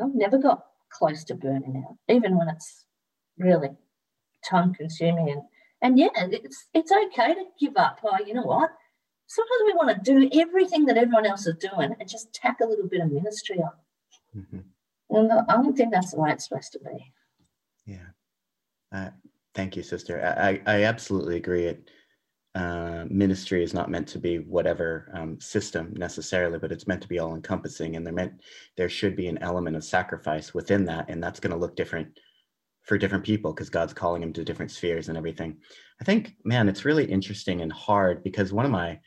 I've 0.01 0.15
never 0.15 0.37
got 0.37 0.65
close 0.89 1.23
to 1.25 1.35
burning 1.35 1.83
out, 1.87 1.97
even 2.13 2.37
when 2.37 2.49
it's 2.49 2.85
really 3.37 3.69
time 4.43 4.73
consuming 4.73 5.29
and 5.29 5.41
And 5.81 5.99
yeah, 5.99 6.07
it's 6.15 6.67
it's 6.73 6.91
okay 6.91 7.33
to 7.33 7.45
give 7.59 7.75
up. 7.77 7.99
Oh, 8.03 8.17
you 8.25 8.33
know 8.33 8.43
what? 8.43 8.71
Sometimes 9.27 9.61
we 9.65 9.73
want 9.73 9.89
to 9.95 10.11
do 10.11 10.29
everything 10.39 10.85
that 10.85 10.97
everyone 10.97 11.25
else 11.25 11.47
is 11.47 11.55
doing 11.55 11.95
and 11.99 12.09
just 12.09 12.33
tack 12.33 12.59
a 12.61 12.65
little 12.65 12.87
bit 12.87 13.01
of 13.01 13.11
ministry 13.11 13.59
on. 13.59 13.71
Mm-hmm. 14.37 14.59
And 15.15 15.31
I 15.31 15.53
don't 15.53 15.75
think 15.75 15.91
that's 15.91 16.11
the 16.11 16.19
way 16.19 16.31
it's 16.31 16.47
supposed 16.47 16.71
to 16.73 16.79
be. 16.79 17.13
Yeah. 17.85 18.09
Uh, 18.91 19.09
thank 19.53 19.75
you, 19.75 19.83
sister. 19.83 20.23
I, 20.25 20.61
I 20.65 20.83
absolutely 20.83 21.37
agree. 21.37 21.65
It 21.65 21.89
uh, 22.55 23.03
ministry 23.09 23.61
is 23.63 23.73
not 23.73 23.91
meant 23.91 24.07
to 24.07 24.19
be 24.19 24.37
whatever 24.39 25.11
um, 25.13 25.39
system 25.41 25.93
necessarily, 25.97 26.57
but 26.57 26.71
it's 26.71 26.87
meant 26.87 27.01
to 27.01 27.07
be 27.07 27.19
all 27.19 27.35
encompassing. 27.35 27.95
And 27.95 28.05
there 28.05 28.13
meant 28.13 28.41
there 28.77 28.89
should 28.89 29.15
be 29.15 29.27
an 29.27 29.39
element 29.39 29.75
of 29.75 29.83
sacrifice 29.83 30.53
within 30.53 30.85
that, 30.85 31.09
and 31.09 31.21
that's 31.21 31.41
going 31.41 31.51
to 31.51 31.59
look 31.59 31.75
different 31.75 32.17
for 32.85 32.97
different 32.97 33.23
people 33.23 33.51
because 33.51 33.69
God's 33.69 33.93
calling 33.93 34.21
him 34.21 34.31
to 34.33 34.43
different 34.43 34.71
spheres 34.71 35.09
and 35.09 35.17
everything. 35.17 35.57
I 35.99 36.03
think, 36.03 36.35
man, 36.43 36.69
it's 36.69 36.85
really 36.85 37.05
interesting 37.05 37.61
and 37.61 37.71
hard 37.71 38.23
because 38.23 38.53
one 38.53 38.65
of 38.65 38.71
my 38.71 38.99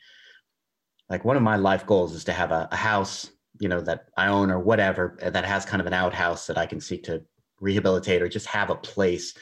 like 1.09 1.25
one 1.25 1.37
of 1.37 1.41
my 1.41 1.55
life 1.55 1.87
goals 1.87 2.13
is 2.13 2.23
to 2.25 2.33
have 2.33 2.51
a, 2.51 2.67
a 2.71 2.75
house, 2.75 3.31
you 3.59 3.67
know, 3.67 3.81
that 3.81 4.05
I 4.15 4.27
own 4.27 4.51
or 4.51 4.59
whatever 4.59 5.17
that 5.21 5.45
has 5.45 5.65
kind 5.65 5.81
of 5.81 5.87
an 5.87 5.93
outhouse 5.93 6.45
that 6.47 6.57
I 6.57 6.67
can 6.67 6.79
seek 6.79 7.03
to 7.05 7.23
rehabilitate 7.59 8.21
or 8.21 8.29
just 8.29 8.45
have 8.45 8.69
a 8.69 8.75
place. 8.75 9.33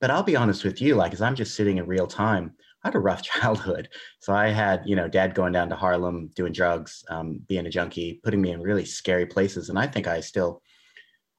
But 0.00 0.10
I'll 0.10 0.22
be 0.22 0.36
honest 0.36 0.64
with 0.64 0.82
you, 0.82 0.96
like 0.96 1.14
as 1.14 1.22
I'm 1.22 1.34
just 1.34 1.54
sitting 1.54 1.78
in 1.78 1.86
real 1.86 2.06
time, 2.06 2.52
I 2.82 2.88
had 2.88 2.94
a 2.94 2.98
rough 2.98 3.22
childhood. 3.22 3.88
So 4.20 4.34
I 4.34 4.48
had, 4.48 4.82
you 4.84 4.96
know, 4.96 5.08
dad 5.08 5.34
going 5.34 5.52
down 5.52 5.70
to 5.70 5.76
Harlem, 5.76 6.30
doing 6.34 6.52
drugs, 6.52 7.04
um, 7.08 7.40
being 7.48 7.66
a 7.66 7.70
junkie, 7.70 8.20
putting 8.22 8.42
me 8.42 8.50
in 8.50 8.60
really 8.60 8.84
scary 8.84 9.24
places. 9.24 9.70
And 9.70 9.78
I 9.78 9.86
think 9.86 10.06
I 10.06 10.20
still 10.20 10.62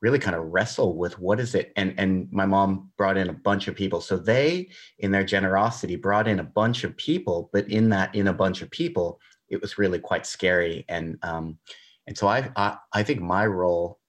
really 0.05 0.19
kind 0.19 0.35
of 0.35 0.45
wrestle 0.53 0.95
with 0.95 1.17
what 1.17 1.39
is 1.39 1.55
it 1.55 1.73
and 1.77 1.95
and 1.97 2.31
my 2.31 2.45
mom 2.45 2.91
brought 2.95 3.17
in 3.17 3.27
a 3.27 3.33
bunch 3.33 3.67
of 3.67 3.75
people. 3.75 3.99
So 4.01 4.17
they 4.17 4.69
in 4.99 5.09
their 5.11 5.23
generosity 5.23 5.95
brought 5.95 6.27
in 6.27 6.39
a 6.39 6.43
bunch 6.43 6.83
of 6.83 6.95
people 6.95 7.49
but 7.51 7.67
in 7.69 7.89
that 7.89 8.13
in 8.13 8.27
a 8.27 8.39
bunch 8.43 8.61
of 8.61 8.69
people 8.69 9.19
it 9.49 9.59
was 9.59 9.79
really 9.79 9.97
quite 9.97 10.27
scary. 10.27 10.85
And 10.87 11.17
um 11.23 11.57
and 12.05 12.15
so 12.15 12.27
I, 12.27 12.51
I 12.55 12.77
i 12.93 13.01
think 13.01 13.19
my 13.19 13.45
role 13.47 13.99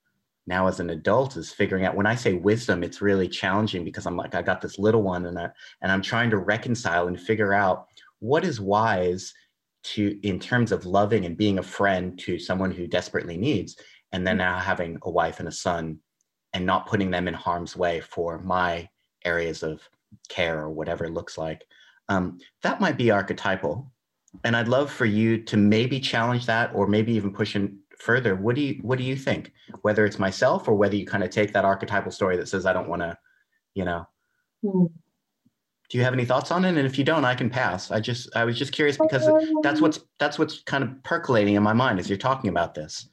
now 0.47 0.67
as 0.69 0.81
an 0.81 0.91
adult 0.91 1.39
is 1.39 1.51
figuring 1.51 1.87
out 1.87 1.97
when 1.97 2.07
i 2.07 2.15
say 2.15 2.35
wisdom 2.35 2.83
it's 2.83 3.01
really 3.01 3.29
challenging 3.29 3.85
because 3.85 4.07
i'm 4.07 4.19
like 4.19 4.35
i 4.35 4.43
got 4.43 4.61
this 4.61 4.79
little 4.79 5.03
one 5.03 5.27
and 5.27 5.39
I, 5.39 5.49
and 5.81 5.91
i'm 5.91 6.03
trying 6.03 6.31
to 6.31 6.37
reconcile 6.37 7.09
and 7.09 7.19
figure 7.19 7.55
out 7.55 7.87
what 8.19 8.45
is 8.45 8.61
wise 8.61 9.33
to 9.95 10.19
in 10.27 10.41
terms 10.41 10.73
of 10.73 10.85
loving 10.85 11.25
and 11.27 11.37
being 11.37 11.59
a 11.59 11.63
friend 11.63 12.19
to 12.19 12.39
someone 12.39 12.71
who 12.71 12.87
desperately 12.87 13.37
needs 13.37 13.77
and 14.17 14.27
then 14.27 14.39
now 14.39 14.59
having 14.59 14.99
a 15.03 15.11
wife 15.11 15.41
and 15.41 15.49
a 15.49 15.53
son 15.53 15.99
and 16.55 16.65
not 16.65 16.87
putting 16.87 17.11
them 17.11 17.29
in 17.29 17.35
harm's 17.35 17.77
way 17.77 18.01
for 18.01 18.39
my 18.39 18.89
areas 19.25 19.63
of 19.63 19.83
care 20.29 20.59
or 20.59 20.71
whatever 20.71 21.05
it 21.05 21.13
looks 21.13 21.37
like 21.37 21.67
um, 22.09 22.39
that 22.63 22.81
might 22.81 22.97
be 22.97 23.11
archetypal. 23.11 23.91
And 24.45 24.57
i'd 24.57 24.69
love 24.69 24.91
for 24.91 25.07
you 25.07 25.43
to 25.45 25.57
maybe 25.57 25.99
challenge 25.99 26.47
that 26.47 26.75
or 26.75 26.87
maybe 26.87 27.13
even 27.13 27.33
push 27.33 27.57
in 27.57 27.79
further. 27.99 28.37
What 28.37 28.55
do 28.55 28.63
you 28.63 28.79
what 28.83 28.99
do 28.99 29.05
you 29.05 29.17
think? 29.17 29.53
Whether 29.83 30.05
it's 30.05 30.19
myself 30.19 30.69
or 30.69 30.75
whether 30.75 30.97
you 30.97 31.07
kind 31.07 31.25
of 31.25 31.31
take 31.31 31.53
that 31.53 31.65
archetypal 31.65 32.13
story 32.13 32.37
that 32.37 32.49
says 32.49 32.67
i 32.67 32.73
don't 32.73 32.89
want 32.89 33.03
to 33.03 33.17
you 33.75 33.85
know? 33.85 34.07
Mm. 34.65 34.91
do 35.91 35.99
you 35.99 36.05
have 36.05 36.15
any 36.15 36.25
thoughts 36.25 36.51
on 36.51 36.65
it? 36.65 36.77
And 36.77 36.87
if 36.87 36.99
you 36.99 37.05
don't 37.05 37.25
i 37.25 37.35
can 37.35 37.49
pass. 37.49 37.91
I 37.91 38.01
just 38.01 38.35
i 38.37 38.45
was 38.45 38.59
just 38.59 38.73
curious 38.73 38.99
because 38.99 39.27
that's 39.63 39.81
what's 39.81 40.01
that's 40.19 40.39
what's 40.39 40.63
kind 40.63 40.85
of 40.85 41.03
percolating 41.03 41.55
in 41.55 41.63
my 41.63 41.73
mind 41.73 41.99
as 41.99 42.09
you're 42.09 42.19
talking 42.19 42.51
about 42.51 42.75
this 42.75 43.09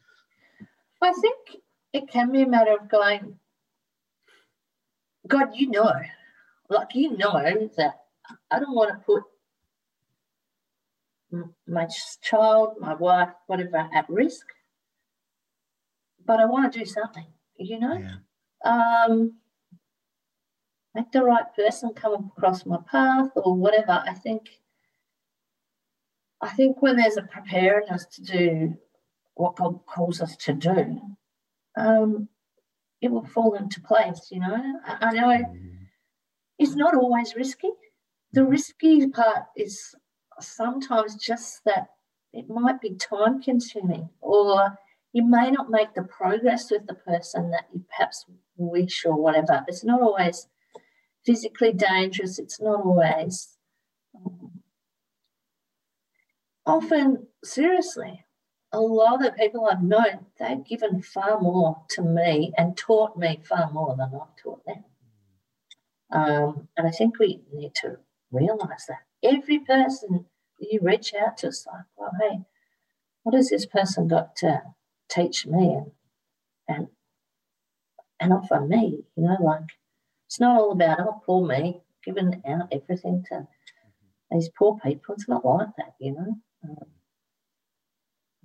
I 1.04 1.12
think 1.14 1.62
it 1.94 2.10
can 2.10 2.32
be 2.32 2.42
a 2.42 2.48
matter 2.48 2.74
of 2.74 2.90
going, 2.90 3.40
God, 5.28 5.50
you 5.56 5.70
know, 5.70 5.92
like 6.70 6.96
you 6.96 7.18
know 7.18 7.34
that 7.78 8.02
I 8.50 8.60
don't 8.60 8.76
want 8.76 8.92
to 8.92 9.06
put 9.06 9.24
my 11.68 11.88
child, 12.22 12.76
my 12.80 12.94
wife, 12.94 13.30
whatever, 13.48 13.90
at 13.94 14.10
risk, 14.10 14.46
but 16.26 16.40
I 16.40 16.46
want 16.46 16.72
to 16.72 16.80
do 16.80 16.86
something, 16.86 17.26
you 17.58 17.80
know? 17.80 17.98
Yeah. 17.98 19.06
Um, 19.06 19.34
make 20.96 21.12
the 21.12 21.24
right 21.24 21.54
person 21.56 21.94
come 21.94 22.32
across 22.38 22.66
my 22.66 22.78
path 22.90 23.30
or 23.36 23.56
whatever. 23.56 24.04
I 24.06 24.14
think 24.14 24.60
I 26.42 26.50
think 26.50 26.82
when 26.82 26.98
there's 26.98 27.18
a 27.18 27.24
preparedness 27.24 28.06
to 28.16 28.22
do 28.22 28.78
what 29.36 29.56
God 29.56 29.80
calls 29.86 30.22
us 30.22 30.36
to 30.38 30.54
do, 30.54 31.02
um, 31.76 32.28
it 33.02 33.12
will 33.12 33.26
fall 33.26 33.56
into 33.56 33.82
place. 33.82 34.30
You 34.32 34.40
know, 34.40 34.80
I, 34.86 34.98
I 35.02 35.12
know 35.14 35.46
it's 36.60 36.76
not 36.76 36.96
always 36.96 37.36
risky. 37.36 37.70
The 38.34 38.46
risky 38.46 39.08
part 39.08 39.46
is 39.56 39.94
sometimes 40.40 41.16
just 41.16 41.64
that 41.66 41.88
it 42.32 42.50
might 42.50 42.82
be 42.82 42.96
time 42.96 43.42
consuming 43.42 44.10
or 44.22 44.78
you 45.12 45.24
may 45.24 45.52
not 45.52 45.70
make 45.70 45.94
the 45.94 46.04
progress 46.04 46.72
with 46.72 46.88
the 46.88 46.96
person 46.96 47.52
that 47.52 47.66
you 47.72 47.84
perhaps 47.90 48.26
wish 48.58 49.06
or 49.06 49.16
whatever. 49.16 49.64
It's 49.68 49.84
not 49.84 50.02
always 50.02 50.48
physically 51.24 51.72
dangerous. 51.72 52.40
It's 52.40 52.60
not 52.60 52.84
always 52.84 53.56
um, 54.16 54.64
often 56.66 57.28
seriously 57.44 58.26
a 58.74 58.80
lot 58.80 59.26
of 59.26 59.36
people 59.36 59.68
I've 59.68 59.84
known, 59.84 60.26
they've 60.40 60.66
given 60.66 61.02
far 61.02 61.40
more 61.40 61.84
to 61.92 62.02
me 62.02 62.52
and 62.58 62.76
taught 62.76 63.16
me 63.16 63.40
far 63.48 63.72
more 63.72 63.96
than 63.96 64.12
I've 64.14 64.36
taught 64.42 64.66
them. 64.66 64.84
Um, 66.12 66.68
and 66.76 66.88
I 66.88 66.92
think 66.92 67.20
we 67.20 67.42
need 67.54 67.74
to 67.76 67.98
realize 68.32 68.86
that 68.88 69.04
every 69.24 69.60
person 69.60 70.26
you 70.60 70.80
reach 70.82 71.14
out 71.14 71.38
to 71.38 71.48
is 71.48 71.68
like, 71.72 71.86
well, 71.96 72.12
hey, 72.20 72.40
what 73.24 73.36
has 73.36 73.50
this 73.50 73.66
person 73.66 74.08
got 74.08 74.36
to 74.38 74.62
teach 75.10 75.46
me 75.46 75.76
and 75.76 75.92
and 76.68 76.88
and 78.20 78.34
offer 78.34 78.60
me? 78.62 79.04
You 79.16 79.24
know, 79.24 79.38
like 79.42 79.70
it's 80.28 80.40
not 80.40 80.60
all 80.60 80.72
about 80.72 81.00
oh 81.00 81.22
poor 81.26 81.46
me, 81.48 81.82
giving 82.04 82.42
out 82.48 82.70
everything 82.72 83.24
to 83.30 83.48
these 84.32 84.50
poor 84.58 84.78
people. 84.84 85.16
It's 85.16 85.30
not 85.30 85.46
like 85.46 85.70
that, 85.78 85.94
you 86.00 86.14
know. 86.14 86.36
Um, 86.64 86.88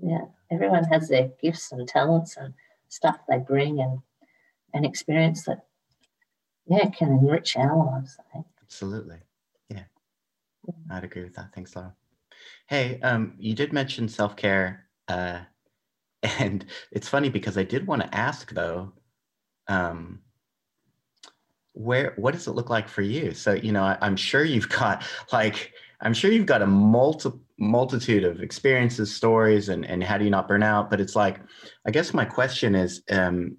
yeah 0.03 0.25
everyone 0.51 0.85
has 0.85 1.09
their 1.09 1.31
gifts 1.43 1.73
and 1.73 1.87
talents 1.89 2.37
and 2.37 2.55
stuff 2.89 3.19
they 3.29 3.39
bring 3.39 3.81
and 3.81 4.01
an 4.75 4.85
experience 4.85 5.45
that 5.45 5.67
yeah 6.67 6.89
can 6.91 7.09
enrich 7.09 7.57
our 7.57 7.77
lives 7.77 8.17
I 8.19 8.33
think. 8.33 8.47
absolutely. 8.63 9.19
Yeah. 9.69 9.85
I'd 10.91 11.05
agree 11.05 11.25
with 11.25 11.35
that. 11.35 11.55
Thanks 11.55 11.75
laura. 11.75 11.95
Hey 12.67 13.01
um, 13.03 13.35
you 13.39 13.55
did 13.55 13.73
mention 13.73 14.09
self-care 14.09 14.87
uh, 15.09 15.41
and 16.23 16.67
it's 16.93 17.09
funny 17.09 17.29
because 17.29 17.57
i 17.57 17.63
did 17.63 17.87
want 17.87 18.03
to 18.03 18.15
ask 18.15 18.53
though 18.53 18.93
um, 19.69 20.21
where 21.79 22.15
what 22.17 22.35
does 22.35 22.49
it 22.49 22.53
look 22.53 22.71
like 22.71 22.89
for 22.89 23.03
you? 23.03 23.33
So 23.35 23.53
you 23.53 23.73
know 23.73 23.85
I, 23.85 23.97
i'm 24.01 24.17
sure 24.17 24.45
you've 24.45 24.69
got 24.69 25.05
like 25.33 25.73
i'm 26.01 26.13
sure 26.13 26.31
you've 26.31 26.47
got 26.47 26.63
a 26.63 26.67
multiple 26.67 27.41
multitude 27.59 28.25
of 28.25 28.41
experiences, 28.41 29.15
stories, 29.15 29.69
and 29.69 29.85
and 29.85 30.03
how 30.03 30.19
do 30.19 30.25
you 30.25 30.31
not 30.31 30.49
burn 30.49 30.63
out? 30.63 30.91
But 30.91 31.01
it's 31.01 31.17
like, 31.17 31.41
I 31.87 31.91
guess 31.91 32.15
my 32.15 32.25
question 32.25 32.75
is, 32.75 33.03
um, 33.11 33.57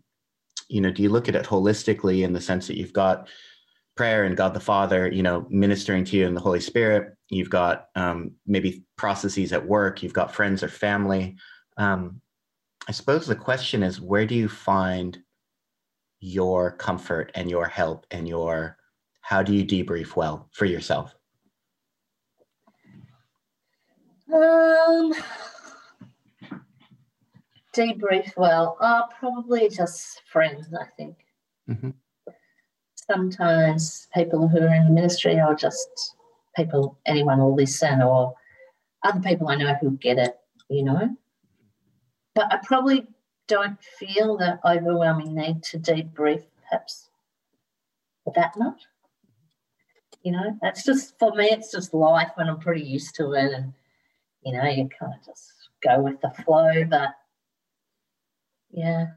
you 0.69 0.81
know, 0.81 0.91
do 0.91 1.03
you 1.03 1.09
look 1.09 1.27
at 1.27 1.35
it 1.35 1.45
holistically 1.45 2.23
in 2.23 2.33
the 2.33 2.41
sense 2.41 2.67
that 2.67 2.77
you've 2.77 2.93
got 2.93 3.27
prayer 3.99 4.23
and 4.23 4.37
God 4.37 4.53
the 4.53 4.61
Father, 4.61 5.11
you 5.11 5.21
know, 5.21 5.45
ministering 5.49 6.05
to 6.05 6.15
you 6.15 6.25
in 6.25 6.33
the 6.33 6.39
Holy 6.39 6.61
Spirit. 6.61 7.17
You've 7.27 7.49
got 7.49 7.87
um, 7.95 8.31
maybe 8.47 8.85
processes 8.95 9.51
at 9.51 9.67
work. 9.67 10.01
You've 10.01 10.13
got 10.13 10.33
friends 10.33 10.63
or 10.63 10.69
family. 10.69 11.35
Um, 11.75 12.21
I 12.87 12.93
suppose 12.93 13.27
the 13.27 13.35
question 13.35 13.83
is, 13.83 13.99
where 13.99 14.25
do 14.25 14.35
you 14.35 14.47
find 14.47 15.17
your 16.21 16.71
comfort 16.71 17.31
and 17.35 17.49
your 17.49 17.67
help 17.67 18.05
and 18.09 18.25
your 18.25 18.77
how 19.19 19.43
do 19.43 19.53
you 19.53 19.65
debrief 19.65 20.15
well 20.15 20.47
for 20.53 20.63
yourself? 20.63 21.13
Um, 24.33 25.13
debrief 27.73 28.35
well. 28.37 28.77
Uh, 28.79 29.03
probably 29.19 29.69
just 29.69 30.21
friends, 30.31 30.67
I 30.73 30.85
think. 30.97 31.17
Mm-hmm. 31.69 31.89
Sometimes 32.95 34.07
people 34.13 34.47
who 34.47 34.59
are 34.59 34.73
in 34.73 34.85
the 34.85 34.91
ministry 34.91 35.39
or 35.39 35.55
just 35.55 36.15
people 36.55 36.97
anyone 37.05 37.39
will 37.39 37.55
listen 37.55 38.01
or 38.01 38.33
other 39.03 39.19
people 39.19 39.47
I 39.47 39.55
know 39.55 39.75
who 39.81 39.91
get 39.97 40.19
it, 40.19 40.37
you 40.69 40.83
know. 40.83 41.15
But 42.35 42.51
I 42.53 42.59
probably 42.63 43.07
don't 43.47 43.81
feel 43.81 44.37
the 44.37 44.59
overwhelming 44.63 45.33
need 45.33 45.63
to 45.63 45.79
debrief 45.79 46.43
perhaps 46.61 47.09
that 48.35 48.55
much. 48.57 48.81
You 50.23 50.33
know, 50.33 50.57
that's 50.61 50.83
just 50.83 51.17
for 51.17 51.33
me, 51.33 51.45
it's 51.45 51.71
just 51.71 51.93
life 51.93 52.31
and 52.37 52.49
I'm 52.49 52.59
pretty 52.59 52.83
used 52.83 53.15
to 53.15 53.33
it 53.33 53.53
and 53.53 53.73
you 54.43 54.53
know, 54.53 54.63
you 54.65 54.89
kind 54.99 55.13
of 55.13 55.25
just 55.25 55.51
go 55.83 56.01
with 56.01 56.21
the 56.21 56.31
flow. 56.43 56.83
But 56.85 57.09
yeah, 58.71 59.07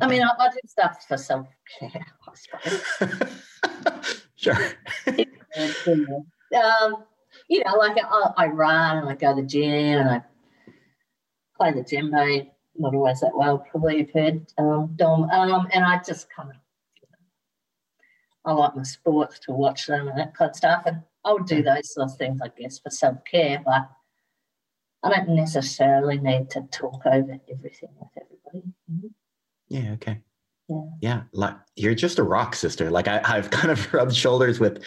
I 0.00 0.06
mean, 0.06 0.22
I, 0.22 0.30
I 0.38 0.48
do 0.50 0.58
stuff 0.66 1.04
for 1.06 1.16
self 1.16 1.46
care, 1.78 2.06
I 2.28 2.32
suppose. 2.34 3.32
Sure. 4.36 4.54
um, 5.06 7.04
you 7.48 7.64
know, 7.64 7.74
like 7.78 7.96
I, 7.98 8.32
I, 8.36 8.46
run 8.46 8.98
and 8.98 9.08
I 9.08 9.14
go 9.14 9.34
to 9.34 9.40
the 9.40 9.48
gym 9.48 9.98
and 9.98 10.08
I 10.10 10.22
play 11.56 11.72
the 11.72 11.80
djembe. 11.80 12.50
Not 12.78 12.94
always 12.94 13.20
that 13.20 13.34
well, 13.34 13.58
probably 13.70 13.98
you've 13.98 14.10
heard, 14.12 14.46
um, 14.58 14.92
Dom. 14.96 15.30
Um, 15.30 15.66
and 15.72 15.84
I 15.84 16.00
just 16.06 16.28
kind 16.30 16.50
of, 16.50 16.56
you 17.00 17.08
know, 17.10 18.50
I 18.50 18.52
like 18.52 18.76
my 18.76 18.82
sports 18.82 19.38
to 19.40 19.52
watch 19.52 19.86
them 19.86 20.08
and 20.08 20.18
that 20.18 20.34
kind 20.34 20.50
of 20.50 20.56
stuff. 20.56 20.82
And 20.84 21.02
I 21.24 21.32
would 21.32 21.46
do 21.46 21.62
those 21.62 21.94
sort 21.94 22.10
of 22.10 22.16
things, 22.18 22.40
I 22.42 22.48
guess, 22.48 22.78
for 22.78 22.90
self 22.90 23.24
care, 23.24 23.62
but 23.64 23.88
I 25.12 25.24
don't 25.24 25.36
necessarily 25.36 26.18
need 26.18 26.50
to 26.50 26.62
talk 26.70 27.02
over 27.06 27.38
everything 27.50 27.90
with 27.98 28.10
everybody. 28.20 28.72
Mm-hmm. 28.90 29.06
Yeah, 29.68 29.92
okay. 29.92 30.20
Yeah. 30.68 30.84
Yeah. 31.00 31.22
Like 31.32 31.56
you're 31.76 31.94
just 31.94 32.18
a 32.18 32.22
rock 32.22 32.54
sister. 32.54 32.90
Like 32.90 33.08
I, 33.08 33.20
I've 33.24 33.50
kind 33.58 33.70
of 33.70 33.92
rubbed 33.92 34.14
shoulders 34.14 34.60
with, 34.60 34.82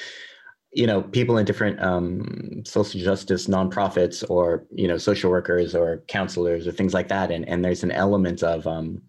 you 0.72 0.86
know, 0.86 1.02
people 1.02 1.38
in 1.38 1.46
different 1.46 1.82
um, 1.82 2.64
social 2.66 3.02
justice 3.02 3.48
nonprofits 3.48 4.24
or, 4.30 4.68
you 4.72 4.88
know, 4.88 4.98
social 4.98 5.32
workers 5.32 5.74
or 5.74 6.04
counselors 6.08 6.68
or 6.68 6.72
things 6.72 6.94
like 6.94 7.08
that. 7.08 7.32
And, 7.32 7.48
and 7.48 7.64
there's 7.64 7.84
an 7.84 7.92
element 7.92 8.44
of, 8.44 8.68
um, 8.68 9.02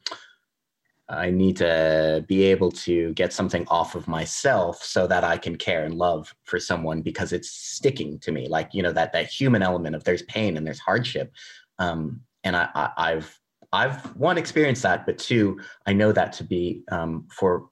I 1.10 1.30
need 1.30 1.56
to 1.56 2.24
be 2.28 2.44
able 2.44 2.70
to 2.72 3.12
get 3.14 3.32
something 3.32 3.66
off 3.68 3.94
of 3.94 4.06
myself 4.06 4.82
so 4.82 5.06
that 5.08 5.24
I 5.24 5.36
can 5.36 5.56
care 5.56 5.84
and 5.84 5.94
love 5.94 6.32
for 6.44 6.60
someone 6.60 7.02
because 7.02 7.32
it's 7.32 7.50
sticking 7.50 8.18
to 8.20 8.32
me. 8.32 8.48
Like, 8.48 8.72
you 8.72 8.82
know, 8.82 8.92
that, 8.92 9.12
that 9.12 9.26
human 9.26 9.62
element 9.62 9.96
of 9.96 10.04
there's 10.04 10.22
pain 10.22 10.56
and 10.56 10.66
there's 10.66 10.78
hardship. 10.78 11.32
Um, 11.78 12.20
and 12.44 12.56
I, 12.56 12.68
I, 12.74 12.90
I've 12.96 13.40
I've 13.72 14.16
one 14.16 14.36
experienced 14.36 14.82
that, 14.82 15.06
but 15.06 15.18
two, 15.18 15.60
I 15.86 15.92
know 15.92 16.12
that 16.12 16.32
to 16.34 16.44
be 16.44 16.82
um, 16.90 17.28
for 17.30 17.68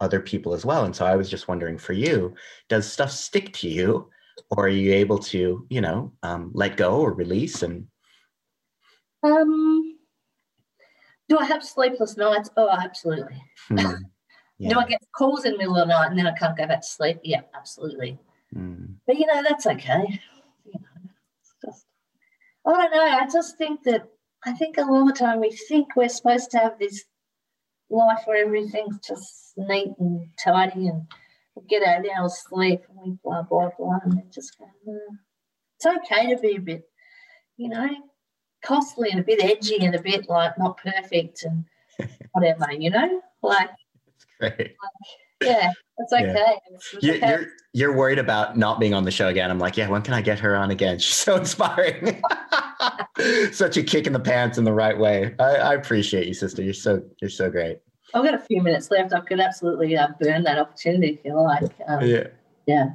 other 0.00 0.20
people 0.20 0.52
as 0.52 0.64
well. 0.64 0.84
And 0.84 0.94
so 0.94 1.06
I 1.06 1.14
was 1.14 1.30
just 1.30 1.46
wondering 1.46 1.78
for 1.78 1.92
you, 1.92 2.34
does 2.68 2.90
stuff 2.90 3.10
stick 3.12 3.52
to 3.54 3.68
you, 3.68 4.10
or 4.50 4.64
are 4.66 4.68
you 4.68 4.92
able 4.92 5.18
to, 5.18 5.64
you 5.70 5.80
know, 5.80 6.12
um, 6.24 6.50
let 6.54 6.76
go 6.76 7.00
or 7.00 7.12
release? 7.12 7.62
And 7.62 7.86
um, 9.22 9.91
do 11.32 11.38
I 11.38 11.46
have 11.46 11.64
sleepless 11.64 12.18
nights? 12.18 12.50
Oh, 12.56 12.68
absolutely. 12.70 13.42
Hmm. 13.68 13.78
Yeah. 14.58 14.74
do 14.74 14.78
I 14.78 14.86
get 14.86 15.02
calls 15.16 15.44
in 15.44 15.52
the 15.52 15.58
middle 15.58 15.76
of 15.76 15.88
the 15.88 15.92
night 15.92 16.10
and 16.10 16.16
then 16.16 16.26
I 16.28 16.38
can't 16.38 16.56
go 16.56 16.68
back 16.68 16.82
to 16.82 16.86
sleep? 16.86 17.18
Yeah, 17.24 17.40
absolutely. 17.52 18.16
Hmm. 18.52 18.84
But 19.08 19.18
you 19.18 19.26
know, 19.26 19.42
that's 19.42 19.66
okay. 19.66 20.20
You 20.64 20.74
know, 20.74 21.10
just 21.64 21.86
I 22.64 22.70
don't 22.70 22.92
know. 22.92 23.02
I 23.02 23.26
just 23.26 23.58
think 23.58 23.82
that 23.84 24.06
I 24.44 24.52
think 24.52 24.78
a 24.78 24.82
lot 24.82 25.00
of 25.00 25.08
the 25.08 25.14
time 25.14 25.40
we 25.40 25.50
think 25.50 25.96
we're 25.96 26.08
supposed 26.08 26.52
to 26.52 26.58
have 26.58 26.78
this 26.78 27.02
life 27.90 28.20
where 28.26 28.44
everything's 28.44 29.00
just 29.00 29.54
neat 29.56 29.94
and 29.98 30.28
tidy 30.38 30.86
and 30.86 31.08
we 31.56 31.62
get 31.66 31.82
out 31.82 32.06
our 32.16 32.28
sleep 32.28 32.82
and 32.88 32.98
we 33.04 33.18
blah 33.24 33.42
blah 33.42 33.70
blah 33.76 33.98
and 34.04 34.12
then 34.12 34.30
just 34.32 34.56
go, 34.60 34.66
mm. 34.86 34.98
it's 35.76 35.86
okay 35.86 36.32
to 36.32 36.40
be 36.40 36.54
a 36.54 36.60
bit, 36.60 36.88
you 37.56 37.68
know, 37.68 37.88
costly 38.62 39.10
and 39.10 39.20
a 39.20 39.22
bit 39.22 39.42
edgy 39.42 39.84
and 39.84 39.94
a 39.94 40.02
bit 40.02 40.28
like 40.28 40.58
not 40.58 40.78
perfect 40.78 41.44
and 41.44 41.64
whatever, 42.32 42.72
you 42.72 42.90
know? 42.90 43.20
Like 43.42 43.70
it's 44.06 44.26
great. 44.38 44.58
Like, 44.58 44.76
yeah, 45.42 45.70
it's 45.98 46.12
okay. 46.12 46.32
Yeah. 46.34 46.54
It's, 46.70 46.94
it's 46.94 47.04
you, 47.04 47.14
okay. 47.14 47.28
You're 47.28 47.46
you're 47.74 47.96
worried 47.96 48.18
about 48.18 48.56
not 48.56 48.78
being 48.78 48.94
on 48.94 49.04
the 49.04 49.10
show 49.10 49.28
again. 49.28 49.50
I'm 49.50 49.58
like, 49.58 49.76
yeah, 49.76 49.88
when 49.88 50.02
can 50.02 50.14
I 50.14 50.20
get 50.20 50.38
her 50.40 50.56
on 50.56 50.70
again? 50.70 50.98
She's 51.00 51.16
so 51.16 51.36
inspiring. 51.36 52.22
Such 53.52 53.76
a 53.76 53.82
kick 53.82 54.06
in 54.06 54.12
the 54.12 54.20
pants 54.20 54.58
in 54.58 54.64
the 54.64 54.72
right 54.72 54.96
way. 54.96 55.34
I, 55.38 55.56
I, 55.56 55.74
appreciate 55.74 56.26
you, 56.26 56.34
sister. 56.34 56.62
You're 56.62 56.74
so 56.74 57.02
you're 57.20 57.30
so 57.30 57.50
great. 57.50 57.78
I've 58.14 58.24
got 58.24 58.34
a 58.34 58.38
few 58.38 58.62
minutes 58.62 58.90
left. 58.90 59.12
I 59.12 59.20
could 59.20 59.40
absolutely 59.40 59.96
uh, 59.96 60.08
burn 60.20 60.42
that 60.44 60.58
opportunity 60.58 61.14
if 61.14 61.24
you 61.24 61.40
like. 61.40 61.70
Um, 61.88 62.04
yeah. 62.04 62.26
Yeah. 62.66 62.90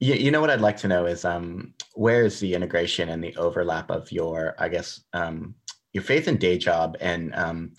You, 0.00 0.14
you 0.14 0.30
know 0.30 0.40
what 0.40 0.50
I'd 0.50 0.60
like 0.60 0.76
to 0.78 0.88
know 0.88 1.06
is 1.06 1.24
um, 1.24 1.72
where 1.94 2.24
is 2.24 2.40
the 2.40 2.54
integration 2.54 3.10
and 3.10 3.22
the 3.22 3.36
overlap 3.36 3.90
of 3.90 4.10
your, 4.10 4.54
I 4.58 4.68
guess, 4.68 5.02
um, 5.12 5.54
your 5.92 6.02
faith 6.02 6.26
and 6.26 6.38
day 6.38 6.58
job 6.58 6.96
and 7.00 7.34
um, 7.34 7.72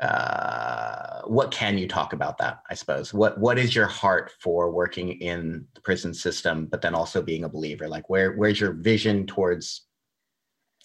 uh, 0.00 1.20
what 1.26 1.50
can 1.50 1.76
you 1.76 1.86
talk 1.86 2.14
about 2.14 2.38
that 2.38 2.62
i 2.70 2.74
suppose? 2.74 3.12
What 3.12 3.38
what 3.38 3.58
is 3.58 3.74
your 3.74 3.86
heart 3.86 4.32
for 4.40 4.70
working 4.70 5.20
in 5.20 5.66
the 5.74 5.80
prison 5.82 6.14
system 6.14 6.66
but 6.66 6.80
then 6.80 6.94
also 6.94 7.20
being 7.20 7.44
a 7.44 7.48
believer? 7.48 7.86
Like 7.86 8.08
where 8.08 8.32
where's 8.32 8.58
your 8.58 8.72
vision 8.72 9.26
towards 9.26 9.86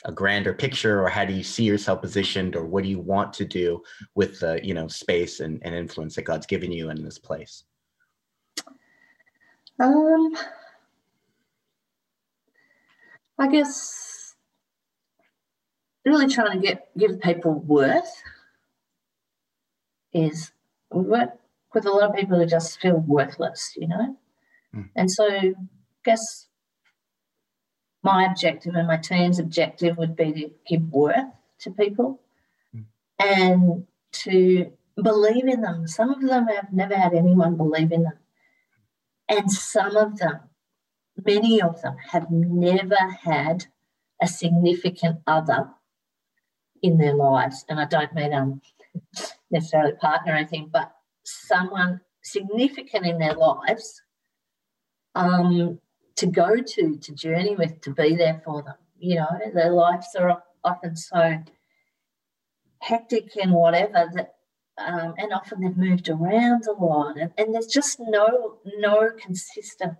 a 0.04 0.12
grander 0.12 0.54
picture 0.54 1.02
or 1.02 1.10
how 1.10 1.24
do 1.24 1.34
you 1.34 1.44
see 1.44 1.64
yourself 1.64 2.02
positioned 2.02 2.56
or 2.56 2.66
what 2.66 2.84
do 2.84 2.90
you 2.90 3.00
want 3.00 3.32
to 3.34 3.46
do 3.46 3.82
with 4.14 4.40
the 4.42 4.60
you 4.64 4.74
know 4.74 4.88
space 4.88 5.40
and, 5.40 5.62
and 5.64 5.74
influence 5.74 6.16
that 6.16 6.24
god's 6.24 6.46
given 6.46 6.72
you 6.72 6.90
in 6.90 7.02
this 7.02 7.18
place? 7.18 7.64
Um 9.80 10.36
i 13.40 13.48
guess 13.48 14.36
really 16.06 16.28
trying 16.28 16.60
to 16.60 16.66
get 16.66 16.98
give 16.98 17.20
people 17.20 17.54
worth 17.54 18.24
is 20.14 20.52
we 20.92 21.02
work 21.02 21.32
with 21.74 21.86
a 21.86 21.92
lot 21.92 22.10
of 22.10 22.16
people 22.16 22.40
who 22.40 22.46
just 22.46 22.80
feel 22.80 23.04
worthless, 23.06 23.74
you 23.76 23.88
know? 23.88 24.18
Mm. 24.74 24.90
And 24.96 25.12
so 25.12 25.28
I 25.28 25.54
guess 26.06 26.48
my 28.02 28.26
objective 28.26 28.76
and 28.76 28.88
my 28.88 28.98
team's 28.98 29.40
objective 29.40 29.98
would 29.98 30.16
be 30.16 30.32
to 30.32 30.52
give 30.68 30.84
worth 30.90 31.26
to 31.60 31.72
people 31.72 32.22
mm. 32.74 32.86
and 33.20 33.86
to 34.24 34.72
believe 35.02 35.48
in 35.48 35.62
them. 35.62 35.88
Some 35.88 36.12
of 36.12 36.22
them 36.22 36.48
have 36.48 36.72
never 36.72 36.96
had 36.96 37.14
anyone 37.14 37.58
believe 37.58 37.92
in 37.92 38.04
them. 38.04 38.20
And 39.28 39.52
some 39.52 39.98
of 39.98 40.18
them, 40.18 40.40
many 41.24 41.61
of 41.61 41.82
them, 41.82 41.95
have 42.11 42.30
never 42.30 42.97
had 43.24 43.66
a 44.22 44.28
significant 44.28 45.20
other 45.28 45.70
in 46.82 46.97
their 46.97 47.16
lives. 47.16 47.66
And 47.70 47.80
I 47.80 47.86
don't 47.86 48.13
mean 48.13 48.34
um, 48.34 48.61
necessarily 49.51 49.93
partner 49.93 50.34
or 50.34 50.36
anything, 50.36 50.70
but 50.72 50.91
someone 51.24 52.01
significant 52.24 53.05
in 53.05 53.20
their 53.20 53.34
lives 53.36 54.01
um, 55.16 55.80
to 56.18 56.26
go 56.28 56.57
to, 56.57 56.97
to 56.97 57.13
journey 57.13 57.55
with, 57.55 57.82
to 57.82 57.91
be 57.91 58.16
there 58.16 58.41
for 58.43 58.63
them. 58.63 58.76
You 58.97 59.16
know, 59.16 59.28
their 59.53 59.72
lives 59.72 60.07
are 60.18 60.43
often 60.63 60.95
so 60.95 61.43
hectic 62.80 63.36
and 63.41 63.51
whatever 63.51 64.09
that, 64.13 64.36
um, 64.78 65.13
and 65.18 65.34
often 65.34 65.61
they've 65.61 65.78
moved 65.78 66.09
around 66.09 66.66
a 66.68 66.74
lot, 66.74 67.18
and, 67.18 67.32
and 67.38 67.53
there's 67.53 67.68
just 67.68 67.99
no 67.99 68.57
no 68.78 69.09
consistent 69.18 69.93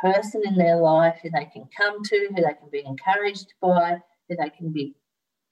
person 0.00 0.42
in 0.44 0.56
their 0.56 0.76
life 0.76 1.18
who 1.22 1.30
they 1.30 1.46
can 1.46 1.68
come 1.76 2.02
to, 2.04 2.28
who 2.28 2.42
they 2.42 2.54
can 2.54 2.68
be 2.70 2.84
encouraged 2.84 3.54
by, 3.60 3.98
who 4.28 4.36
they 4.36 4.50
can 4.50 4.72
be 4.72 4.94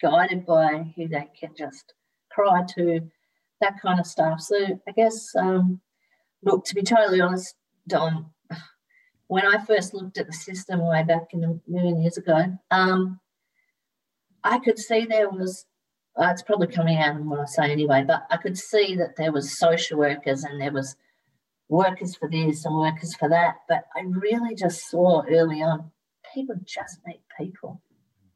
guided 0.02 0.44
by, 0.44 0.92
who 0.96 1.08
they 1.08 1.28
can 1.38 1.50
just 1.56 1.94
cry 2.30 2.62
to, 2.76 3.00
that 3.60 3.80
kind 3.80 4.00
of 4.00 4.06
stuff. 4.06 4.40
So 4.40 4.56
I 4.88 4.92
guess, 4.92 5.34
um, 5.36 5.80
look, 6.42 6.64
to 6.66 6.74
be 6.74 6.82
totally 6.82 7.20
honest, 7.20 7.54
Don, 7.88 8.26
when 9.28 9.46
I 9.46 9.64
first 9.64 9.94
looked 9.94 10.18
at 10.18 10.26
the 10.26 10.32
system 10.32 10.86
way 10.86 11.02
back 11.02 11.28
in 11.32 11.44
a 11.44 11.70
million 11.70 12.02
years 12.02 12.18
ago, 12.18 12.56
um, 12.70 13.20
I 14.42 14.58
could 14.58 14.78
see 14.78 15.06
there 15.06 15.30
was, 15.30 15.64
uh, 16.20 16.28
it's 16.30 16.42
probably 16.42 16.66
coming 16.66 16.98
out 16.98 17.16
in 17.16 17.28
what 17.28 17.40
I 17.40 17.46
say 17.46 17.72
anyway, 17.72 18.04
but 18.06 18.26
I 18.30 18.36
could 18.36 18.58
see 18.58 18.94
that 18.96 19.16
there 19.16 19.32
was 19.32 19.58
social 19.58 19.98
workers 19.98 20.44
and 20.44 20.60
there 20.60 20.72
was 20.72 20.96
workers 21.68 22.14
for 22.16 22.28
this 22.28 22.64
and 22.64 22.76
workers 22.76 23.14
for 23.14 23.28
that. 23.28 23.56
But 23.68 23.84
I 23.96 24.02
really 24.02 24.54
just 24.54 24.88
saw 24.88 25.22
early 25.28 25.62
on, 25.62 25.90
people 26.34 26.56
just 26.64 26.98
need 27.06 27.20
people. 27.38 27.80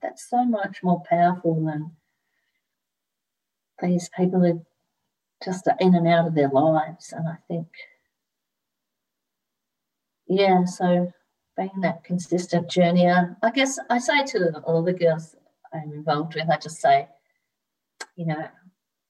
That's 0.03 0.29
so 0.29 0.45
much 0.45 0.79
more 0.83 1.03
powerful 1.09 1.64
than 1.64 1.93
these 3.81 4.09
people 4.16 4.41
who 4.41 4.64
just 5.45 5.66
are 5.68 5.76
in 5.81 5.95
and 5.95 6.07
out 6.09 6.26
of 6.26 6.35
their 6.35 6.49
lives. 6.49 7.12
And 7.12 7.29
I 7.29 7.37
think, 7.49 7.68
yeah, 10.26 10.64
so 10.64 11.12
being 11.57 11.81
that 11.83 12.05
consistent 12.05 12.70
journey, 12.70 13.09
I 13.09 13.51
guess 13.53 13.79
I 13.91 13.99
say 13.99 14.24
to 14.26 14.61
all 14.61 14.83
the 14.83 14.93
girls 14.93 15.35
I'm 15.72 15.93
involved 15.93 16.35
with, 16.35 16.49
I 16.51 16.57
just 16.57 16.81
say, 16.81 17.09
you 18.16 18.26
know, 18.26 18.49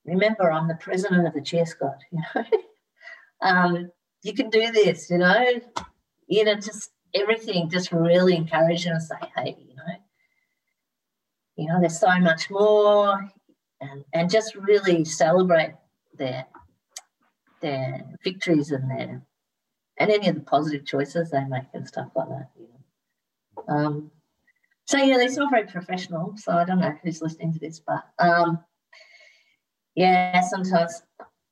remember 0.05 0.51
I'm 0.51 0.69
the 0.69 0.75
president 0.75 1.27
of 1.27 1.35
the 1.35 1.43
cheer 1.43 1.67
squad, 1.67 1.99
you 2.13 2.21
know. 2.35 2.45
um, 3.43 3.91
you 4.23 4.35
can 4.35 4.51
do 4.51 4.71
this, 4.73 5.11
you 5.11 5.19
know. 5.19 5.45
You 6.27 6.45
know, 6.45 6.55
just 6.55 6.91
everything, 7.15 7.71
just 7.71 7.93
really 7.93 8.37
encourage 8.37 8.85
them 8.85 8.95
and 8.95 9.03
say, 9.03 9.17
hey, 9.37 9.57
you 9.59 9.75
know, 9.75 9.83
you 11.57 11.67
know, 11.67 11.81
there's 11.81 11.99
so 11.99 12.19
much 12.19 12.51
more 12.51 13.31
and, 13.81 14.05
and 14.13 14.31
just 14.31 14.55
really 14.55 15.05
celebrate 15.05 15.75
their 16.17 16.47
their 17.61 18.05
victories 18.23 18.71
and 18.71 18.91
their 18.91 19.23
and 19.99 20.11
any 20.11 20.29
of 20.29 20.35
the 20.37 20.41
positive 20.43 20.87
choices 20.87 21.31
they 21.31 21.45
make 21.45 21.65
and 21.75 21.87
stuff 21.87 22.09
like 22.15 22.29
that. 22.29 22.51
You 22.57 22.69
know. 22.69 23.75
um, 23.75 24.11
so 24.87 24.99
yeah, 24.99 25.17
they're 25.17 25.31
not 25.31 25.51
very 25.51 25.67
professional. 25.67 26.35
So 26.37 26.53
I 26.53 26.65
don't 26.65 26.81
know 26.81 26.95
who's 27.03 27.21
listening 27.21 27.53
to 27.55 27.59
this, 27.59 27.81
but 27.81 28.05
um, 28.19 28.61
yeah, 29.95 30.41
sometimes 30.43 31.03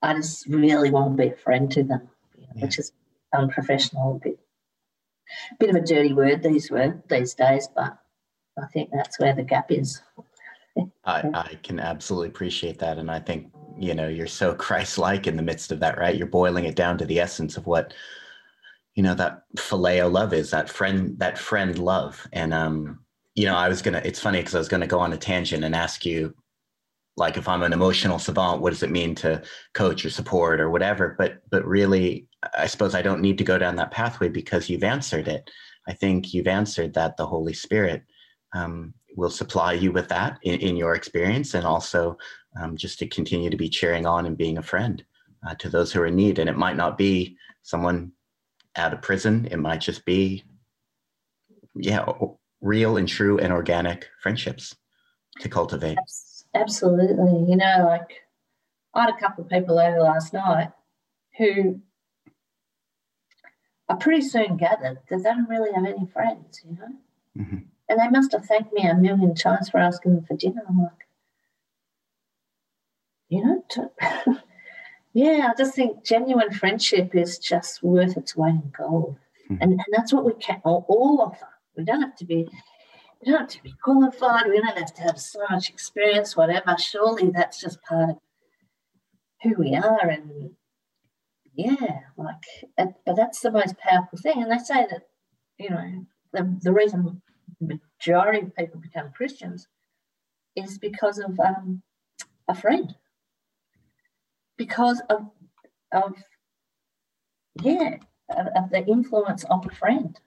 I 0.01 0.13
just 0.13 0.47
really 0.47 0.89
want 0.89 1.17
to 1.17 1.23
be 1.23 1.29
a 1.29 1.35
friend 1.35 1.69
to 1.71 1.83
them, 1.83 2.09
yeah. 2.55 2.65
which 2.65 2.79
is 2.79 2.91
unprofessional, 3.33 4.15
a 4.15 4.19
bit, 4.19 4.39
bit 5.59 5.69
of 5.69 5.75
a 5.75 5.81
dirty 5.81 6.13
word 6.13 6.43
these 6.43 6.71
were 6.71 7.01
these 7.09 7.33
days, 7.33 7.67
but 7.75 7.97
I 8.61 8.65
think 8.67 8.89
that's 8.91 9.19
where 9.19 9.33
the 9.33 9.43
gap 9.43 9.71
is. 9.71 10.01
I, 11.05 11.23
I 11.33 11.59
can 11.63 11.79
absolutely 11.79 12.29
appreciate 12.29 12.79
that. 12.79 12.97
And 12.97 13.09
I 13.09 13.19
think, 13.19 13.51
you 13.77 13.93
know, 13.93 14.07
you're 14.07 14.27
so 14.27 14.53
Christ 14.55 14.97
like 14.97 15.27
in 15.27 15.35
the 15.35 15.43
midst 15.43 15.71
of 15.71 15.79
that, 15.79 15.97
right? 15.97 16.15
You're 16.15 16.27
boiling 16.27 16.65
it 16.65 16.75
down 16.75 16.97
to 16.99 17.05
the 17.05 17.19
essence 17.19 17.57
of 17.57 17.67
what, 17.67 17.93
you 18.95 19.03
know, 19.03 19.13
that 19.15 19.43
phileo 19.57 20.11
love 20.11 20.33
is, 20.33 20.51
that 20.51 20.69
friend, 20.69 21.17
that 21.19 21.37
friend 21.37 21.77
love. 21.77 22.27
And, 22.33 22.53
um, 22.53 22.99
you 23.35 23.45
know, 23.45 23.55
I 23.55 23.69
was 23.69 23.81
to, 23.93 24.07
it's 24.07 24.19
funny 24.19 24.39
because 24.39 24.55
I 24.55 24.59
was 24.59 24.67
to 24.81 24.87
go 24.87 24.99
on 24.99 25.13
a 25.13 25.17
tangent 25.17 25.63
and 25.63 25.75
ask 25.75 26.05
you, 26.05 26.33
like, 27.17 27.35
if 27.35 27.47
I'm 27.47 27.63
an 27.63 27.73
emotional 27.73 28.19
savant, 28.19 28.61
what 28.61 28.69
does 28.69 28.83
it 28.83 28.91
mean 28.91 29.15
to 29.15 29.41
coach 29.73 30.05
or 30.05 30.09
support 30.11 30.61
or 30.61 30.69
whatever? 30.69 31.15
But, 31.17 31.41
but 31.49 31.65
really, 31.65 32.27
I 32.55 32.67
suppose 32.67 32.93
I 32.93 33.01
don't 33.01 33.21
need 33.21 33.39
to 33.39 33.43
go 33.43 33.57
down 33.57 33.75
that 33.77 33.91
pathway 33.91 34.29
because 34.29 34.69
you've 34.69 34.83
answered 34.83 35.27
it. 35.27 35.49
I 35.87 35.93
think 35.93 36.33
you've 36.33 36.47
answered 36.47 36.93
that 36.93 37.17
the 37.17 37.25
Holy 37.25 37.53
Spirit 37.53 38.03
um, 38.53 38.93
will 39.15 39.31
supply 39.31 39.73
you 39.73 39.91
with 39.91 40.07
that 40.09 40.37
in, 40.43 40.59
in 40.59 40.77
your 40.77 40.93
experience 40.93 41.55
and 41.55 41.65
also 41.65 42.17
um, 42.61 42.77
just 42.77 42.99
to 42.99 43.07
continue 43.07 43.49
to 43.49 43.57
be 43.57 43.67
cheering 43.67 44.05
on 44.05 44.27
and 44.27 44.37
being 44.37 44.59
a 44.59 44.63
friend 44.63 45.03
uh, 45.47 45.55
to 45.55 45.69
those 45.69 45.91
who 45.91 46.01
are 46.01 46.07
in 46.07 46.15
need. 46.15 46.37
And 46.37 46.49
it 46.49 46.57
might 46.57 46.77
not 46.77 46.97
be 46.97 47.35
someone 47.63 48.11
out 48.75 48.93
of 48.93 49.01
prison, 49.01 49.47
it 49.49 49.57
might 49.57 49.81
just 49.81 50.05
be, 50.05 50.43
yeah, 51.73 52.05
real 52.61 52.97
and 52.97 53.07
true 53.07 53.39
and 53.39 53.51
organic 53.51 54.07
friendships 54.21 54.75
to 55.39 55.49
cultivate. 55.49 55.97
Absolutely. 56.61 57.49
You 57.49 57.55
know, 57.55 57.85
like 57.87 58.23
I 58.93 59.01
had 59.01 59.13
a 59.13 59.19
couple 59.19 59.43
of 59.43 59.49
people 59.49 59.79
over 59.79 59.99
last 59.99 60.33
night 60.33 60.71
who 61.37 61.81
are 63.89 63.97
pretty 63.97 64.21
soon 64.21 64.57
gathered 64.57 64.99
that 65.09 65.17
they 65.17 65.23
don't 65.23 65.49
really 65.49 65.71
have 65.71 65.85
any 65.85 66.07
friends, 66.07 66.61
you 66.65 66.77
know? 66.77 67.43
Mm-hmm. 67.43 67.57
And 67.89 67.99
they 67.99 68.09
must 68.09 68.33
have 68.33 68.45
thanked 68.45 68.73
me 68.73 68.83
a 68.83 68.95
million 68.95 69.33
times 69.33 69.69
for 69.69 69.77
asking 69.77 70.15
them 70.15 70.25
for 70.25 70.35
dinner. 70.35 70.61
I'm 70.67 70.81
like, 70.81 71.07
you 73.29 73.45
know, 73.45 73.63
to, 73.69 73.91
yeah, 75.13 75.49
I 75.51 75.53
just 75.57 75.75
think 75.75 76.03
genuine 76.03 76.51
friendship 76.51 77.15
is 77.15 77.37
just 77.39 77.81
worth 77.83 78.17
its 78.17 78.35
weight 78.35 78.55
in 78.55 78.73
gold. 78.77 79.17
Mm-hmm. 79.49 79.61
And, 79.61 79.71
and 79.73 79.85
that's 79.91 80.11
what 80.11 80.25
we 80.25 80.33
can 80.33 80.61
all, 80.65 80.85
all 80.89 81.21
offer. 81.21 81.47
We 81.77 81.83
don't 81.83 82.01
have 82.01 82.15
to 82.17 82.25
be 82.25 82.49
we 83.21 83.31
don't 83.31 83.41
have 83.41 83.49
to 83.49 83.63
be 83.63 83.73
qualified, 83.83 84.47
we 84.47 84.59
don't 84.59 84.77
have 84.77 84.93
to 84.93 85.01
have 85.01 85.19
so 85.19 85.39
much 85.49 85.69
experience, 85.69 86.35
whatever. 86.35 86.75
Surely 86.77 87.31
that's 87.33 87.59
just 87.59 87.81
part 87.83 88.11
of 88.11 88.17
who 89.43 89.55
we 89.57 89.75
are 89.75 90.09
and 90.09 90.51
yeah, 91.55 91.99
like 92.17 92.93
but 93.05 93.15
that's 93.15 93.41
the 93.41 93.51
most 93.51 93.77
powerful 93.79 94.19
thing. 94.19 94.43
And 94.43 94.51
they 94.51 94.63
say 94.63 94.85
that, 94.89 95.07
you 95.57 95.69
know, 95.71 96.05
the, 96.33 96.57
the 96.61 96.71
reason 96.71 97.21
the 97.59 97.79
majority 97.99 98.45
of 98.45 98.55
people 98.55 98.79
become 98.79 99.11
Christians 99.11 99.67
is 100.55 100.77
because 100.77 101.17
of 101.17 101.39
um, 101.39 101.81
a 102.47 102.53
friend, 102.53 102.95
because 104.57 105.01
of 105.09 105.29
of 105.91 106.15
yeah, 107.63 107.97
of, 108.29 108.47
of, 108.55 108.69
the 108.69 108.85
influence 108.85 109.43
of 109.45 109.65
a 109.65 109.75
friend. 109.75 110.19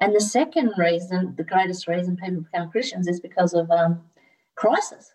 And 0.00 0.14
the 0.14 0.20
second 0.20 0.72
reason, 0.78 1.34
the 1.36 1.44
greatest 1.44 1.86
reason 1.86 2.16
people 2.16 2.42
become 2.42 2.70
Christians 2.70 3.06
is 3.06 3.20
because 3.20 3.52
of 3.52 3.70
um, 3.70 4.00
crisis. 4.54 5.12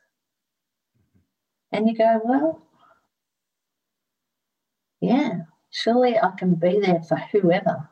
And 1.72 1.88
you 1.88 1.98
go, 1.98 2.22
well, 2.24 2.62
yeah, 5.02 5.42
surely 5.72 6.18
I 6.18 6.32
can 6.38 6.56
be 6.56 6.80
there 6.80 7.02
for 7.02 7.18
whoever 7.32 7.90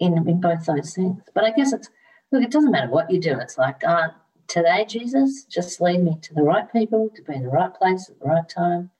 in, 0.00 0.16
in 0.28 0.40
both 0.40 0.64
those 0.64 0.94
things. 0.94 1.22
But 1.34 1.44
I 1.44 1.50
guess 1.50 1.72
it's 1.72 1.90
look, 2.32 2.42
it 2.42 2.50
doesn't 2.50 2.72
matter 2.72 2.90
what 2.90 3.10
you 3.10 3.20
do. 3.20 3.38
It's 3.38 3.58
like, 3.58 3.84
uh, 3.84 4.08
today, 4.48 4.84
Jesus, 4.88 5.44
just 5.44 5.80
lead 5.80 6.02
me 6.02 6.18
to 6.22 6.34
the 6.34 6.42
right 6.42 6.70
people, 6.72 7.10
to 7.14 7.22
be 7.22 7.34
in 7.34 7.42
the 7.42 7.48
right 7.48 7.72
place 7.74 8.08
at 8.08 8.18
the 8.18 8.26
right 8.26 8.48
time. 8.48 8.90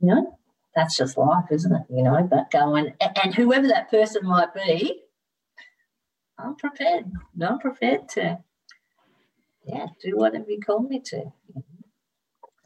You 0.00 0.08
know, 0.08 0.38
that's 0.74 0.96
just 0.96 1.16
life, 1.16 1.46
isn't 1.50 1.74
it? 1.74 1.82
You 1.88 2.02
know, 2.02 2.22
but 2.30 2.50
going, 2.50 2.92
and, 3.00 3.18
and 3.22 3.34
whoever 3.34 3.66
that 3.68 3.90
person 3.90 4.26
might 4.26 4.52
be, 4.54 5.02
I'm 6.38 6.56
prepared. 6.56 7.10
I'm 7.40 7.58
prepared 7.58 8.08
to, 8.10 8.38
yeah, 9.64 9.86
do 10.02 10.16
whatever 10.16 10.50
you 10.50 10.60
call 10.60 10.80
me 10.80 11.00
to. 11.06 11.32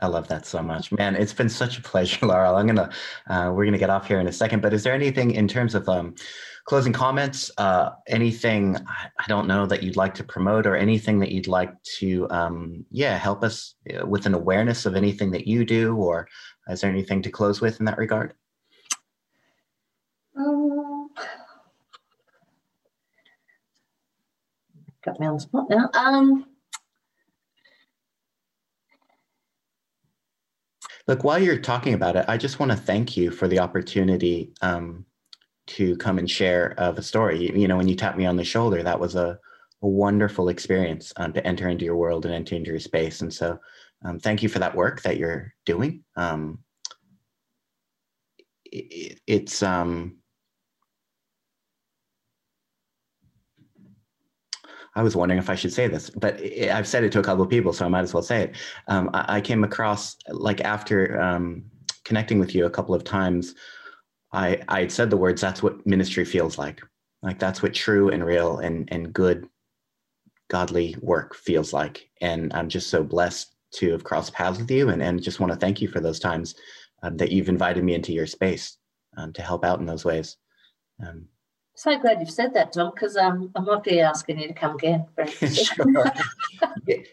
I 0.02 0.06
love 0.06 0.28
that 0.28 0.46
so 0.46 0.62
much, 0.62 0.92
man. 0.92 1.14
It's 1.14 1.32
been 1.32 1.50
such 1.50 1.78
a 1.78 1.82
pleasure, 1.82 2.26
Laurel. 2.26 2.56
I'm 2.56 2.66
gonna, 2.66 2.90
uh, 3.28 3.52
we're 3.54 3.66
gonna 3.66 3.78
get 3.78 3.90
off 3.90 4.08
here 4.08 4.18
in 4.18 4.26
a 4.26 4.32
second. 4.32 4.62
But 4.62 4.72
is 4.72 4.82
there 4.82 4.94
anything 4.94 5.32
in 5.32 5.46
terms 5.46 5.74
of 5.74 5.88
um, 5.88 6.14
closing 6.64 6.92
comments? 6.92 7.50
Uh, 7.58 7.90
anything 8.06 8.76
I 8.78 9.24
don't 9.28 9.46
know 9.46 9.66
that 9.66 9.82
you'd 9.82 9.96
like 9.96 10.14
to 10.14 10.24
promote, 10.24 10.66
or 10.66 10.74
anything 10.74 11.18
that 11.20 11.30
you'd 11.30 11.48
like 11.48 11.72
to, 11.98 12.28
um, 12.30 12.86
yeah, 12.90 13.18
help 13.18 13.44
us 13.44 13.74
uh, 13.94 14.06
with 14.06 14.26
an 14.26 14.34
awareness 14.34 14.86
of 14.86 14.96
anything 14.96 15.30
that 15.32 15.46
you 15.46 15.64
do, 15.64 15.94
or 15.96 16.26
is 16.68 16.80
there 16.80 16.90
anything 16.90 17.22
to 17.22 17.30
close 17.30 17.60
with 17.60 17.78
in 17.78 17.84
that 17.86 17.98
regard? 17.98 18.34
Got 25.04 25.18
me 25.20 25.26
on 25.26 25.34
the 25.34 25.40
spot 25.40 25.66
now. 25.70 25.90
Um, 25.94 26.46
Look, 31.06 31.24
while 31.24 31.42
you're 31.42 31.58
talking 31.58 31.94
about 31.94 32.16
it, 32.16 32.24
I 32.28 32.36
just 32.36 32.60
want 32.60 32.70
to 32.70 32.78
thank 32.78 33.16
you 33.16 33.30
for 33.30 33.48
the 33.48 33.58
opportunity 33.58 34.52
um, 34.62 35.04
to 35.68 35.96
come 35.96 36.18
and 36.18 36.30
share 36.30 36.74
of 36.78 36.98
a 36.98 37.02
story. 37.02 37.48
You, 37.48 37.62
you, 37.62 37.68
know, 37.68 37.76
when 37.76 37.88
you 37.88 37.96
tapped 37.96 38.18
me 38.18 38.26
on 38.26 38.36
the 38.36 38.44
shoulder, 38.44 38.82
that 38.82 39.00
was 39.00 39.16
a, 39.16 39.38
a 39.82 39.88
wonderful 39.88 40.48
experience 40.48 41.12
um, 41.16 41.32
to 41.32 41.44
enter 41.44 41.68
into 41.68 41.84
your 41.84 41.96
world 41.96 42.26
and 42.26 42.34
enter 42.34 42.54
into 42.54 42.70
your 42.70 42.78
space. 42.78 43.22
And 43.22 43.32
so, 43.32 43.58
um, 44.04 44.18
thank 44.20 44.42
you 44.42 44.48
for 44.48 44.60
that 44.60 44.74
work 44.74 45.02
that 45.02 45.16
you're 45.16 45.52
doing. 45.66 46.04
Um, 46.16 46.60
it, 48.64 49.20
it's 49.26 49.62
um, 49.62 50.19
I 54.94 55.02
was 55.02 55.14
wondering 55.14 55.38
if 55.38 55.48
I 55.48 55.54
should 55.54 55.72
say 55.72 55.86
this, 55.86 56.10
but 56.10 56.40
I've 56.40 56.88
said 56.88 57.04
it 57.04 57.12
to 57.12 57.20
a 57.20 57.22
couple 57.22 57.44
of 57.44 57.50
people, 57.50 57.72
so 57.72 57.84
I 57.84 57.88
might 57.88 58.02
as 58.02 58.12
well 58.12 58.22
say 58.22 58.44
it. 58.44 58.56
Um, 58.88 59.10
I, 59.14 59.36
I, 59.36 59.40
came 59.40 59.62
across, 59.62 60.16
like 60.28 60.62
after 60.62 61.20
um, 61.20 61.64
connecting 62.04 62.40
with 62.40 62.54
you 62.54 62.66
a 62.66 62.70
couple 62.70 62.94
of 62.94 63.04
times, 63.04 63.54
I 64.32 64.62
I 64.68 64.80
had 64.80 64.92
said 64.92 65.10
the 65.10 65.16
words, 65.16 65.40
"That's 65.40 65.62
what 65.62 65.86
ministry 65.86 66.24
feels 66.24 66.58
like." 66.58 66.82
Like 67.22 67.38
that's 67.38 67.62
what 67.62 67.74
true 67.74 68.08
and 68.08 68.24
real 68.24 68.58
and 68.58 68.88
and 68.92 69.12
good, 69.12 69.48
godly 70.48 70.96
work 71.00 71.34
feels 71.36 71.72
like. 71.72 72.08
And 72.20 72.52
I'm 72.52 72.68
just 72.68 72.90
so 72.90 73.02
blessed 73.04 73.54
to 73.74 73.92
have 73.92 74.04
crossed 74.04 74.32
paths 74.32 74.58
with 74.58 74.70
you, 74.70 74.88
and 74.88 75.02
and 75.02 75.22
just 75.22 75.40
want 75.40 75.52
to 75.52 75.58
thank 75.58 75.80
you 75.80 75.88
for 75.88 76.00
those 76.00 76.18
times 76.18 76.54
um, 77.02 77.16
that 77.18 77.30
you've 77.30 77.48
invited 77.48 77.84
me 77.84 77.94
into 77.94 78.12
your 78.12 78.26
space 78.26 78.76
um, 79.16 79.32
to 79.34 79.42
help 79.42 79.64
out 79.64 79.80
in 79.80 79.86
those 79.86 80.04
ways. 80.04 80.36
Um, 81.06 81.26
so 81.80 81.98
glad 81.98 82.20
you've 82.20 82.30
said 82.30 82.52
that, 82.52 82.74
Tom, 82.74 82.90
because 82.94 83.16
um, 83.16 83.50
I 83.56 83.60
might 83.60 83.82
be 83.82 84.00
asking 84.00 84.38
you 84.38 84.48
to 84.48 84.52
come 84.52 84.74
again. 84.74 85.06
sure. 85.26 85.86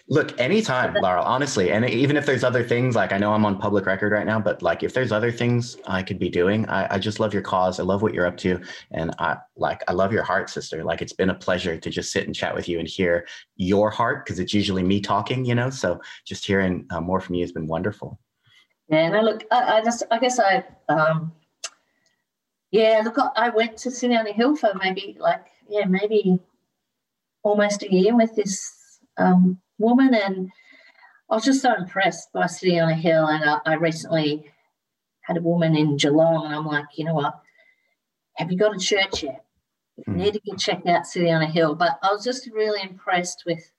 Look, 0.09 0.38
anytime, 0.38 0.93
Laurel, 1.01 1.24
honestly. 1.24 1.72
And 1.72 1.89
even 1.89 2.18
if 2.18 2.26
there's 2.26 2.43
other 2.43 2.65
things, 2.65 2.93
like 2.93 3.13
I 3.13 3.18
know 3.18 3.32
I'm 3.32 3.45
on 3.45 3.59
public 3.59 3.86
record 3.86 4.11
right 4.11 4.26
now, 4.26 4.41
but 4.41 4.61
like 4.61 4.84
if 4.84 4.93
there's 4.93 5.13
other 5.13 5.32
things 5.32 5.78
I 5.88 6.03
could 6.03 6.20
be 6.20 6.28
doing, 6.28 6.68
I, 6.68 6.95
I 6.95 6.99
just 6.99 7.22
love 7.22 7.34
your 7.34 7.43
cause. 7.43 7.80
I 7.80 7.84
love 7.84 8.01
what 8.01 8.13
you're 8.13 8.26
up 8.26 8.36
to. 8.39 8.59
And 8.91 9.15
I 9.20 9.38
like, 9.55 9.86
I 9.88 9.93
love 9.93 10.11
your 10.11 10.24
heart, 10.24 10.49
sister. 10.49 10.84
Like 10.84 11.01
it's 11.01 11.13
been 11.13 11.30
a 11.30 11.36
pleasure 11.36 11.78
to 11.78 11.89
just 11.89 12.11
sit 12.11 12.26
and 12.26 12.36
chat 12.36 12.53
with 12.53 12.68
you 12.68 12.78
and 12.78 12.89
hear 12.89 13.26
your 13.55 13.89
heart 13.89 14.26
because 14.26 14.38
it's 14.38 14.53
usually 14.53 14.84
me 14.84 14.99
talking, 14.99 15.45
you 15.45 15.55
know? 15.55 15.70
So 15.70 16.01
just 16.26 16.45
hearing 16.45 16.86
uh, 16.89 16.99
more 16.99 17.22
from 17.22 17.36
you 17.36 17.43
has 17.43 17.53
been 17.53 17.68
wonderful. 17.68 18.20
Yeah, 18.89 19.05
and 19.05 19.15
I 19.15 19.22
look, 19.22 19.45
I, 19.49 19.78
I 19.78 19.82
just, 19.82 20.03
I 20.11 20.20
guess 20.20 20.39
I, 20.41 20.65
um, 20.89 21.32
yeah, 22.72 23.01
look, 23.03 23.18
I 23.36 23.49
went 23.49 23.78
to 23.78 23.91
City 23.91 24.15
on 24.15 24.28
a 24.28 24.34
Hill 24.34 24.55
for 24.55 24.74
maybe 24.82 25.15
like, 25.20 25.45
yeah, 25.70 25.86
maybe 25.86 26.39
almost 27.43 27.84
a 27.84 27.91
year 27.91 28.15
with 28.15 28.36
this 28.36 28.99
um, 29.18 29.59
woman. 29.78 30.13
And 30.13 30.49
I 31.30 31.36
was 31.36 31.45
just 31.45 31.61
so 31.61 31.74
impressed 31.74 32.32
by 32.34 32.47
City 32.47 32.80
on 32.80 32.89
a 32.89 32.95
Hill. 32.95 33.28
And 33.28 33.49
I, 33.49 33.59
I 33.65 33.74
recently 33.76 34.51
had 35.22 35.38
a 35.38 35.41
woman 35.41 35.76
in 35.76 35.97
Geelong, 35.97 36.45
and 36.45 36.55
I'm 36.55 36.65
like, 36.65 36.86
you 36.95 37.05
know 37.05 37.13
what? 37.13 37.39
Have 38.36 38.51
you 38.51 38.57
got 38.57 38.76
a 38.76 38.80
church 38.80 39.24
yet? 39.24 39.43
You 39.97 40.03
hmm. 40.05 40.18
need 40.18 40.34
to 40.34 40.39
get 40.41 40.59
checked 40.59 40.88
out 40.88 41.07
City 41.07 41.32
on 41.32 41.41
a 41.41 41.47
Hill. 41.47 41.76
But 41.76 41.99
I 42.03 42.11
was 42.11 42.24
just 42.24 42.49
really 42.53 42.82
impressed 42.82 43.43
with 43.45 43.72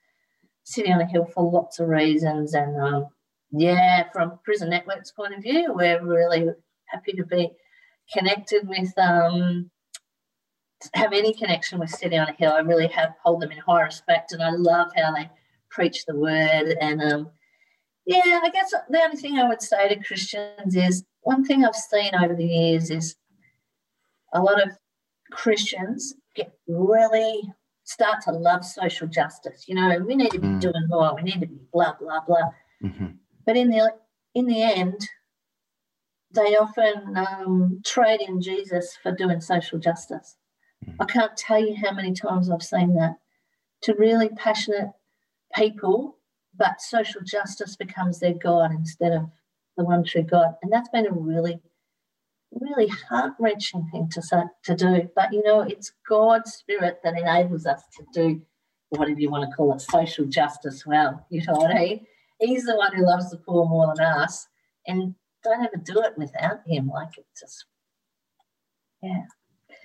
City 0.65 0.91
on 0.91 1.01
a 1.01 1.07
Hill 1.07 1.27
for 1.27 1.51
lots 1.51 1.79
of 1.79 1.89
reasons. 1.89 2.55
And 2.55 2.81
um, 2.81 3.07
yeah, 3.51 4.05
from 4.13 4.39
Prison 4.45 4.71
Network's 4.71 5.13
point 5.13 5.35
of 5.35 5.43
view, 5.43 5.73
we're 5.75 6.03
really 6.03 6.49
happy 6.87 7.13
to 7.13 7.25
be 7.25 7.51
connected 8.13 8.69
with 8.69 8.93
um, 8.99 9.71
have 10.95 11.13
any 11.13 11.35
connection 11.35 11.79
with 11.79 11.91
City 11.91 12.17
on 12.17 12.29
a 12.29 12.33
Hill. 12.33 12.53
I 12.53 12.61
really 12.61 12.89
have 12.89 13.15
hold 13.23 13.43
them 13.43 13.53
in 13.53 13.59
high 13.59 13.83
respect, 13.83 14.33
and 14.33 14.43
I 14.43 14.51
love 14.51 14.89
how 14.97 15.13
they 15.13 15.31
preach 15.71 16.05
the 16.07 16.17
word. 16.17 16.77
And 16.81 17.03
um, 17.03 17.31
yeah, 18.07 18.41
I 18.43 18.51
guess 18.51 18.71
the 18.71 19.03
only 19.03 19.17
thing 19.17 19.39
I 19.39 19.49
would 19.49 19.63
say 19.63 19.89
to 19.89 20.03
Christians 20.03 20.77
is 20.77 21.05
one 21.23 21.45
thing 21.45 21.65
I've 21.65 21.75
seen 21.75 22.15
over 22.15 22.35
the 22.35 22.47
years 22.47 22.91
is 22.91 23.17
a 24.33 24.41
lot 24.41 24.63
of 24.63 24.71
Christians 25.31 26.15
get 26.35 26.53
really 26.67 27.43
start 27.85 28.23
to 28.23 28.33
love 28.33 28.65
social 28.65 29.09
justice. 29.09 29.65
You 29.67 29.75
know, 29.75 29.99
we 30.07 30.15
need 30.15 30.31
to 30.31 30.39
be 30.39 30.47
mm. 30.47 30.61
doing 30.61 30.87
more. 30.89 31.15
We 31.17 31.23
need 31.23 31.41
to 31.41 31.47
be 31.47 31.59
blah 31.73 31.95
blah 32.01 32.21
blah. 32.27 32.51
Mm-hmm. 32.83 33.07
But 33.45 33.57
in 33.57 33.71
the 33.71 33.93
in 34.35 34.47
the 34.47 34.63
end, 34.63 35.01
they 36.35 36.57
often 36.57 37.17
um, 37.17 37.81
trade 37.85 38.21
in 38.21 38.41
Jesus 38.41 38.97
for 39.03 39.13
doing 39.13 39.41
social 39.41 39.79
justice. 39.79 40.37
Mm-hmm. 40.85 41.03
I 41.03 41.07
can't 41.07 41.37
tell 41.37 41.59
you 41.59 41.77
how 41.77 41.93
many 41.93 42.13
times 42.13 42.51
I've 42.51 42.63
seen 42.63 42.95
that. 42.95 43.17
To 43.83 43.95
really 43.95 44.29
passionate 44.29 44.91
people, 45.55 46.19
but 46.57 46.81
social 46.81 47.21
justice 47.23 47.77
becomes 47.77 48.19
their 48.19 48.35
God 48.35 48.73
instead 48.73 49.13
of 49.13 49.31
the 49.77 49.85
one 49.85 50.05
true 50.05 50.23
God. 50.23 50.55
And 50.63 50.73
that's 50.73 50.89
been 50.89 51.07
a 51.07 51.13
really, 51.13 51.61
really 52.53 52.89
heart 52.89 53.35
wrenching 53.39 53.89
thing 53.93 54.11
to, 54.11 54.51
to 54.65 54.75
do. 54.75 55.09
But 55.15 55.33
you 55.33 55.43
know, 55.45 55.61
it's 55.61 55.93
God's 56.09 56.53
spirit 56.53 57.01
that 57.05 57.17
enables 57.17 57.67
us 57.67 57.83
to 57.97 58.05
do 58.13 58.43
whatever 58.91 59.21
you 59.21 59.31
want 59.31 59.49
to 59.49 59.57
call 59.57 59.75
it, 59.75 59.81
social 59.81 60.25
justice 60.27 60.85
well. 60.85 61.25
You 61.31 61.45
know 61.47 61.55
what 61.55 61.71
I 61.71 61.79
mean? 61.79 62.07
He's 62.41 62.65
the 62.65 62.77
one 62.77 62.95
who 62.95 63.07
loves 63.07 63.31
the 63.31 63.37
poor 63.37 63.67
more 63.67 63.95
than 63.95 64.07
us. 64.07 64.47
And 64.87 65.15
don't 65.49 65.65
ever 65.65 65.77
do 65.77 66.01
it 66.03 66.17
without 66.17 66.61
him. 66.67 66.89
Like 66.89 67.11
it's 67.17 67.41
just, 67.41 67.65
yeah. 69.03 69.23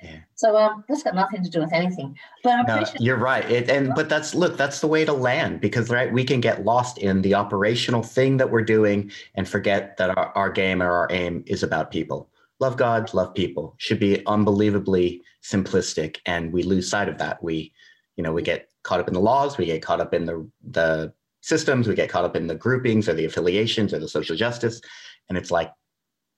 Yeah. 0.01 0.17
So 0.35 0.57
um, 0.57 0.83
that's 0.87 1.03
got 1.03 1.15
nothing 1.15 1.43
to 1.43 1.49
do 1.49 1.61
with 1.61 1.71
anything. 1.71 2.17
But 2.43 2.67
no, 2.67 2.83
you're 2.99 3.17
right. 3.17 3.49
It, 3.49 3.69
and 3.69 3.95
but 3.95 4.09
that's 4.09 4.35
look, 4.35 4.57
that's 4.57 4.81
the 4.81 4.87
way 4.87 5.05
to 5.05 5.13
land 5.13 5.61
because 5.61 5.89
right, 5.89 6.11
we 6.11 6.25
can 6.25 6.41
get 6.41 6.65
lost 6.65 6.97
in 6.97 7.21
the 7.21 7.35
operational 7.35 8.03
thing 8.03 8.35
that 8.37 8.51
we're 8.51 8.63
doing 8.63 9.11
and 9.35 9.47
forget 9.47 9.95
that 9.97 10.17
our, 10.17 10.33
our 10.35 10.49
game 10.49 10.83
or 10.83 10.91
our 10.91 11.07
aim 11.09 11.43
is 11.47 11.63
about 11.63 11.89
people. 11.89 12.29
Love 12.59 12.75
God, 12.75 13.13
love 13.13 13.33
people 13.33 13.75
should 13.77 13.99
be 13.99 14.25
unbelievably 14.25 15.21
simplistic, 15.41 16.17
and 16.25 16.51
we 16.51 16.63
lose 16.63 16.89
sight 16.89 17.07
of 17.07 17.17
that. 17.19 17.41
We, 17.41 17.73
you 18.17 18.23
know, 18.23 18.33
we 18.33 18.41
get 18.41 18.69
caught 18.83 18.99
up 18.99 19.07
in 19.07 19.13
the 19.13 19.21
laws, 19.21 19.57
we 19.57 19.65
get 19.65 19.81
caught 19.81 20.01
up 20.01 20.13
in 20.13 20.25
the 20.25 20.49
the 20.69 21.13
systems, 21.41 21.87
we 21.87 21.95
get 21.95 22.09
caught 22.09 22.25
up 22.25 22.35
in 22.35 22.47
the 22.47 22.55
groupings 22.55 23.07
or 23.07 23.13
the 23.13 23.25
affiliations 23.25 23.93
or 23.93 23.99
the 23.99 24.07
social 24.07 24.35
justice, 24.35 24.81
and 25.29 25.37
it's 25.37 25.51
like 25.51 25.71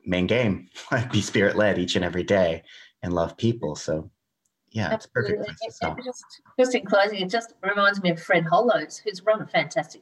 main 0.05 0.27
game, 0.27 0.69
be 1.11 1.21
spirit 1.21 1.55
led 1.55 1.79
each 1.79 1.95
and 1.95 2.05
every 2.05 2.23
day 2.23 2.63
and 3.01 3.13
love 3.13 3.37
people. 3.37 3.75
So 3.75 4.09
yeah, 4.71 4.89
Absolutely. 4.91 4.95
it's 4.95 5.07
perfect 5.07 5.45
place 5.45 5.59
to 5.65 5.71
stop. 5.71 5.97
Just, 6.03 6.23
just 6.59 6.75
in 6.75 6.85
closing, 6.85 7.19
it 7.19 7.29
just 7.29 7.53
reminds 7.61 8.01
me 8.01 8.11
of 8.11 8.21
Fred 8.21 8.45
Hollows, 8.45 8.97
who's 8.97 9.23
run 9.23 9.41
a 9.41 9.47
fantastic 9.47 10.01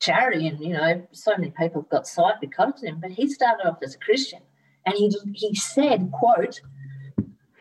charity, 0.00 0.46
and 0.46 0.60
you 0.60 0.74
know, 0.74 1.06
so 1.12 1.32
many 1.36 1.50
people 1.50 1.82
have 1.82 1.90
got 1.90 2.06
sight 2.06 2.34
because 2.40 2.74
of 2.82 2.88
him. 2.88 2.98
But 3.00 3.10
he 3.10 3.28
started 3.28 3.66
off 3.66 3.78
as 3.82 3.94
a 3.94 3.98
Christian, 3.98 4.40
and 4.86 4.94
he 4.94 5.12
he 5.34 5.54
said, 5.54 6.12
"quote 6.12 6.60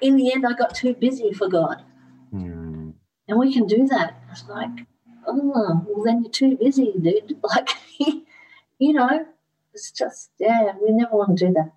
In 0.02 0.16
the 0.16 0.32
end, 0.32 0.46
I 0.46 0.54
got 0.54 0.76
too 0.76 0.94
busy 0.94 1.34
for 1.34 1.48
God." 1.48 1.84
Hmm. 2.32 2.92
And 3.28 3.40
we 3.40 3.54
can 3.54 3.66
do 3.66 3.88
that. 3.88 4.22
It's 4.32 4.48
like, 4.50 4.86
oh, 5.28 5.86
well, 5.88 6.04
then 6.04 6.24
you're 6.24 6.32
too 6.32 6.58
busy, 6.58 6.94
dude. 7.02 7.38
Like, 7.44 7.70
you 8.80 8.94
know, 8.94 9.26
it's 9.74 9.92
just 9.92 10.32
yeah, 10.40 10.72
we 10.82 10.92
never 10.92 11.16
want 11.16 11.38
to 11.38 11.48
do 11.48 11.54
that. 11.54 11.72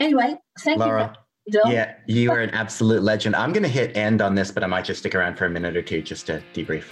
Anyway, 0.00 0.36
thank 0.60 0.78
Laurel, 0.78 1.12
you. 1.46 1.60
Yeah, 1.66 1.94
you 2.06 2.30
are 2.30 2.40
an 2.40 2.50
absolute 2.50 3.02
legend. 3.02 3.34
I'm 3.34 3.52
going 3.52 3.62
to 3.62 3.68
hit 3.68 3.96
end 3.96 4.22
on 4.22 4.34
this, 4.34 4.50
but 4.50 4.62
I 4.62 4.66
might 4.66 4.84
just 4.84 5.00
stick 5.00 5.14
around 5.14 5.36
for 5.36 5.46
a 5.46 5.50
minute 5.50 5.76
or 5.76 5.82
two 5.82 6.02
just 6.02 6.26
to 6.26 6.42
debrief. 6.54 6.84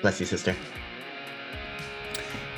Bless 0.00 0.20
you, 0.20 0.26
sister. 0.26 0.56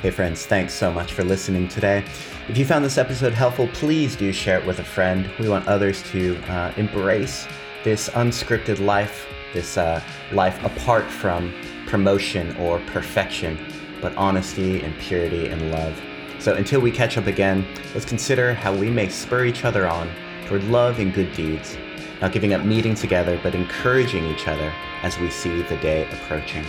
Hey, 0.01 0.11
friends, 0.11 0.45
thanks 0.45 0.73
so 0.73 0.93
much 0.93 1.11
for 1.11 1.25
listening 1.25 1.67
today. 1.67 2.05
If 2.47 2.57
you 2.57 2.65
found 2.65 2.85
this 2.85 2.97
episode 2.97 3.33
helpful, 3.33 3.67
please 3.73 4.15
do 4.15 4.31
share 4.31 4.59
it 4.59 4.65
with 4.65 4.79
a 4.79 4.83
friend. 4.83 5.29
We 5.39 5.49
want 5.49 5.67
others 5.67 6.01
to 6.11 6.37
uh, 6.47 6.71
embrace 6.77 7.47
this 7.83 8.07
unscripted 8.09 8.79
life, 8.79 9.27
this 9.53 9.77
uh, 9.77 10.01
life 10.31 10.63
apart 10.63 11.05
from 11.05 11.53
promotion 11.85 12.55
or 12.57 12.79
perfection, 12.87 13.57
but 14.01 14.15
honesty 14.15 14.81
and 14.81 14.97
purity 14.99 15.47
and 15.47 15.71
love. 15.71 15.99
So 16.39 16.53
until 16.53 16.79
we 16.79 16.91
catch 16.91 17.17
up 17.17 17.27
again, 17.27 17.65
let's 17.93 18.05
consider 18.05 18.53
how 18.53 18.73
we 18.73 18.89
may 18.89 19.09
spur 19.09 19.45
each 19.45 19.65
other 19.65 19.87
on 19.87 20.09
toward 20.45 20.63
love 20.65 20.99
and 20.99 21.13
good 21.13 21.33
deeds, 21.33 21.77
not 22.21 22.31
giving 22.31 22.53
up 22.53 22.63
meeting 22.63 22.95
together, 22.95 23.39
but 23.43 23.55
encouraging 23.55 24.25
each 24.27 24.47
other 24.47 24.73
as 25.03 25.19
we 25.19 25.29
see 25.29 25.61
the 25.63 25.77
day 25.77 26.09
approaching. 26.11 26.65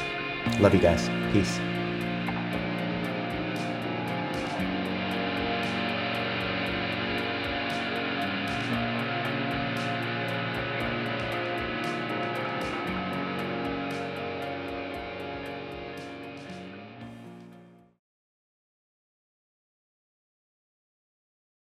Love 0.59 0.75
you 0.75 0.81
guys. 0.81 1.09
Peace. 1.33 1.61